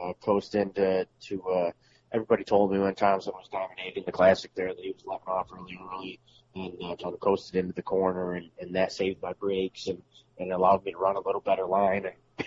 [0.00, 1.42] uh, coast into to.
[1.42, 1.70] Uh,
[2.12, 5.48] everybody told me when Thompson was dominating the classic there that he was letting off
[5.52, 6.20] really early
[6.54, 10.02] and uh, kind of coasted into the corner, and, and that saved my brakes and
[10.38, 12.06] and allowed me to run a little better line.
[12.06, 12.46] And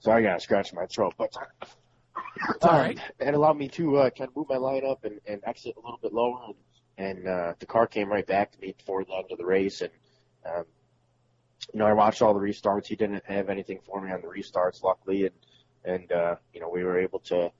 [0.00, 1.34] so I got to scratch my throat, but
[2.50, 2.98] It's all right.
[3.20, 5.80] it allowed me to uh, kind of move my line up and, and exit a
[5.80, 6.40] little bit lower,
[6.98, 9.46] and, and uh, the car came right back to me before the end of the
[9.46, 9.90] race, and
[10.44, 10.64] um,
[11.72, 12.86] you know I watched all the restarts.
[12.86, 15.34] He didn't have anything for me on the restarts, luckily, and
[15.84, 17.50] and uh, you know we were able to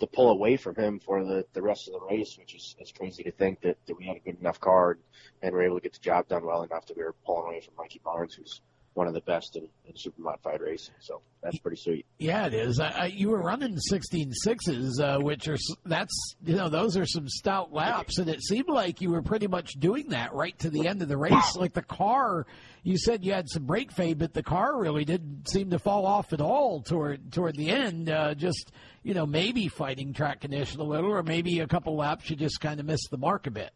[0.00, 2.92] to pull away from him for the the rest of the race, which is is
[2.92, 5.00] crazy to think that, that we had a good enough car and,
[5.42, 7.60] and were able to get the job done well enough that we were pulling away
[7.60, 8.60] from Mikey Barnes, who's
[8.98, 10.94] one of the best in, in super modified racing.
[10.98, 12.04] So that's pretty sweet.
[12.18, 12.80] Yeah, it is.
[12.80, 15.56] I, you were running 16 sixes, uh, which are
[15.86, 19.46] that's you know those are some stout laps, and it seemed like you were pretty
[19.46, 21.56] much doing that right to the end of the race.
[21.56, 22.46] Like the car,
[22.82, 26.04] you said you had some brake fade, but the car really didn't seem to fall
[26.04, 28.10] off at all toward toward the end.
[28.10, 28.72] Uh, just
[29.08, 32.60] you know maybe fighting track condition a little, or maybe a couple laps you just
[32.60, 33.70] kind of missed the mark a bit.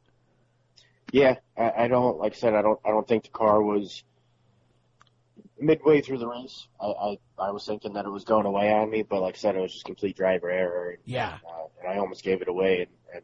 [1.11, 4.05] Yeah, I, I don't like I said I don't I don't think the car was
[5.59, 6.69] midway through the race.
[6.79, 9.39] I, I I was thinking that it was going away on me, but like I
[9.39, 12.49] said, it was just complete driver error, and, Yeah, uh, and I almost gave it
[12.49, 12.87] away.
[13.15, 13.23] And,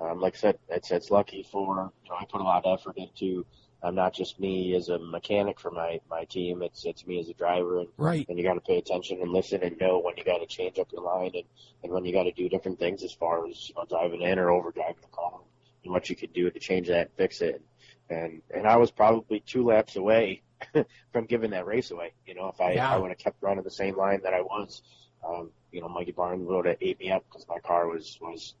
[0.00, 2.64] and um, like I said, it's it's lucky for you know I put a lot
[2.64, 3.46] of effort into.
[3.86, 6.62] I'm not just me as a mechanic for my my team.
[6.62, 8.26] It's it's me as a driver, and right.
[8.28, 10.78] and you got to pay attention and listen and know when you got to change
[10.78, 11.44] up your line and
[11.84, 14.38] and when you got to do different things as far as you know driving in
[14.38, 15.38] or over driving the car
[15.84, 17.62] and what you could do to change that and fix it.
[18.10, 20.42] And and I was probably two laps away
[21.12, 22.12] from giving that race away.
[22.26, 22.92] You know, if I Yeah.
[22.92, 24.82] I would have kept running the same line that I was,
[25.26, 28.54] um, you know, Mikey Barnes would have ate me up because my car was was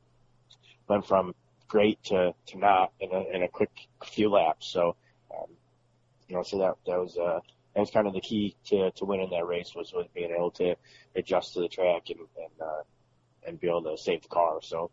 [0.88, 1.34] went from
[1.68, 3.70] great to to not in a in a quick
[4.04, 4.68] few laps.
[4.68, 4.96] So,
[6.28, 7.40] you know, so that that was uh
[7.74, 10.50] that was kind of the key to to winning that race was was being able
[10.52, 10.74] to
[11.14, 12.82] adjust to the track and and uh,
[13.46, 14.58] and be able to save the car.
[14.62, 14.90] So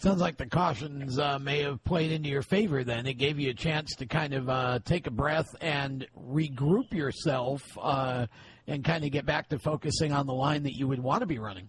[0.00, 2.84] Sounds like the cautions uh, may have played into your favor.
[2.84, 6.94] Then it gave you a chance to kind of uh, take a breath and regroup
[6.94, 8.26] yourself, uh,
[8.66, 11.26] and kind of get back to focusing on the line that you would want to
[11.26, 11.68] be running.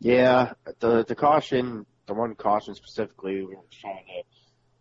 [0.00, 4.22] yeah, the the caution, the one caution specifically, we were trying to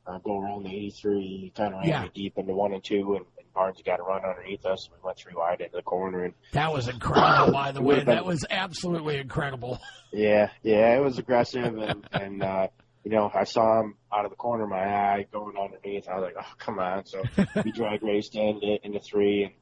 [0.07, 2.05] uh, go around the 83, kind of ran Yeah.
[2.13, 4.89] deep into one and two, and, and Barnes got to run underneath us.
[4.91, 7.97] We went three wide into the corner, and That was incredible, by the way.
[7.97, 9.79] Been- That was absolutely incredible.
[10.11, 12.67] Yeah, yeah, it was aggressive, and and uh,
[13.03, 16.07] you know I saw him out of the corner of my eye going underneath.
[16.07, 17.05] I was like, oh come on!
[17.05, 17.21] So
[17.65, 19.53] we drag raced into into three, and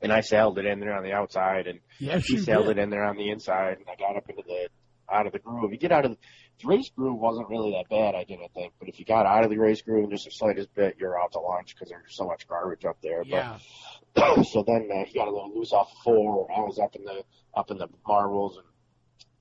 [0.00, 2.78] and I sailed it in there on the outside, and Yes, he sailed did.
[2.78, 4.68] it in there on the inside, and I got up into the
[5.12, 5.70] out of the groove.
[5.72, 6.16] You get out of
[6.60, 9.44] the, race groove wasn't really that bad, I didn't think, but if you got out
[9.44, 12.26] of the race groove just the slightest bit, you're out the launch because there's so
[12.26, 13.22] much garbage up there.
[13.24, 13.58] Yeah,
[14.14, 16.48] But so then uh, he got a little loose off four.
[16.54, 17.22] I was up in the
[17.56, 18.66] up in the marbles, and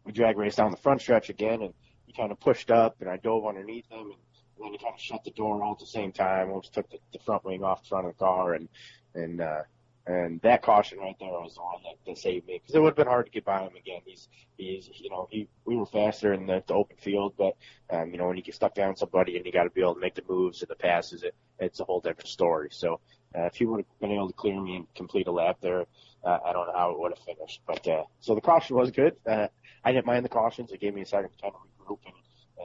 [0.06, 1.74] we drag raced down the front stretch again, and
[2.06, 4.18] he kind of pushed up, and I dove underneath him, and,
[4.60, 6.48] then he kind of shut the door all at the same time.
[6.48, 8.70] We almost took the, the front wing off the front of the car, and
[9.16, 9.64] and uh,
[10.06, 12.96] and that caution right there was one that, that saved me because it would have
[12.96, 14.02] been hard to get by him again.
[14.06, 14.28] He's
[14.58, 17.56] he's you know he we were faster in the, the open field, but
[17.90, 19.96] um, you know when you get stuck down somebody and you got to be able
[19.96, 22.70] to make the moves and the passes, it it's a whole different story.
[22.72, 23.00] So
[23.36, 25.86] uh, if he would have been able to clear me and complete a lap there,
[26.26, 27.62] uh, I don't know how it would have finished.
[27.66, 29.16] But uh, so the caution was good.
[29.26, 29.48] Uh,
[29.86, 30.72] I didn't mind the cautions.
[30.72, 32.16] It gave me a second to kind of regroup and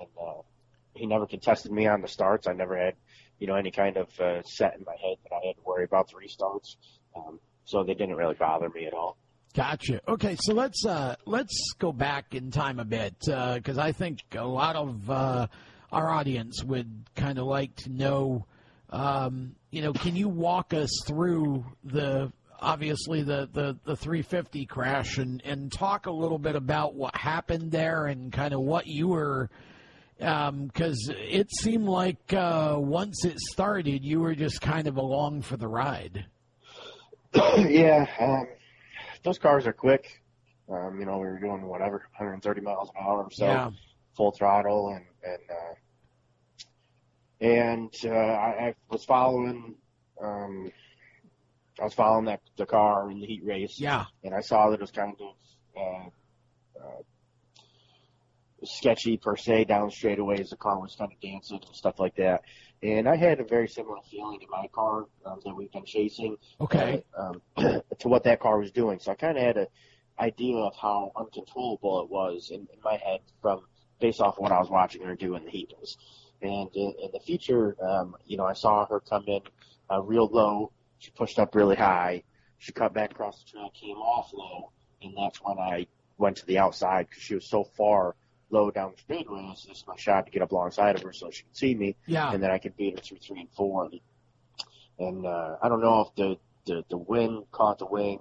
[0.00, 0.42] and uh,
[0.94, 2.46] he never contested me on the starts.
[2.46, 2.94] I never had
[3.38, 5.84] you know any kind of uh, set in my head that I had to worry
[5.84, 6.76] about the restarts.
[7.16, 9.16] Um, so they didn't really bother me at all.
[9.54, 10.00] gotcha.
[10.08, 14.44] Okay, so let's uh, let's go back in time a bit because I think a
[14.44, 15.46] lot of uh,
[15.92, 18.46] our audience would kind of like to know.
[18.90, 25.18] Um, you know, can you walk us through the obviously the, the, the 350 crash
[25.18, 29.08] and, and talk a little bit about what happened there and kind of what you
[29.08, 29.48] were
[30.18, 35.56] Because it seemed like uh, once it started, you were just kind of along for
[35.56, 36.26] the ride.
[37.68, 38.46] yeah, um,
[39.22, 40.22] those cars are quick.
[40.70, 43.70] Um, you know, we were doing whatever, 130 miles an hour or so, Yeah.
[44.16, 45.74] full throttle, and and uh,
[47.40, 49.76] and uh, I, I was following.
[50.22, 50.72] Um,
[51.80, 53.78] I was following that the car in the heat race.
[53.78, 54.06] Yeah.
[54.24, 55.36] and I saw that it was kind of
[55.76, 56.08] uh,
[56.80, 57.02] uh,
[58.64, 60.50] sketchy per se down straightaways.
[60.50, 62.42] The car was kind of dancing and stuff like that.
[62.82, 66.36] And I had a very similar feeling in my car um, that we've been chasing
[66.60, 67.02] Okay.
[67.16, 67.42] uh, um,
[67.98, 68.98] to what that car was doing.
[69.00, 69.66] So I kind of had an
[70.18, 73.62] idea of how uncontrollable it was in, in my head from
[74.00, 75.96] based off of what I was watching her do in the heat race.
[76.40, 79.40] And in, in the feature, um, you know, I saw her come in
[79.90, 80.70] uh, real low.
[80.98, 82.22] She pushed up really high.
[82.58, 84.72] She cut back across the track, came off low,
[85.02, 85.86] and that's when I
[86.16, 88.14] went to the outside because she was so far
[88.50, 91.42] low down the was just my shot to get up alongside of her so she
[91.44, 92.32] could see me Yeah.
[92.32, 93.84] and then I could beat her through three and four.
[93.86, 94.00] And,
[94.98, 98.20] and uh, I don't know if the, the the wind caught the wing.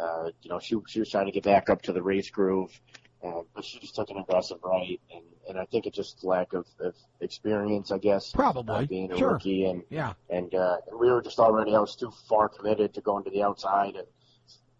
[0.00, 2.80] Uh, you know, she she was trying to get back up to the race groove,
[3.24, 6.52] uh, but she just took an aggressive right, and and I think it's just lack
[6.52, 8.30] of, of experience, I guess.
[8.32, 8.74] Probably.
[8.74, 9.32] Uh, being a Sure.
[9.34, 10.12] rookie, and Yeah.
[10.30, 13.30] and uh, and we were just already I was too far committed to going to
[13.30, 14.06] the outside, and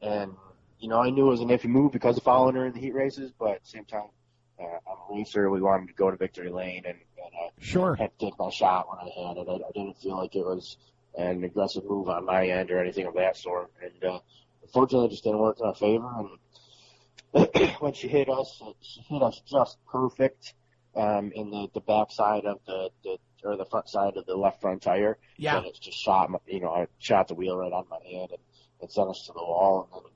[0.00, 0.32] and
[0.78, 2.80] you know I knew it was an iffy move because of following her in the
[2.80, 4.08] heat races, but at the same time,
[4.60, 5.50] uh, I'm a racer.
[5.50, 7.94] We wanted to go to victory lane, and, and uh, Sure.
[7.94, 9.46] had to take my shot when I had it.
[9.48, 10.76] I, I didn't feel like it was
[11.16, 13.70] an aggressive move on my end or anything of that sort.
[13.82, 14.20] And uh,
[14.62, 16.10] unfortunately, it just didn't work in our favor.
[17.34, 20.54] And when she hit us, she hit us just perfect
[20.96, 24.34] um, in the the back side of the, the or the front side of the
[24.36, 25.18] left front tire.
[25.36, 25.58] Yeah.
[25.58, 28.30] And it just shot, my, you know, I shot the wheel right on my hand
[28.30, 28.40] and,
[28.80, 29.88] and sent us to the wall.
[29.92, 30.12] And then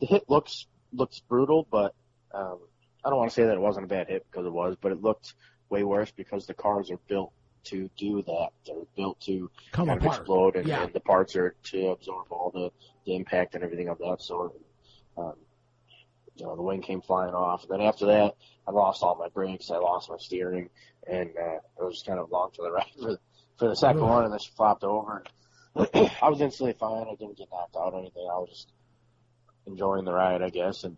[0.00, 1.94] the hit looks looks brutal, but
[2.32, 2.58] um,
[3.06, 4.90] I don't want to say that it wasn't a bad hit because it was, but
[4.90, 5.34] it looked
[5.70, 7.32] way worse because the cars are built
[7.64, 8.48] to do that.
[8.66, 10.82] They're built to Come kind of explode, and, Yeah.
[10.82, 12.70] and the parts are to absorb all the,
[13.04, 14.52] the impact and everything of that sort.
[15.16, 15.34] Um,
[16.34, 18.34] you know, the wing came flying off, and then after that,
[18.66, 20.68] I lost all my brakes, I lost my steering,
[21.08, 23.18] and uh, I was just kind of along to the right for,
[23.56, 24.08] for the second Ugh.
[24.08, 25.22] one, and then she flopped over.
[25.76, 27.06] I was instantly fine.
[27.08, 28.26] I didn't get knocked out or anything.
[28.28, 28.72] I was just
[29.66, 30.96] enjoying the ride, I guess, and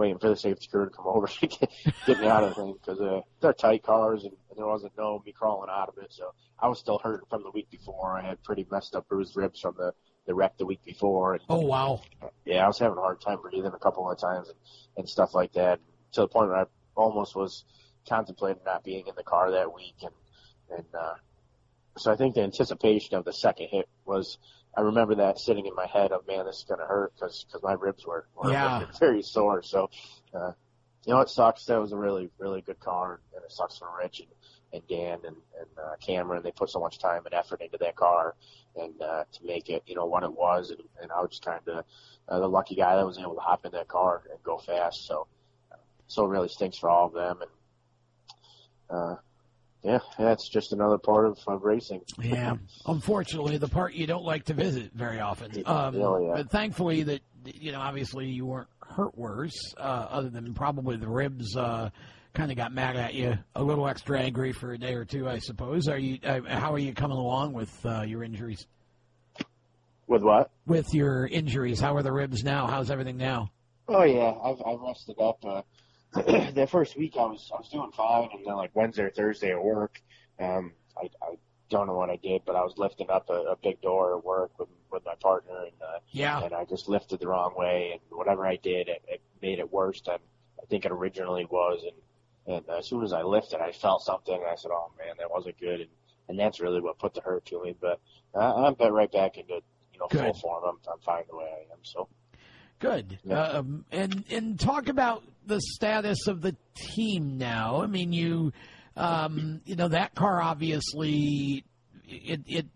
[0.00, 1.70] waiting for the safety crew to come over to get,
[2.06, 4.92] get me out of the thing because uh, they're tight cars and, and there wasn't
[4.96, 6.10] no me crawling out of it.
[6.10, 8.18] So I was still hurting from the week before.
[8.18, 9.92] I had pretty messed up bruised ribs from the
[10.26, 11.34] the wreck the week before.
[11.34, 12.02] And, Oh, wow.
[12.44, 14.58] yeah, I was having a hard time breathing a couple of times and,
[14.96, 15.80] and stuff like that
[16.12, 16.64] to the point where I
[16.94, 17.64] almost was
[18.08, 19.96] contemplating not being in the car that week.
[20.02, 20.12] And,
[20.70, 21.14] and, uh,
[21.96, 24.38] so I think the anticipation of the second hit was,
[24.76, 27.44] I remember that sitting in my head of, man, this is going to hurt because,
[27.50, 28.84] cause my ribs were, were Yeah.
[29.00, 29.62] very sore.
[29.62, 29.90] So,
[30.34, 30.52] uh,
[31.06, 31.64] you know, it sucks.
[31.66, 34.28] That was a really, really good car and it sucks for Rich and,
[34.72, 36.42] and Dan and, and, uh, Cameron.
[36.42, 38.36] They put so much time and effort into that car
[38.76, 40.70] and, uh, to make it, you know, what it was.
[40.70, 41.84] And, and I was just kind of,
[42.28, 45.06] uh, the lucky guy that was able to hop in that car and go fast.
[45.06, 45.26] So,
[45.72, 45.76] uh,
[46.06, 47.40] so it really stinks for all of them.
[47.42, 47.50] And,
[48.88, 49.16] uh,
[49.82, 52.02] yeah, yeah, it's just another part of, of racing.
[52.20, 52.56] Yeah.
[52.86, 55.50] Unfortunately, the part you don't like to visit very often.
[55.66, 56.32] Um, Oh, yeah.
[56.42, 61.08] But thankfully, that you know, obviously, you weren't hurt worse, uh, other than probably the
[61.08, 61.56] ribs.
[61.56, 61.90] Uh,
[62.32, 65.28] kind of got mad at you, a little extra angry for a day or two,
[65.28, 65.88] I suppose.
[65.88, 66.18] Are you?
[66.22, 68.66] Uh, how are you coming along with uh, your injuries?
[70.06, 70.50] With what?
[70.66, 72.66] With your injuries, how are the ribs now?
[72.66, 73.50] How's everything now?
[73.88, 75.44] Oh yeah, I've I've rested up.
[75.44, 75.62] Uh,
[76.54, 79.52] that first week I was I was doing fine, and then like Wednesday or Thursday
[79.52, 80.02] at work,
[80.40, 81.36] um, I I
[81.68, 84.24] don't know what I did, but I was lifting up a, a big door at
[84.24, 86.42] work with with my partner, and uh, Yeah.
[86.42, 89.72] and I just lifted the wrong way, and whatever I did, it, it made it
[89.72, 90.18] worse than
[90.60, 94.34] I think it originally was, and and as soon as I lifted, I felt something,
[94.34, 95.90] and I said, oh man, that wasn't good, and
[96.28, 97.76] and that's really what put the hurt to me.
[97.80, 98.00] But
[98.34, 99.60] uh, I'm right back into
[99.92, 100.64] you know full form.
[100.66, 101.78] I'm I'm fine the way I am.
[101.82, 102.08] So.
[102.80, 103.18] Good.
[103.24, 103.40] Yeah.
[103.42, 107.82] Um, and and talk about the status of the team now.
[107.82, 108.52] I mean, you,
[108.96, 111.64] um, you know, that car obviously
[112.08, 112.66] it it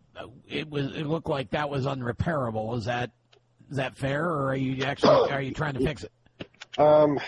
[0.46, 2.76] it was it looked like that was unrepairable.
[2.76, 3.10] Is that
[3.70, 6.12] is that fair, or are you actually are you trying to fix it?
[6.78, 7.18] Um,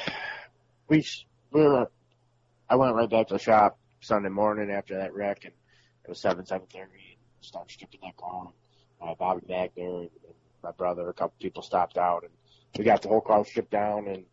[0.89, 1.05] we
[1.51, 1.91] we were.
[2.69, 5.53] I went right back to the shop Sunday morning after that wreck, and
[6.05, 6.83] it was seven seven thirty.
[6.83, 8.51] and Started stripping that car.
[9.01, 10.11] Uh, Bobby Magner and
[10.63, 12.33] my brother, a couple people stopped out, and
[12.79, 14.09] we got the whole car stripped down.
[14.09, 14.25] And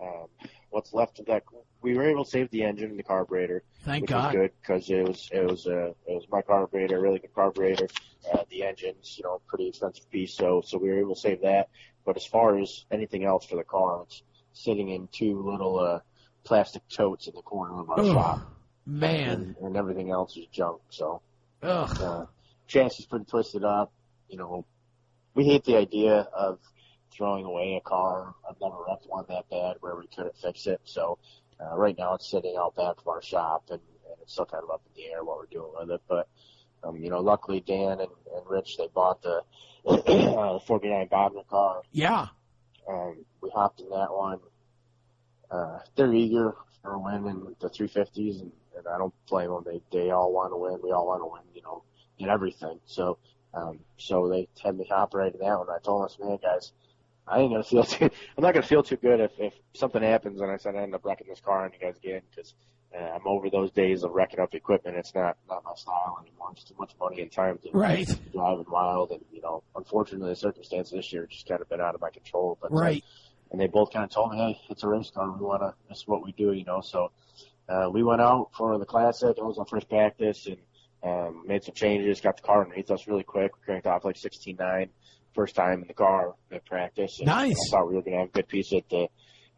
[0.00, 0.26] um,
[0.70, 1.44] what's left of that,
[1.82, 4.34] we were able to save the engine and the carburetor, Thank which God.
[4.34, 7.88] was good because it was it was uh, it was my carburetor, really good carburetor.
[8.32, 11.42] Uh, the engine's you know pretty expensive piece, so so we were able to save
[11.42, 11.68] that.
[12.04, 14.22] But as far as anything else for the car, it's
[14.52, 16.00] sitting in two little uh,
[16.44, 18.06] plastic totes in the corner of our Ugh.
[18.06, 18.40] shop.
[18.86, 19.28] Man.
[19.30, 20.80] and, and everything else is junk.
[20.88, 21.20] So
[21.62, 22.00] Ugh.
[22.00, 22.24] uh,
[22.66, 23.92] chassis pretty twisted up.
[24.28, 24.64] You know,
[25.34, 26.58] we hate the idea of
[27.10, 28.34] throwing away a car.
[28.48, 30.80] I've never wrecked one that bad where we couldn't fix it.
[30.84, 31.18] So
[31.60, 34.64] uh, right now it's sitting out back of our shop and, and it's still kind
[34.64, 36.02] of up in the air what we're doing with it.
[36.08, 36.28] But
[36.84, 39.42] um, you know, luckily Dan and, and Rich they bought the
[39.86, 41.82] uh, 49 Bobner car.
[41.92, 42.28] Yeah.
[42.88, 44.40] Um, we hopped in that one.
[45.50, 49.64] Uh, they're eager for a win in the 350s, and, and I don't blame them.
[49.64, 50.78] They they all want to win.
[50.82, 51.42] We all want to win.
[51.54, 51.82] You know,
[52.18, 52.80] in everything.
[52.86, 53.18] So
[53.54, 55.68] um, so they had me hop right in that one.
[55.70, 56.72] I told us, man, guys,
[57.30, 58.10] I ain't gonna feel too.
[58.36, 60.94] I'm not gonna feel too good if if something happens and I said I end
[60.94, 62.54] up wrecking this car on you guys again because
[62.98, 64.96] uh, I'm over those days of wrecking up equipment.
[64.96, 66.48] It's not not my style anymore.
[66.52, 68.08] It's too much money and time to Right.
[68.32, 71.94] driving wild, and you know, unfortunately, the circumstances this year just kind of been out
[71.94, 72.58] of my control.
[72.60, 72.76] But uh,
[73.50, 75.30] and they both kind of told me, hey, it's a race car.
[75.30, 75.74] We want to.
[75.88, 76.80] This is what we do, you know.
[76.80, 77.10] So
[77.68, 79.36] uh, we went out for the classic.
[79.36, 80.56] It was our first practice and
[81.02, 82.20] um, made some changes.
[82.22, 83.52] Got the car underneath us really quick.
[83.56, 84.88] We cranked off like 16.9
[85.38, 87.18] first time in the car at practice.
[87.20, 87.54] And Nice.
[87.54, 89.06] I thought we were going to have a good piece at the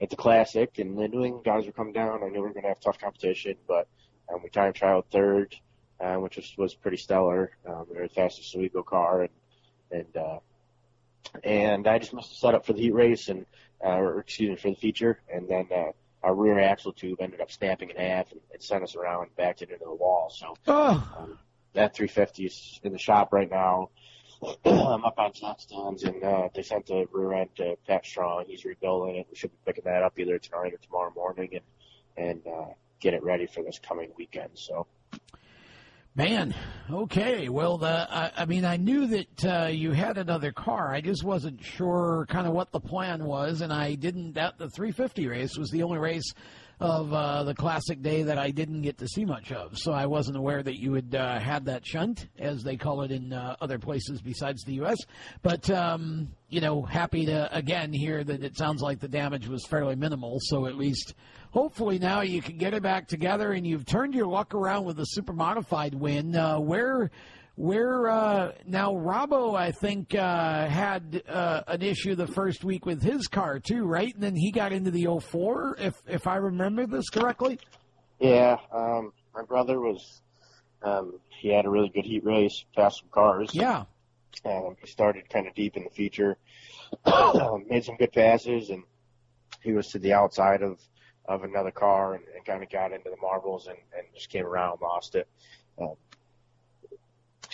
[0.02, 2.22] at the classic, and the New England guys were coming down.
[2.22, 3.86] I knew we were going to have tough competition, but
[4.32, 5.54] um, we time trialed third,
[6.00, 7.56] uh, which was was pretty stellar.
[7.66, 9.30] Um, we were the fastest Oswego car, and
[9.90, 10.38] and uh,
[11.44, 13.46] and I just missed the setup for the heat race, and
[13.84, 15.92] uh, or excuse me for the feature, and then uh,
[16.22, 19.36] our rear axle tube ended up snapping in half and it sent us around and
[19.36, 20.28] backed it into the wall.
[20.30, 21.14] So Oh.
[21.18, 21.38] um,
[21.72, 23.88] that 350 is in the shop right now.
[24.64, 28.44] I'm up on jack stands, and uh, they sent the rear end to Pat Strong.
[28.48, 29.26] He's rebuilding it.
[29.30, 33.14] We should be picking that up either tonight or tomorrow morning, and and uh, get
[33.14, 34.50] it ready for this coming weekend.
[34.54, 34.86] So
[36.16, 36.54] Man,
[36.90, 37.48] okay.
[37.48, 40.92] Well, the, I, I mean, I knew that uh, you had another car.
[40.92, 44.32] I just wasn't sure kind of what the plan was, and I didn't.
[44.32, 46.34] That the 350 race was the only race
[46.80, 49.78] of uh, the classic day that I didn't get to see much of.
[49.78, 53.10] So I wasn't aware that you had uh, had that shunt, as they call it
[53.10, 54.96] in uh, other places besides the U.S.
[55.42, 59.66] But um, you know, happy to again hear that it sounds like the damage was
[59.66, 60.38] fairly minimal.
[60.40, 61.14] So at least
[61.50, 64.98] hopefully now you can get it back together and you've turned your luck around with
[65.00, 67.10] a super modified win uh, where
[67.60, 73.02] where uh, now Robbo I think uh, had uh, an issue the first week with
[73.02, 76.86] his car too right and then he got into the 04 if if I remember
[76.86, 77.58] this correctly
[78.20, 80.20] yeah, um, my brother was
[80.82, 83.50] um, he had a really good heat race, passed some cars.
[83.54, 83.84] yeah
[84.44, 86.36] Um, he started kind of deep in the feature,
[87.68, 88.84] made some good passes, and
[89.62, 90.78] he was to the outside of
[91.26, 94.44] of another car and, and kind of got into the marbles and, and just came
[94.44, 95.28] around, lost it.
[95.80, 95.94] Um,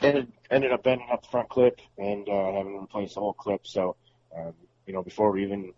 [0.02, 3.32] ended ended up bending up the front clip and uh, having to replace the whole
[3.32, 3.66] clip.
[3.66, 3.96] So,
[4.36, 4.52] um,
[4.86, 5.72] you know, before we even,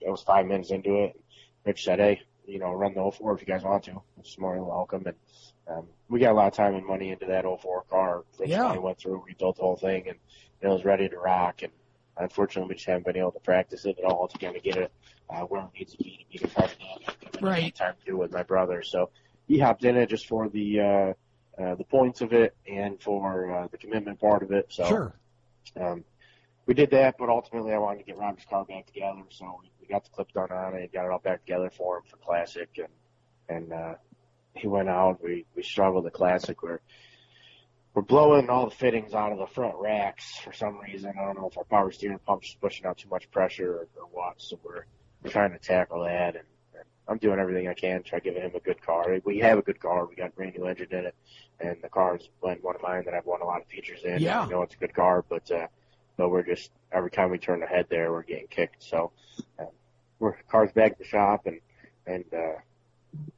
[0.00, 1.20] it was five minutes into it.
[1.64, 4.00] Rich said, "Hey, you know, run the 04 if you guys want to.
[4.18, 5.16] It's more than welcome." And
[5.68, 8.24] um, we got a lot of time and money into that 04 car.
[8.38, 8.76] Rich Yeah.
[8.76, 10.18] went through, rebuilt the whole thing, and
[10.60, 11.62] it was ready to rock.
[11.62, 11.72] And
[12.18, 14.76] unfortunately, we just haven't been able to practice it at all to kind of get
[14.76, 14.92] it
[15.30, 17.40] uh, where it needs to be to be competitive.
[17.40, 17.74] Right.
[17.74, 19.10] Time to do with my brother, so
[19.48, 21.12] he hopped in it just for the uh,
[21.58, 24.66] uh, the points of it and for uh, the commitment part of it.
[24.70, 25.14] So sure
[25.80, 26.04] um,
[26.66, 29.70] we did that, but ultimately I wanted to get Roger's car back together, so we,
[29.80, 32.16] we got the clip done on it, got it all back together for him for
[32.16, 32.88] Classic, and
[33.48, 33.94] and uh,
[34.54, 35.22] he went out.
[35.22, 36.62] We we struggled at Classic.
[36.62, 36.80] We're
[37.92, 41.12] we're blowing all the fittings out of the front racks for some reason.
[41.18, 44.08] I don't know if our power steering pump's pushing out too much pressure or, or
[44.10, 44.34] what.
[44.38, 44.84] So we're
[45.28, 46.44] trying to tackle that, and
[47.06, 49.18] I'm doing everything I can to try giving him a good car.
[49.24, 50.06] We have a good car.
[50.06, 51.14] We got a brand new engine in it,
[51.60, 54.20] and the car's been one of mine that I've won a lot of features in.
[54.20, 54.42] Yeah.
[54.42, 55.66] I know it's a good car, but uh,
[56.16, 58.82] but we're just every time we turn the head there, we're getting kicked.
[58.82, 59.12] So
[59.58, 59.66] uh,
[60.18, 61.60] we're car's back at the shop, and
[62.06, 62.54] and uh,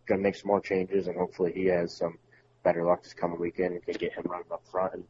[0.06, 2.18] gonna make some more changes, and hopefully he has some
[2.62, 5.04] better luck this coming weekend and can get him running up front and,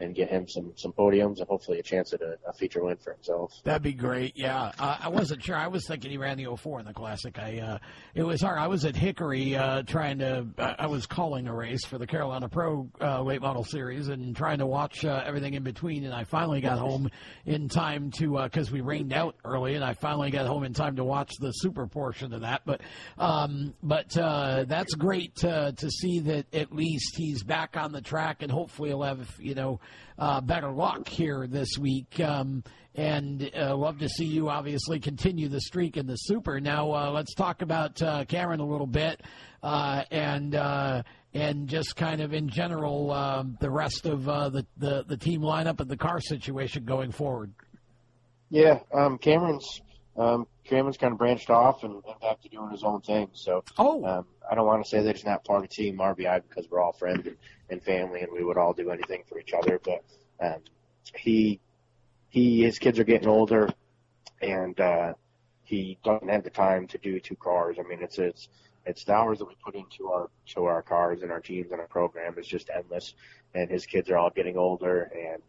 [0.00, 2.96] and get him some some podiums and hopefully a chance at a, a feature win
[2.96, 3.52] for himself.
[3.64, 4.32] That'd be great.
[4.36, 5.56] Yeah, uh, I wasn't sure.
[5.56, 7.38] I was thinking he ran the 04 in the classic.
[7.38, 7.78] I uh,
[8.14, 8.58] it was hard.
[8.58, 10.46] I was at Hickory uh, trying to.
[10.58, 14.58] I was calling a race for the Carolina Pro uh, late model series and trying
[14.58, 16.04] to watch uh, everything in between.
[16.04, 17.10] And I finally got home
[17.44, 20.96] in time to because we rained out early, and I finally got home in time
[20.96, 22.62] to watch the super portion of that.
[22.64, 22.80] But
[23.18, 28.00] um, but uh, that's great to to see that at least he's back on the
[28.00, 29.80] track, and hopefully he'll have you know
[30.18, 32.20] uh, better luck here this week.
[32.20, 32.62] Um,
[32.94, 36.60] and uh, love to see you obviously continue the streak in the super.
[36.60, 39.22] Now uh, let's talk about uh, Cameron a little bit,
[39.62, 41.02] uh, and uh,
[41.32, 45.40] and just kind of in general um, the rest of uh, the, the the team
[45.40, 47.52] lineup and the car situation going forward.
[48.50, 49.80] Yeah, um, Cameron's
[50.20, 53.30] um, Cameron's kind of branched off and, and back to doing his own thing.
[53.32, 56.42] So Oh, um, I don't want to say that he's not part of Team RBI
[56.48, 57.36] because we're all friends and,
[57.70, 59.80] and family, and we would all do anything for each other.
[59.82, 60.04] But
[60.40, 60.60] um,
[61.16, 61.60] he
[62.28, 63.70] he his kids are getting older,
[64.42, 65.14] and uh,
[65.62, 67.76] he doesn't have the time to do two cars.
[67.78, 68.48] I mean, it's it's
[68.86, 71.80] it's the hours that we put into our to our cars and our teams and
[71.80, 73.14] our program is just endless.
[73.54, 75.42] And his kids are all getting older, and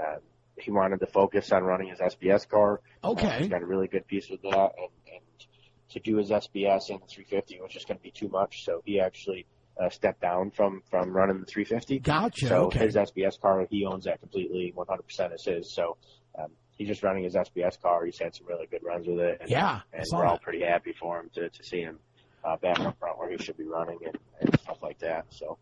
[0.00, 0.20] um,
[0.56, 2.80] he wanted to focus on running his SBS car.
[3.02, 3.38] Uh, okay.
[3.38, 5.46] he's got a really good piece with that, and, and
[5.90, 8.64] to do his SBS in the 350 was just going to be too much.
[8.64, 9.46] So he actually
[9.80, 11.98] uh, stepped down from from running the 350.
[12.00, 12.48] Gotcha.
[12.48, 12.80] So okay.
[12.80, 15.72] his SBS car, he owns that completely, 100% is his.
[15.72, 15.96] So
[16.38, 18.04] um, he's just running his SBS car.
[18.04, 19.80] He's had some really good runs with it, and, yeah.
[19.92, 20.42] And we're all that.
[20.42, 21.98] pretty happy for him to to see him
[22.44, 25.26] uh, back up front where he should be running and, and stuff like that.
[25.30, 25.58] So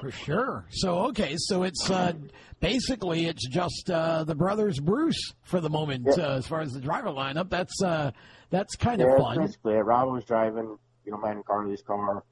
[0.00, 0.66] For sure.
[0.70, 2.12] So okay, so it's uh,
[2.60, 6.24] basically it's just uh, the brothers Bruce for the moment Yeah.
[6.24, 7.50] uh, as far as the driver lineup.
[7.50, 8.12] That's uh,
[8.50, 9.38] that's kind of yeah, fun.
[9.38, 9.74] basically.
[9.74, 12.22] Rob was driving, you know, mine and Carly's car.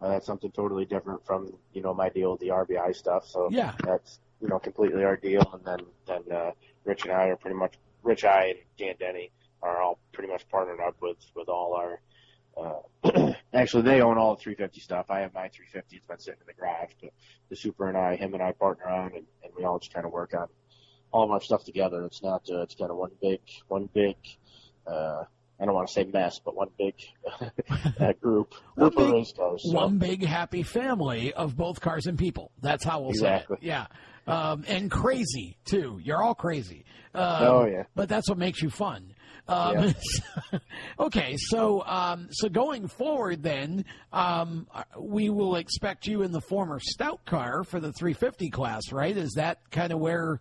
[0.00, 3.24] Uh, that's something totally different from you know my deal with the RBI stuff.
[3.26, 3.74] So Yeah.
[3.84, 5.42] that's you know completely our deal.
[5.52, 6.50] And then then uh,
[6.84, 7.74] Rich and I are pretty much
[8.04, 12.00] Rich, I, and Dan Denny are all pretty much partnered up with with all our.
[12.58, 15.06] Uh, actually, they own all the 350 stuff.
[15.10, 15.96] I have my 350.
[15.96, 17.10] It's been sitting in the garage, but
[17.50, 20.04] the Super and I, him and I partner on, and, and we all just kind
[20.06, 20.48] of work on
[21.12, 22.04] all of our stuff together.
[22.04, 22.42] It's not.
[22.50, 24.16] Uh, it's kind of one big one big.
[24.86, 25.24] Uh,
[25.60, 26.94] I don't want to say mess, but one big
[28.00, 28.54] uh, group.
[28.74, 29.62] One big- race cars.
[29.64, 29.72] So.
[29.72, 32.50] One big happy family of both cars and people.
[32.60, 33.56] That's how we'll Exactly.
[33.60, 33.66] say it.
[33.66, 33.86] Yeah.
[34.26, 35.98] Um, and crazy too.
[36.02, 36.84] You're all crazy.
[37.14, 37.84] Um, Oh, yeah.
[37.94, 39.14] But that's what makes you fun.
[39.48, 39.94] Um,
[41.00, 44.66] okay, so um, so going forward, then um,
[44.98, 49.16] we will expect you in the former Stout car for the 350 class, right?
[49.16, 50.40] Is that kind of where?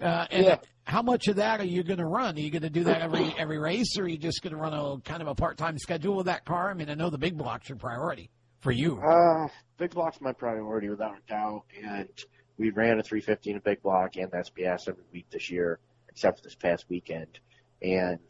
[0.00, 0.56] Uh, and Yeah.
[0.84, 2.36] How much of that are you going to run?
[2.36, 4.56] Are you going to do that every every race, or are you just going to
[4.56, 6.70] run a kind of a part time schedule with that car?
[6.70, 8.30] I mean, I know the big blocks are priority
[8.60, 9.00] for you.
[9.00, 12.08] Uh, big block's my priority without a doubt, and
[12.56, 16.38] we ran a 350 in a big block and SBS every week this year, except
[16.38, 17.40] for this past weekend,
[17.82, 18.20] and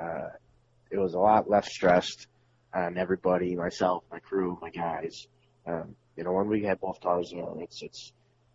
[0.00, 0.28] uh,
[0.90, 2.26] it was a lot less stressed
[2.74, 5.26] on everybody, myself, my crew, my guys.
[5.66, 8.12] Um, you know, when we had both cars there, it's it's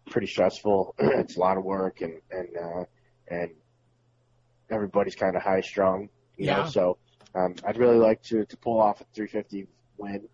[0.10, 0.95] pretty stressful.
[0.99, 2.84] it's a lot of work, and and uh,
[3.28, 3.52] and
[4.70, 6.10] everybody's kind of high strung.
[6.38, 6.64] You Yeah.
[6.64, 6.98] know, so
[7.36, 9.68] um, I'd really like to to pull off a 350
[9.98, 10.28] win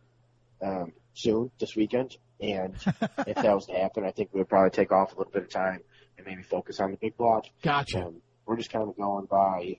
[0.62, 2.18] um, soon this weekend.
[2.42, 2.74] And
[3.28, 5.44] if that was to happen, I think we would probably take off a little bit
[5.44, 5.82] of time
[6.18, 7.46] and maybe focus on the big block.
[7.62, 8.06] Gotcha.
[8.06, 9.78] Um, we're just kind of going by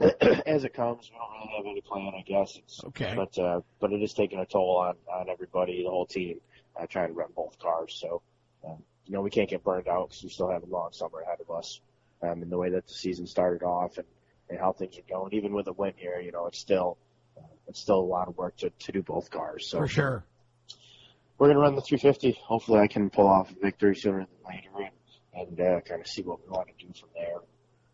[0.00, 1.10] as it comes.
[1.10, 2.56] We don't really have any plan, I guess.
[2.56, 3.12] It's, Okay.
[3.14, 6.40] But uh, but it is taking a toll on on everybody, the whole team,
[6.80, 7.98] uh, trying to run both cars.
[8.00, 8.22] So
[8.66, 11.20] um, you know we can't get burned out because we still have a long summer
[11.20, 11.80] ahead of us.
[12.22, 14.06] Um, and the way that the season started off and
[14.48, 16.96] and how things are going, even with a win here, you know, it's still
[17.36, 19.66] uh, it's still a lot of work to to do both cars.
[19.68, 20.24] So For sure.
[21.38, 22.38] we're gonna run the 350.
[22.44, 24.90] Hopefully, I can pull off a victory sooner than later,
[25.34, 27.36] and, and uh, kind of see what we want to do from there.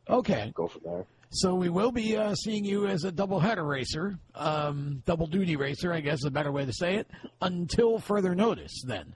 [0.08, 0.52] Okay.
[0.54, 1.06] Go from there.
[1.30, 5.56] So we will be uh, seeing you as a double header racer, um, double duty
[5.56, 7.08] racer, I guess is a better way to say it,
[7.42, 8.82] until further notice.
[8.86, 9.14] Then.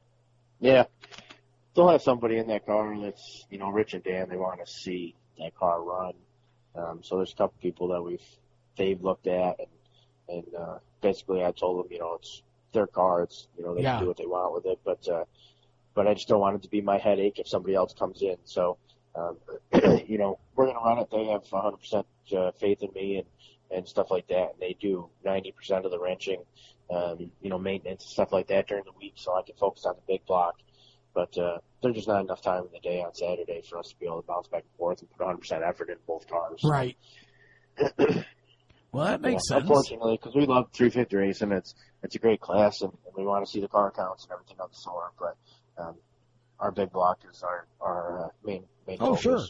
[0.60, 0.84] Yeah,
[1.74, 4.28] they'll have somebody in that car that's you know Rich and Dan.
[4.28, 6.12] They want to see that car run.
[6.74, 8.22] Um, so there's a couple people that we've
[8.76, 9.68] they've looked at, and
[10.28, 12.42] and uh, basically I told them you know it's
[12.72, 13.22] their car.
[13.22, 13.94] It's you know they Yeah.
[13.94, 15.24] can do what they want with it, but uh,
[15.94, 18.36] but I just don't want it to be my headache if somebody else comes in.
[18.44, 18.76] So
[19.14, 19.36] um,
[20.06, 21.08] you know we're gonna run it.
[21.10, 22.04] They have 100%
[22.36, 23.26] uh, faith in me and
[23.72, 26.42] and stuff like that, and they do 90% of the wrenching,
[26.90, 29.84] um, you know maintenance and stuff like that during the week, so I can focus
[29.86, 30.56] on the big block
[31.14, 33.96] but uh, there's just not enough time in the day on Saturday for us to
[33.98, 36.60] be able to bounce back and forth and put 100% effort in both cars.
[36.64, 36.96] Right.
[38.92, 39.62] well, that makes Yeah, sense.
[39.62, 43.44] Unfortunately, because we love 350 racing, it's it's a great class, and, and we want
[43.44, 45.12] to see the car counts and everything of the sort.
[45.18, 45.36] But
[45.82, 45.96] um,
[46.60, 48.98] our big block is our our uh, main main.
[49.00, 49.22] Oh, focus.
[49.22, 49.40] sure.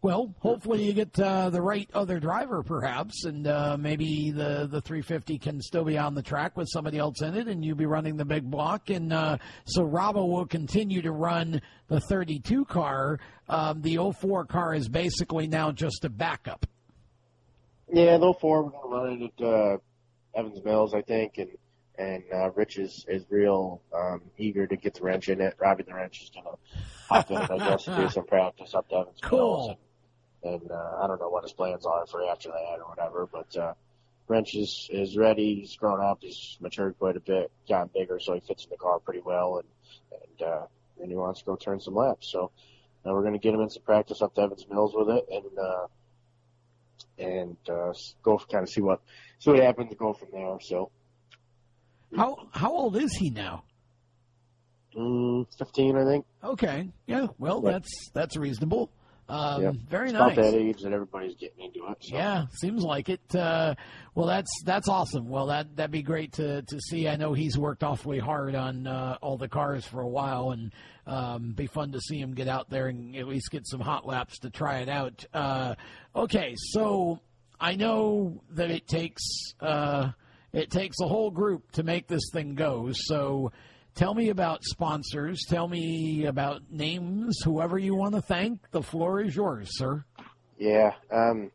[0.00, 4.80] Well, hopefully you get uh, the right other driver, perhaps, and uh, maybe the the
[4.80, 7.86] 350 can still be on the track with somebody else in it, and you be
[7.86, 8.90] running the big block.
[8.90, 13.18] And uh, so Rabo will continue to run the 32 car.
[13.48, 16.64] Um, the 04 car is basically now just a backup.
[17.92, 19.76] Yeah, though four we're gonna run it at uh,
[20.34, 21.48] Evans Mills, I think, and
[21.98, 25.54] and uh, Rich is is real um, eager to get the wrench in it.
[25.58, 26.56] Robbie the wrench is gonna
[27.08, 29.38] hop in, it, I guess, to do some practice up to Evans Cool.
[29.38, 29.76] Mills.
[30.44, 33.28] And, and uh, I don't know what his plans are for after that or whatever,
[33.30, 33.74] but uh,
[34.28, 35.56] wrench is is ready.
[35.56, 36.18] He's grown up.
[36.20, 39.58] He's matured quite a bit, gotten bigger, so he fits in the car pretty well,
[39.58, 39.68] and
[40.22, 40.66] and uh,
[41.00, 42.28] and he wants to go turn some laps.
[42.30, 42.52] So
[43.04, 45.58] uh, we're gonna get him in some practice up to Evans Mills with it, and.
[45.58, 45.86] uh
[47.18, 47.92] and uh,
[48.22, 49.00] go kind of see what
[49.38, 49.90] see what happens.
[49.90, 50.58] To go from there.
[50.60, 50.90] So
[52.16, 53.64] How how old is he now?
[54.96, 56.24] mm, fifteen, I think.
[56.42, 57.26] Okay, yeah.
[57.38, 58.90] Well, that's that's reasonable.
[59.30, 59.74] Um, Yep.
[59.90, 60.32] Very It's nice.
[60.32, 61.98] about that age that everybody's getting into it.
[62.00, 62.16] So.
[62.16, 63.34] Yeah, seems like it.
[63.34, 63.74] Uh,
[64.14, 65.28] well, that's that's awesome.
[65.28, 67.06] Well, that that'd be great to to see.
[67.08, 70.72] I know he's worked awfully hard on uh, all the cars for a while, and
[71.06, 74.06] um, be fun to see him get out there and at least get some hot
[74.06, 75.22] laps to try it out.
[75.34, 75.74] Uh,
[76.16, 77.20] okay, so
[77.60, 79.22] I know that it takes
[79.60, 80.12] uh,
[80.52, 82.90] it takes a whole group to make this thing go.
[82.92, 83.52] So.
[83.94, 85.44] Tell me about sponsors.
[85.48, 87.40] Tell me about names.
[87.42, 90.04] Whoever you want to thank, the floor is yours, sir.
[90.56, 90.92] Yeah.
[91.10, 91.50] Um,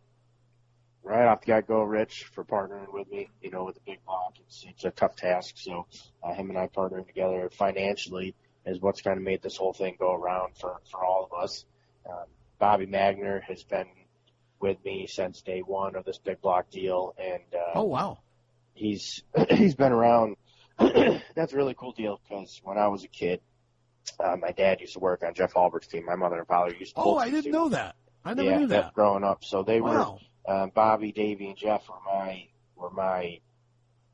[1.03, 3.29] right off the get go, Rich for partnering with me.
[3.41, 5.55] You know, with the big block, it's it's a tough task.
[5.57, 5.85] So
[6.23, 9.95] uh, him and I partnering together financially is what's kind of made this whole thing
[9.99, 11.65] go around for for all of us.
[12.09, 12.25] Um,
[12.59, 13.87] Bobby Magner has been
[14.59, 18.19] with me since day one of this big block deal, and uh, Oh wow.
[18.73, 20.37] He's he's been around.
[20.79, 23.41] That's a really cool deal because when I was a kid,
[24.19, 26.05] uh, my dad used to work on Jeff Albert's team.
[26.05, 27.01] My mother and father used to.
[27.01, 27.95] Oh, I didn't know that.
[28.25, 28.93] I never yeah, knew that.
[28.93, 29.43] growing up.
[29.43, 30.19] So they Wow.
[30.47, 33.39] were um, Bobby, Davey, and Jeff were my were my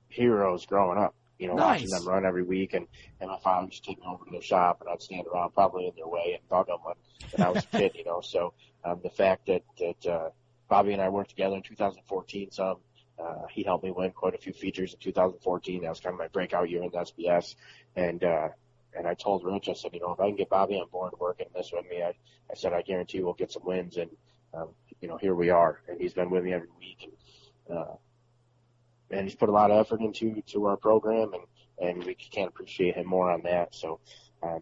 [0.08, 1.16] heroes growing up.
[1.38, 2.88] You know, watching them run every week, and
[3.22, 5.54] and my father used to take me over to their shop, and I'd stand around
[5.54, 6.96] probably in their way and bug them when,
[7.32, 7.94] when I was a kid.
[7.96, 8.54] You know, so
[8.84, 10.30] um, the fact that that uh,
[10.68, 12.78] Bobby and I worked together in 2014, some
[13.22, 15.82] uh, he helped me win quite a few features in 2014.
[15.82, 17.56] That was kind of my breakout year in the SBS,
[17.96, 18.50] and uh,
[18.98, 21.14] and I told Rich, I said, you know, if I can get Bobby on board
[21.20, 22.14] working this with me, I
[22.50, 24.10] I said I guarantee we'll get some wins, and
[24.54, 24.70] um,
[25.02, 27.10] you know, here we are, and he's been with me every week,
[27.68, 27.96] and uh,
[29.12, 31.44] and he's put a lot of effort into to our program, and
[31.90, 33.76] and we can't appreciate him more on that.
[33.76, 34.00] So,
[34.44, 34.62] um,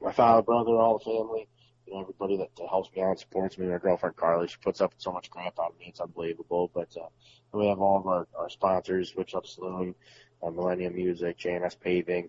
[0.00, 1.48] my father, brother, all the family,
[1.86, 3.66] you know, everybody that, that helps me out, and supports me.
[3.66, 6.70] My girlfriend Carly, she puts up so much crap of me, it's unbelievable.
[6.74, 7.08] But uh,
[7.52, 9.94] we have all of our, our sponsors, Switch Up Saloon,
[10.42, 12.28] uh, Millennium Music, JNS Paving,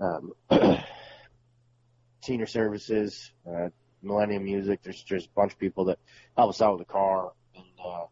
[0.00, 0.32] um,
[2.22, 3.68] Senior Services, uh,
[4.02, 4.80] Millennium Music.
[4.82, 5.98] There's just a bunch of people that
[6.36, 8.04] help us out with the car, and uh,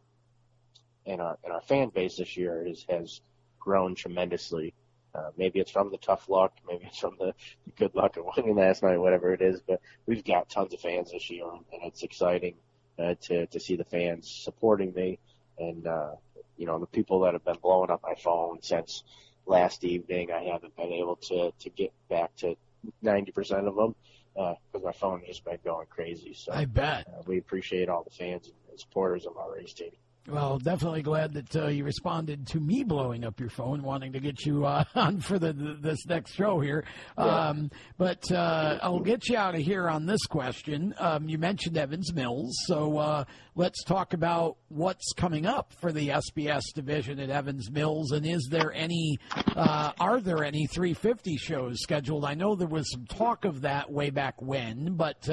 [1.06, 3.20] and our and our fan base this year is has
[3.59, 4.74] grown tremendously.
[5.14, 7.32] Uh, maybe it's from the tough luck, maybe it's from the,
[7.66, 9.60] the good luck of winning last night, whatever it is.
[9.60, 12.54] But we've got tons of fans this year, and it's exciting
[12.98, 15.18] uh, to to see the fans supporting me,
[15.58, 16.12] and uh,
[16.56, 19.04] you know the people that have been blowing up my phone since
[19.46, 20.32] last evening.
[20.32, 22.56] I haven't been able to to get back to
[23.04, 23.94] 90% of them
[24.36, 26.34] because my phone has been going crazy.
[26.34, 27.06] So I bet.
[27.08, 29.92] uh, we appreciate all the fans and supporters of our race team.
[30.26, 34.20] Well, definitely glad that uh, you responded to me blowing up your phone, wanting to
[34.20, 36.84] get you uh, on for the, the this next show here.
[37.18, 40.94] Um, but uh, I'll get you out of here on this question.
[40.98, 43.24] Um, you mentioned Evans Mills, so uh,
[43.55, 48.48] let's talk about what's coming up for the SBS division at Evans Mills, and is
[48.51, 49.18] there any,
[49.55, 52.24] uh, are there any 350 shows scheduled?
[52.24, 55.28] I know there was some talk of that way back when, but.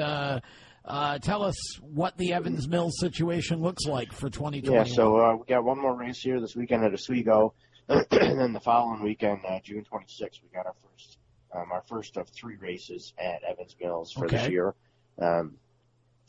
[0.84, 4.74] Uh, tell us what the Evans Mills situation looks like for 2021.
[4.86, 7.54] Yeah, so uh, we got one more race here this weekend at Oswego,
[7.88, 11.18] and then the following weekend, uh, June 26th, we got our first
[11.54, 14.74] um, our first of three races at Evans Mills for this year.
[15.20, 15.56] Um,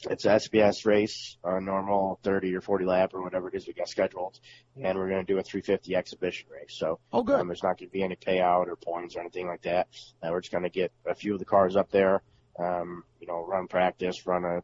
[0.10, 3.74] it's a SBS race, a normal 30 or 40 lap or whatever it is we
[3.74, 4.38] got scheduled,
[4.76, 6.76] and we're going to do a 350 exhibition race.
[6.78, 7.40] So Oh, good.
[7.40, 9.88] um, there's not going to be any payout or points or anything like that.
[10.22, 12.22] Uh, we're just going to get a few of the cars up there,
[12.60, 14.64] um, you know, run practice, run a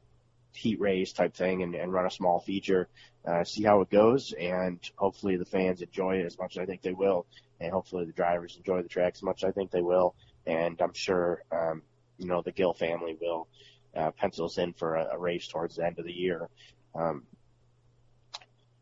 [0.53, 2.87] heat race type thing, and, and run a small feature,
[3.25, 6.65] uh, see how it goes, and hopefully the fans enjoy it as much as I
[6.65, 7.25] think they will,
[7.59, 10.79] and hopefully the drivers enjoy the track as much as I think they will, and
[10.81, 11.81] I'm sure, um,
[12.17, 13.47] you know, the Gill family will
[13.95, 16.49] uh, pencil us in for a, a race towards the end of the year.
[16.95, 17.23] Um,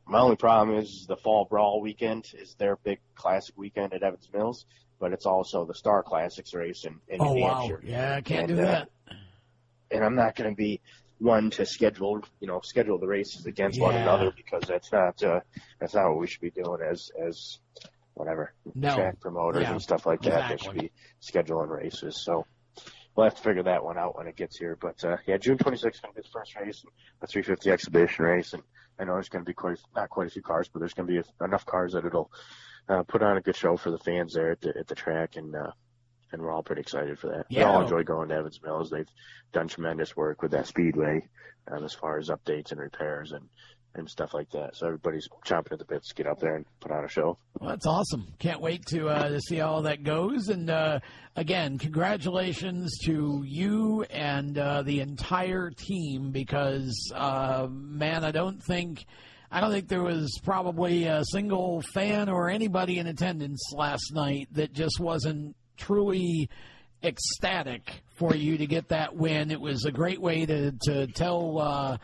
[0.05, 4.29] my only problem is the fall brawl weekend is their big classic weekend at Evans
[4.33, 4.65] Mills,
[4.99, 7.55] but it's also the Star Classics race in, in Oh New wow!
[7.59, 7.81] Hampshire.
[7.85, 8.89] Yeah, I can't And, do uh, that.
[9.91, 10.81] And I'm not going to be
[11.19, 15.39] one to schedule, you know, schedule the races against one another because that's not uh,
[15.79, 17.59] that's not what we should be doing as as
[18.13, 18.95] whatever No.
[18.95, 20.49] track promoters Yeah, and stuff like that.
[20.49, 20.91] They should be
[21.21, 22.23] scheduling races.
[22.23, 22.45] So
[23.15, 24.75] we'll have to figure that one out when it gets here.
[24.79, 26.83] But uh, yeah, June 26th is going to be the first race,
[27.21, 28.63] a 350 exhibition race, and
[28.99, 31.07] I know there's going to be quite not quite a few cars, but there's going
[31.07, 32.29] to be enough cars that it'll
[32.89, 35.35] uh, put on a good show for the fans there at the, at the track,
[35.35, 35.71] and uh,
[36.31, 37.45] and we're all pretty excited for that.
[37.49, 38.89] We all enjoy going to Evans Mills.
[38.89, 39.07] They've
[39.53, 41.25] done tremendous work with that speedway
[41.71, 43.47] um, as far as updates and repairs, and
[43.97, 44.75] and stuff like that.
[44.75, 47.37] So everybody's chomping at the bits to get up there and put on a show.
[47.59, 48.27] Well, that's awesome.
[48.39, 50.49] Can't wait to uh, to see how that goes.
[50.49, 50.99] And uh,
[51.35, 59.05] again, congratulations to you and uh, the entire team because uh, man, I don't think.
[59.51, 64.49] I don't think there was probably a single fan or anybody in attendance last night
[64.51, 66.49] that just wasn't truly
[67.03, 69.51] ecstatic for you to get that win.
[69.51, 71.97] It was a great way to to tell uh,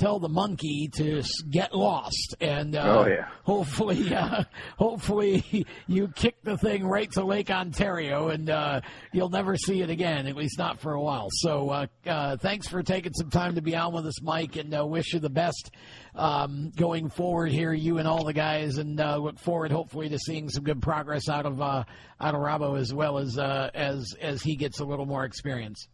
[0.00, 3.28] tell the monkey to get lost, and uh, oh, yeah.
[3.44, 4.44] hopefully, uh,
[4.78, 8.80] hopefully you kick the thing right to Lake Ontario, and uh,
[9.12, 11.28] you'll never see it again, at least not for a while.
[11.30, 14.74] So, uh, uh, thanks for taking some time to be on with us, Mike, and
[14.74, 15.70] uh, wish you the best
[16.14, 20.48] um, going forward here, you and all the guys, and look forward, hopefully, to seeing
[20.48, 21.86] some good progress out of out
[22.20, 25.88] of Robbo as well as as as he gets a little more experience.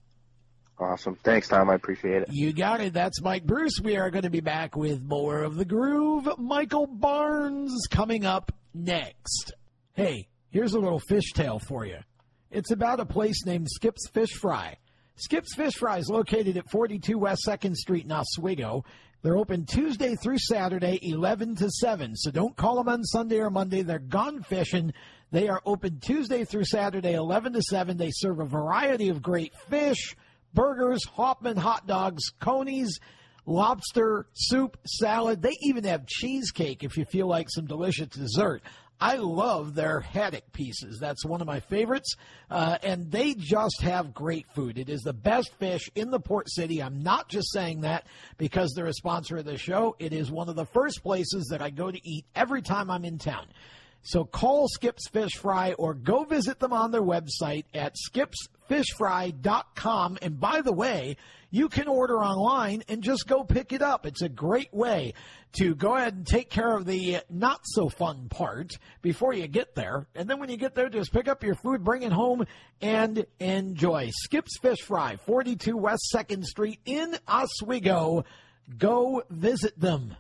[0.79, 1.17] Awesome.
[1.23, 1.71] Thanks, Tom.
[1.71, 2.29] I appreciate it.
[2.31, 2.93] You got it.
[2.93, 3.81] That's Mike Bruce.
[3.83, 6.29] We are going to be back with more of the groove.
[6.39, 9.55] Michael Barnes coming up next.
[9.95, 11.99] Hey, here's a little fish tale for you.
[12.51, 14.77] It's about a place named Skip's Fish Fry.
[15.17, 18.85] Skip's Fish Fry is located at 42 West 2nd Street in Oswego.
[19.23, 22.15] They're open Tuesday through Saturday, 11 to 7.
[22.17, 23.81] So don't call them on Sunday or Monday.
[23.81, 24.93] They're gone fishing.
[25.33, 27.97] They are open Tuesday through Saturday, 11 to 7.
[27.97, 30.15] They serve a variety of great fish
[30.57, 32.99] burgers, Hoffman hot dogs, conies,
[33.45, 35.41] lobster, soup, salad.
[35.41, 38.63] They even have cheesecake if you feel like some delicious dessert.
[38.99, 40.99] I love their haddock pieces.
[40.99, 42.17] That's one of my favorites.
[42.51, 44.79] Uh, and they just have great food.
[44.79, 46.83] It is the best fish in the port city.
[46.83, 48.07] I'm not just saying that
[48.39, 49.97] because they're a sponsor of the show.
[49.99, 53.05] It is one of the first places that I go to eat every time I'm
[53.05, 53.47] in town.
[54.07, 60.19] So call Skip's Fish Fry or go visit them on their website at skipsfishfry.com.
[60.23, 61.17] And by the way,
[61.51, 64.07] you can order online and just go pick it up.
[64.07, 65.15] It's a great way
[65.59, 69.75] to go ahead and take care of the not so fun part before you get
[69.75, 70.07] there.
[70.15, 72.47] And then when you get there, just pick up your food, bring it home,
[72.81, 74.11] and enjoy.
[74.13, 78.25] Skip's Fish Fry, 42 West 2nd Street in Oswego.
[78.79, 80.15] Go visit them.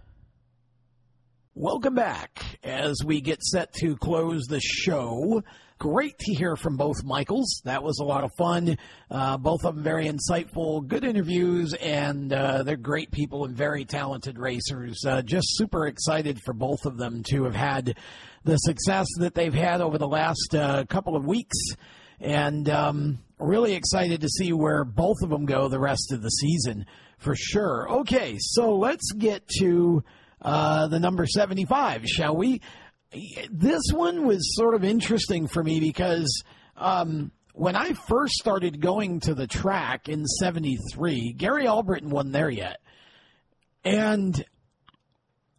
[1.58, 5.42] Welcome back as we get set to close the show.
[5.78, 7.62] Great to hear from both Michaels.
[7.64, 8.76] That was a lot of fun.
[9.10, 13.86] Uh, both of them very insightful, good interviews, and uh, they're great people and very
[13.86, 15.02] talented racers.
[15.06, 17.96] Uh, just super excited for both of them to have had
[18.44, 21.56] the success that they've had over the last uh, couple of weeks.
[22.20, 26.28] And um, really excited to see where both of them go the rest of the
[26.28, 26.84] season
[27.16, 27.90] for sure.
[28.00, 30.04] Okay, so let's get to
[30.42, 32.60] uh, the number 75, shall we?
[33.50, 36.42] This one was sort of interesting for me because
[36.76, 42.50] um, when I first started going to the track in 73, Gary Albritton wasn't there
[42.50, 42.78] yet.
[43.84, 44.44] And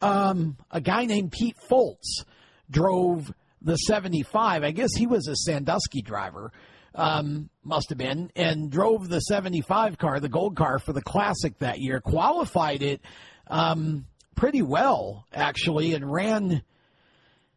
[0.00, 2.24] um, a guy named Pete Foltz
[2.70, 4.62] drove the 75.
[4.62, 6.52] I guess he was a Sandusky driver,
[6.94, 11.58] um, must have been, and drove the 75 car, the gold car for the Classic
[11.58, 12.00] that year.
[12.00, 13.00] Qualified it
[13.48, 16.62] um, pretty well, actually, and ran.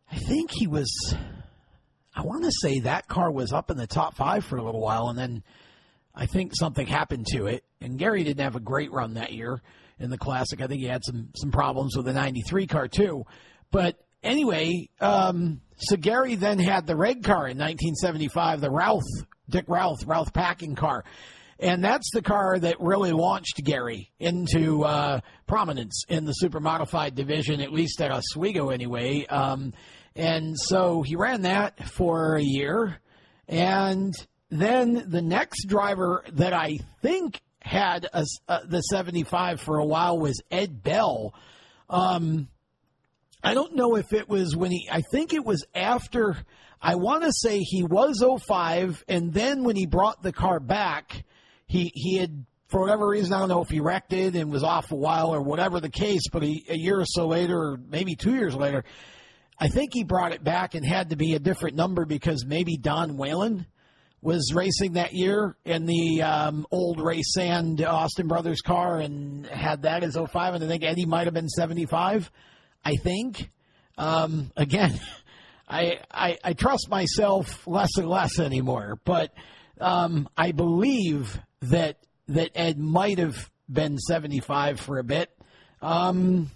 [0.10, 0.90] I think he was
[2.18, 4.82] I want to say that car was up in the top five for a little
[4.82, 5.44] while, and then
[6.16, 7.64] I think something happened to it.
[7.80, 9.62] And Gary didn't have a great run that year
[10.00, 10.60] in the Classic.
[10.60, 13.26] I think he had some some problems with the '93 car too.
[13.70, 19.04] But anyway, um, so Gary then had the red car in 1975, the Routh
[19.48, 21.04] Dick Routh Routh packing car.
[21.60, 27.16] And that's the car that really launched Gary into uh, prominence in the super modified
[27.16, 29.26] division, at least at Oswego anyway.
[29.26, 29.74] Um,
[30.18, 33.00] and so he ran that for a year.
[33.48, 34.14] And
[34.50, 40.18] then the next driver that I think had a, uh, the 75 for a while
[40.18, 41.36] was Ed Bell.
[41.90, 42.48] Um,
[43.44, 46.36] I don't know if it was when he, I think it was after,
[46.82, 51.26] I want to say he was 05, and then when he brought the car back,
[51.68, 54.64] he, he had, for whatever reason, I don't know if he wrecked it and was
[54.64, 57.78] off a while or whatever the case, but a, a year or so later, or
[57.88, 58.84] maybe two years later,
[59.60, 62.78] I think he brought it back and had to be a different number because maybe
[62.78, 63.66] Don Whalen
[64.22, 69.84] was racing that year in the um, old Ray Sand Austin Brothers car and had
[69.84, 70.56] that as 05.
[70.56, 72.32] And I think Eddie might have been 75.
[72.84, 73.50] I think.
[73.98, 75.00] Um, again,
[75.68, 79.34] I, I, I trust myself less and less anymore, but
[79.82, 81.98] um, I believe that
[82.28, 85.30] that Ed might have been 75 for a bit.
[85.82, 86.52] Um,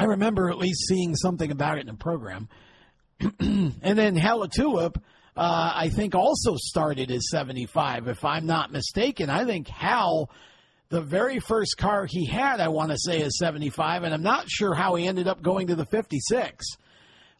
[0.00, 2.48] I remember at least seeing something about it in a program.
[3.38, 9.28] and then Hal LaTulip, uh, I think, also started as 75, if I'm not mistaken.
[9.28, 10.30] I think Hal,
[10.88, 14.48] the very first car he had, I want to say, is 75, and I'm not
[14.48, 16.64] sure how he ended up going to the 56.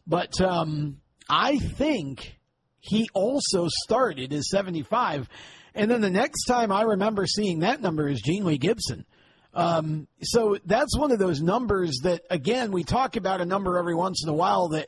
[0.05, 0.97] But um,
[1.27, 2.37] I think
[2.79, 5.27] he also started as 75.
[5.73, 9.07] And then the next time I remember seeing that number is Gene Lee Gibson.
[9.53, 13.95] Um, so that's one of those numbers that, again, we talk about a number every
[13.95, 14.87] once in a while that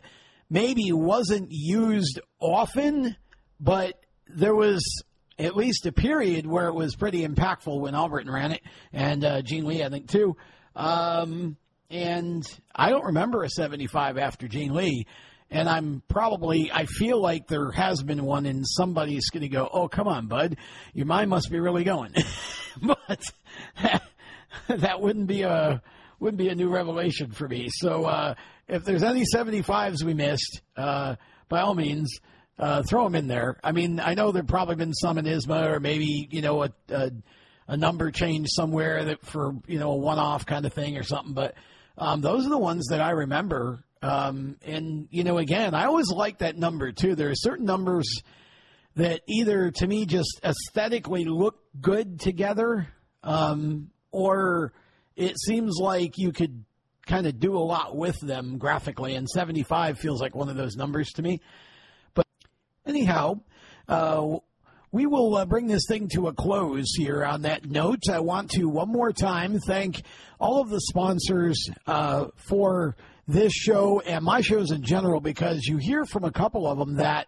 [0.50, 3.16] maybe wasn't used often,
[3.60, 5.04] but there was
[5.38, 8.62] at least a period where it was pretty impactful when Albert ran it,
[8.94, 10.38] and uh, Gene Lee, I think, too.
[10.76, 11.58] Um,
[11.90, 12.44] and
[12.76, 15.06] I don't remember a 75 after Gene Lee.
[15.52, 19.70] And I'm probably, I feel like there has been one, and somebody's going to go,
[19.72, 20.58] oh, come on, bud.
[20.94, 22.16] Your mind must be really going.
[22.82, 23.22] but
[24.68, 25.82] that wouldn't be a
[26.20, 27.68] wouldn't be a new revelation for me.
[27.70, 28.36] So uh,
[28.68, 31.16] if there's any 75s we missed, uh,
[31.50, 32.18] by all means,
[32.58, 33.60] uh, throw them in there.
[33.64, 36.70] I mean, I know there've probably been some in ISMA or maybe you know a,
[36.90, 37.12] a,
[37.68, 41.34] a number change somewhere that for you know a one-off kind of thing or something.
[41.34, 41.56] But
[41.98, 43.84] um, those are the ones that I remember.
[44.02, 47.16] Um, and you know, again, I always like that number too.
[47.16, 48.22] There are certain numbers
[48.96, 52.88] that either to me just aesthetically look good together.
[53.24, 54.72] Um, or
[55.18, 56.64] it seems like you could
[57.06, 60.78] kind of do a lot with them graphically, and 75 feels like one of those
[60.78, 61.42] numbers to me.
[62.14, 62.26] But
[62.86, 63.42] anyhow,
[63.90, 64.38] uh,
[64.92, 68.04] we will uh, bring this thing to a close here on that note.
[68.10, 70.04] I want to one more time thank
[70.40, 72.96] all of the sponsors uh, for
[73.28, 76.96] this show and my shows in general because you hear from a couple of them
[76.96, 77.28] that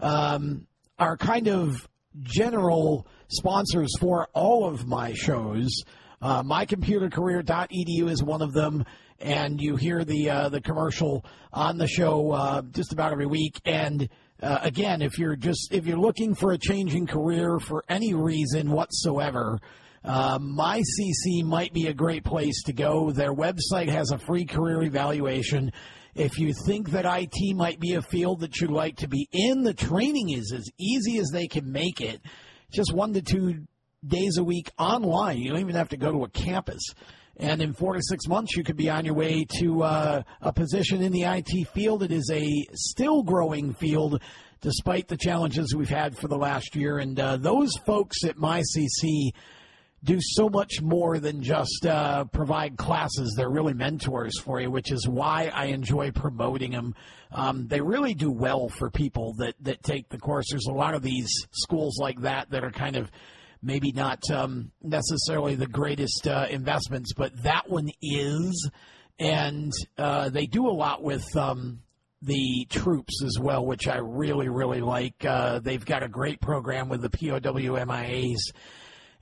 [0.00, 0.66] um,
[0.98, 1.88] are kind of
[2.22, 5.84] general sponsors for all of my shows.
[6.22, 8.84] Uh, mycomputercareer.edu is one of them,
[9.20, 13.60] and you hear the uh, the commercial on the show uh, just about every week.
[13.64, 14.08] And
[14.42, 18.70] uh, again, if you're just if you're looking for a changing career for any reason
[18.70, 19.58] whatsoever,
[20.04, 23.10] uh, MyCC might be a great place to go.
[23.10, 25.72] Their website has a free career evaluation.
[26.14, 29.62] If you think that IT might be a field that you'd like to be in,
[29.62, 32.22] the training is as easy as they can make it.
[32.72, 33.66] Just one to two
[34.08, 35.38] days a week online.
[35.38, 36.82] You don't even have to go to a campus.
[37.38, 40.52] And in four to six months, you could be on your way to uh, a
[40.52, 42.02] position in the IT field.
[42.02, 44.22] It is a still growing field
[44.62, 46.98] despite the challenges we've had for the last year.
[46.98, 49.32] And uh, those folks at MyCC
[50.02, 53.34] do so much more than just uh, provide classes.
[53.36, 56.94] They're really mentors for you, which is why I enjoy promoting them.
[57.32, 60.46] Um, they really do well for people that, that take the course.
[60.50, 63.10] There's a lot of these schools like that that are kind of
[63.62, 68.70] maybe not um, necessarily the greatest uh, investments, but that one is.
[69.18, 71.80] And uh, they do a lot with um,
[72.22, 75.24] the troops as well, which I really, really like.
[75.24, 78.52] Uh, they've got a great program with the POW MIAs.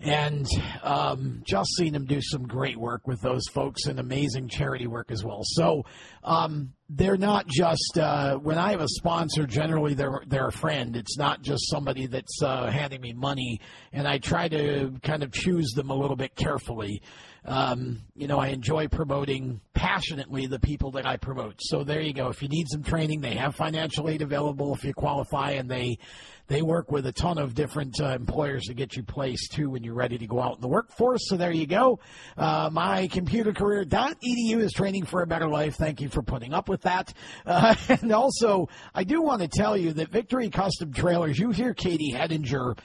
[0.04, 0.46] And
[0.82, 5.10] um, just seen them do some great work with those folks and amazing charity work
[5.10, 5.40] as well.
[5.42, 5.84] So
[6.22, 9.46] um, they're not just uh, when I have a sponsor.
[9.46, 10.94] Generally, they're they're a friend.
[10.94, 13.60] It's not just somebody that's uh, handing me money,
[13.92, 17.00] and I try to kind of choose them a little bit carefully.
[17.46, 21.56] Um, you know, I enjoy promoting passionately the people that I promote.
[21.60, 22.28] So there you go.
[22.28, 25.98] If you need some training, they have financial aid available if you qualify, and they
[26.46, 29.82] they work with a ton of different uh, employers to get you placed too when
[29.82, 31.28] you're ready to go out in the workforce.
[31.28, 32.00] So there you go.
[32.36, 35.76] Uh, mycomputercareer.edu is training for a better life.
[35.76, 37.12] Thank you for putting up with that.
[37.46, 41.74] Uh, and also, I do want to tell you that Victory Custom Trailers, you hear
[41.74, 42.76] Katie Hettinger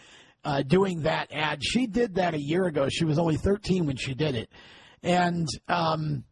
[0.50, 1.64] uh, doing that ad.
[1.64, 2.90] She did that a year ago.
[2.90, 4.50] She was only 13 when she did it.
[5.04, 6.24] And, um,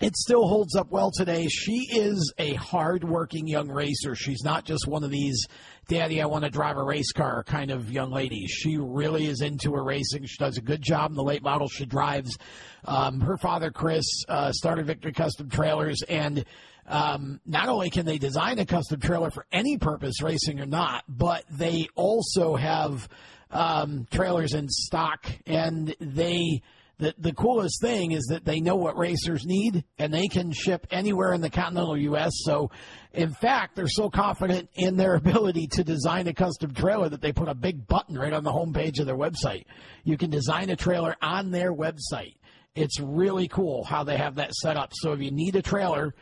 [0.00, 1.46] it still holds up well today.
[1.46, 4.16] She is a hard-working young racer.
[4.16, 5.46] She's not just one of these
[5.86, 8.50] "Daddy, I want to drive a race car" kind of young ladies.
[8.50, 10.26] She really is into her racing.
[10.26, 12.36] She does a good job in the late model she drives.
[12.84, 16.44] Um, her father, Chris, uh, started Victory Custom Trailers, and
[16.86, 21.04] um, not only can they design a custom trailer for any purpose, racing or not,
[21.08, 23.08] but they also have
[23.52, 26.62] um, trailers in stock, and they
[27.02, 30.86] the, the coolest thing is that they know what racers need and they can ship
[30.90, 32.30] anywhere in the continental U.S.
[32.44, 32.70] So,
[33.12, 37.32] in fact, they're so confident in their ability to design a custom trailer that they
[37.32, 39.64] put a big button right on the homepage of their website.
[40.04, 42.36] You can design a trailer on their website.
[42.76, 44.92] It's really cool how they have that set up.
[44.94, 46.14] So, if you need a trailer,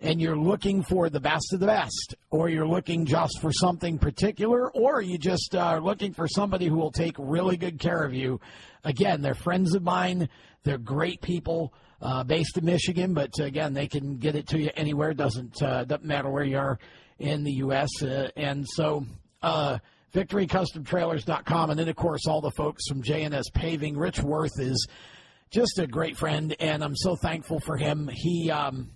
[0.00, 3.98] and you're looking for the best of the best, or you're looking just for something
[3.98, 8.14] particular, or you just are looking for somebody who will take really good care of
[8.14, 8.40] you,
[8.84, 10.28] again, they're friends of mine.
[10.62, 14.70] They're great people uh, based in Michigan, but again, they can get it to you
[14.76, 15.14] anywhere.
[15.14, 16.78] Doesn't uh, doesn't matter where you are
[17.18, 18.02] in the U.S.
[18.02, 19.04] Uh, and so.
[19.42, 19.78] Uh,
[20.14, 23.94] VictoryCustomTrailers.com, and then of course all the folks from JNS Paving.
[23.94, 24.88] Rich Worth is
[25.50, 28.08] just a great friend, and I'm so thankful for him.
[28.10, 28.90] He um,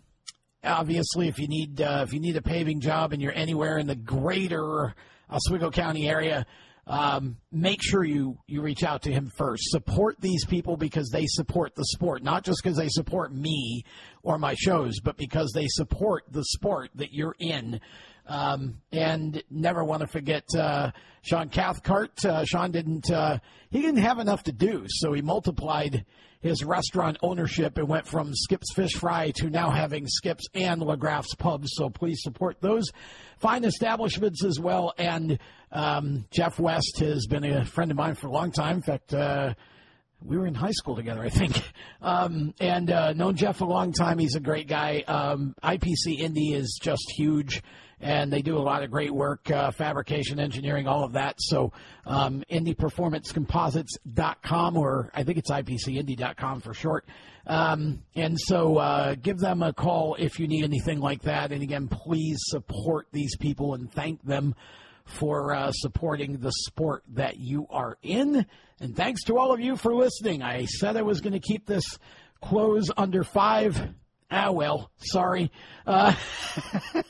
[0.64, 3.86] obviously, if you need uh, if you need a paving job and you're anywhere in
[3.86, 4.94] the greater
[5.30, 6.46] Oswego County area,
[6.86, 9.70] um, make sure you you reach out to him first.
[9.70, 13.84] Support these people because they support the sport, not just because they support me
[14.22, 17.80] or my shows, but because they support the sport that you're in.
[18.26, 22.24] Um, and never want to forget uh, Sean Cathcart.
[22.24, 23.38] Uh, Sean didn't uh,
[23.70, 26.04] he didn't have enough to do, so he multiplied
[26.42, 31.34] his restaurant ownership and went from Skip's Fish Fry to now having Skip's and LaGraff's
[31.36, 31.70] Pubs.
[31.74, 32.90] So please support those
[33.38, 34.92] fine establishments as well.
[34.98, 35.38] And
[35.70, 38.76] um, Jeff West has been a friend of mine for a long time.
[38.76, 39.54] In fact, uh,
[40.24, 41.62] we were in high school together, I think,
[42.02, 44.18] um, and uh, known Jeff a long time.
[44.18, 45.04] He's a great guy.
[45.06, 47.62] Um, IPC Indy is just huge
[48.02, 51.36] and they do a lot of great work, uh, fabrication, engineering, all of that.
[51.38, 51.72] So,
[52.04, 57.06] um, IndyPerformanceComposites.com, or I think it's IPCIndy.com for short.
[57.46, 61.52] Um, and so, uh, give them a call if you need anything like that.
[61.52, 64.54] And again, please support these people and thank them
[65.04, 68.44] for uh, supporting the sport that you are in.
[68.80, 70.42] And thanks to all of you for listening.
[70.42, 71.98] I said I was going to keep this
[72.40, 73.80] close under five.
[74.30, 75.52] Ah, well, sorry.
[75.86, 76.14] Uh,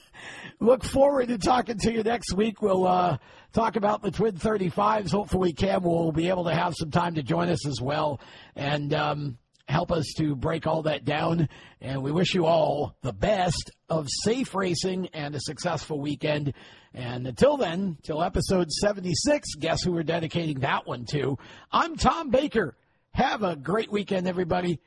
[0.63, 2.63] look forward to talking to you next week.
[2.63, 3.19] We'll uh,
[3.53, 5.11] talk about the Twin 35s.
[5.11, 8.21] Hopefully, Cam will be able to have some time to join us as well
[8.55, 11.49] and um, help us to break all that down.
[11.81, 16.55] And we wish you all the best of safe racing and a successful weekend.
[16.95, 21.39] And until then, till episode 76, guess who we're dedicating that one to?
[21.73, 22.77] I'm Tom Baker.
[23.15, 24.79] Have a great weekend, everybody.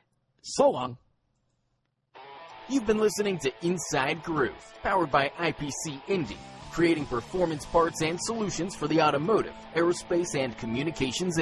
[0.42, 0.96] So long.
[2.68, 4.52] You've been listening to Inside Groove,
[4.82, 6.36] powered by IPC Indy,
[6.72, 11.34] creating performance parts and solutions for the automotive, aerospace, and communications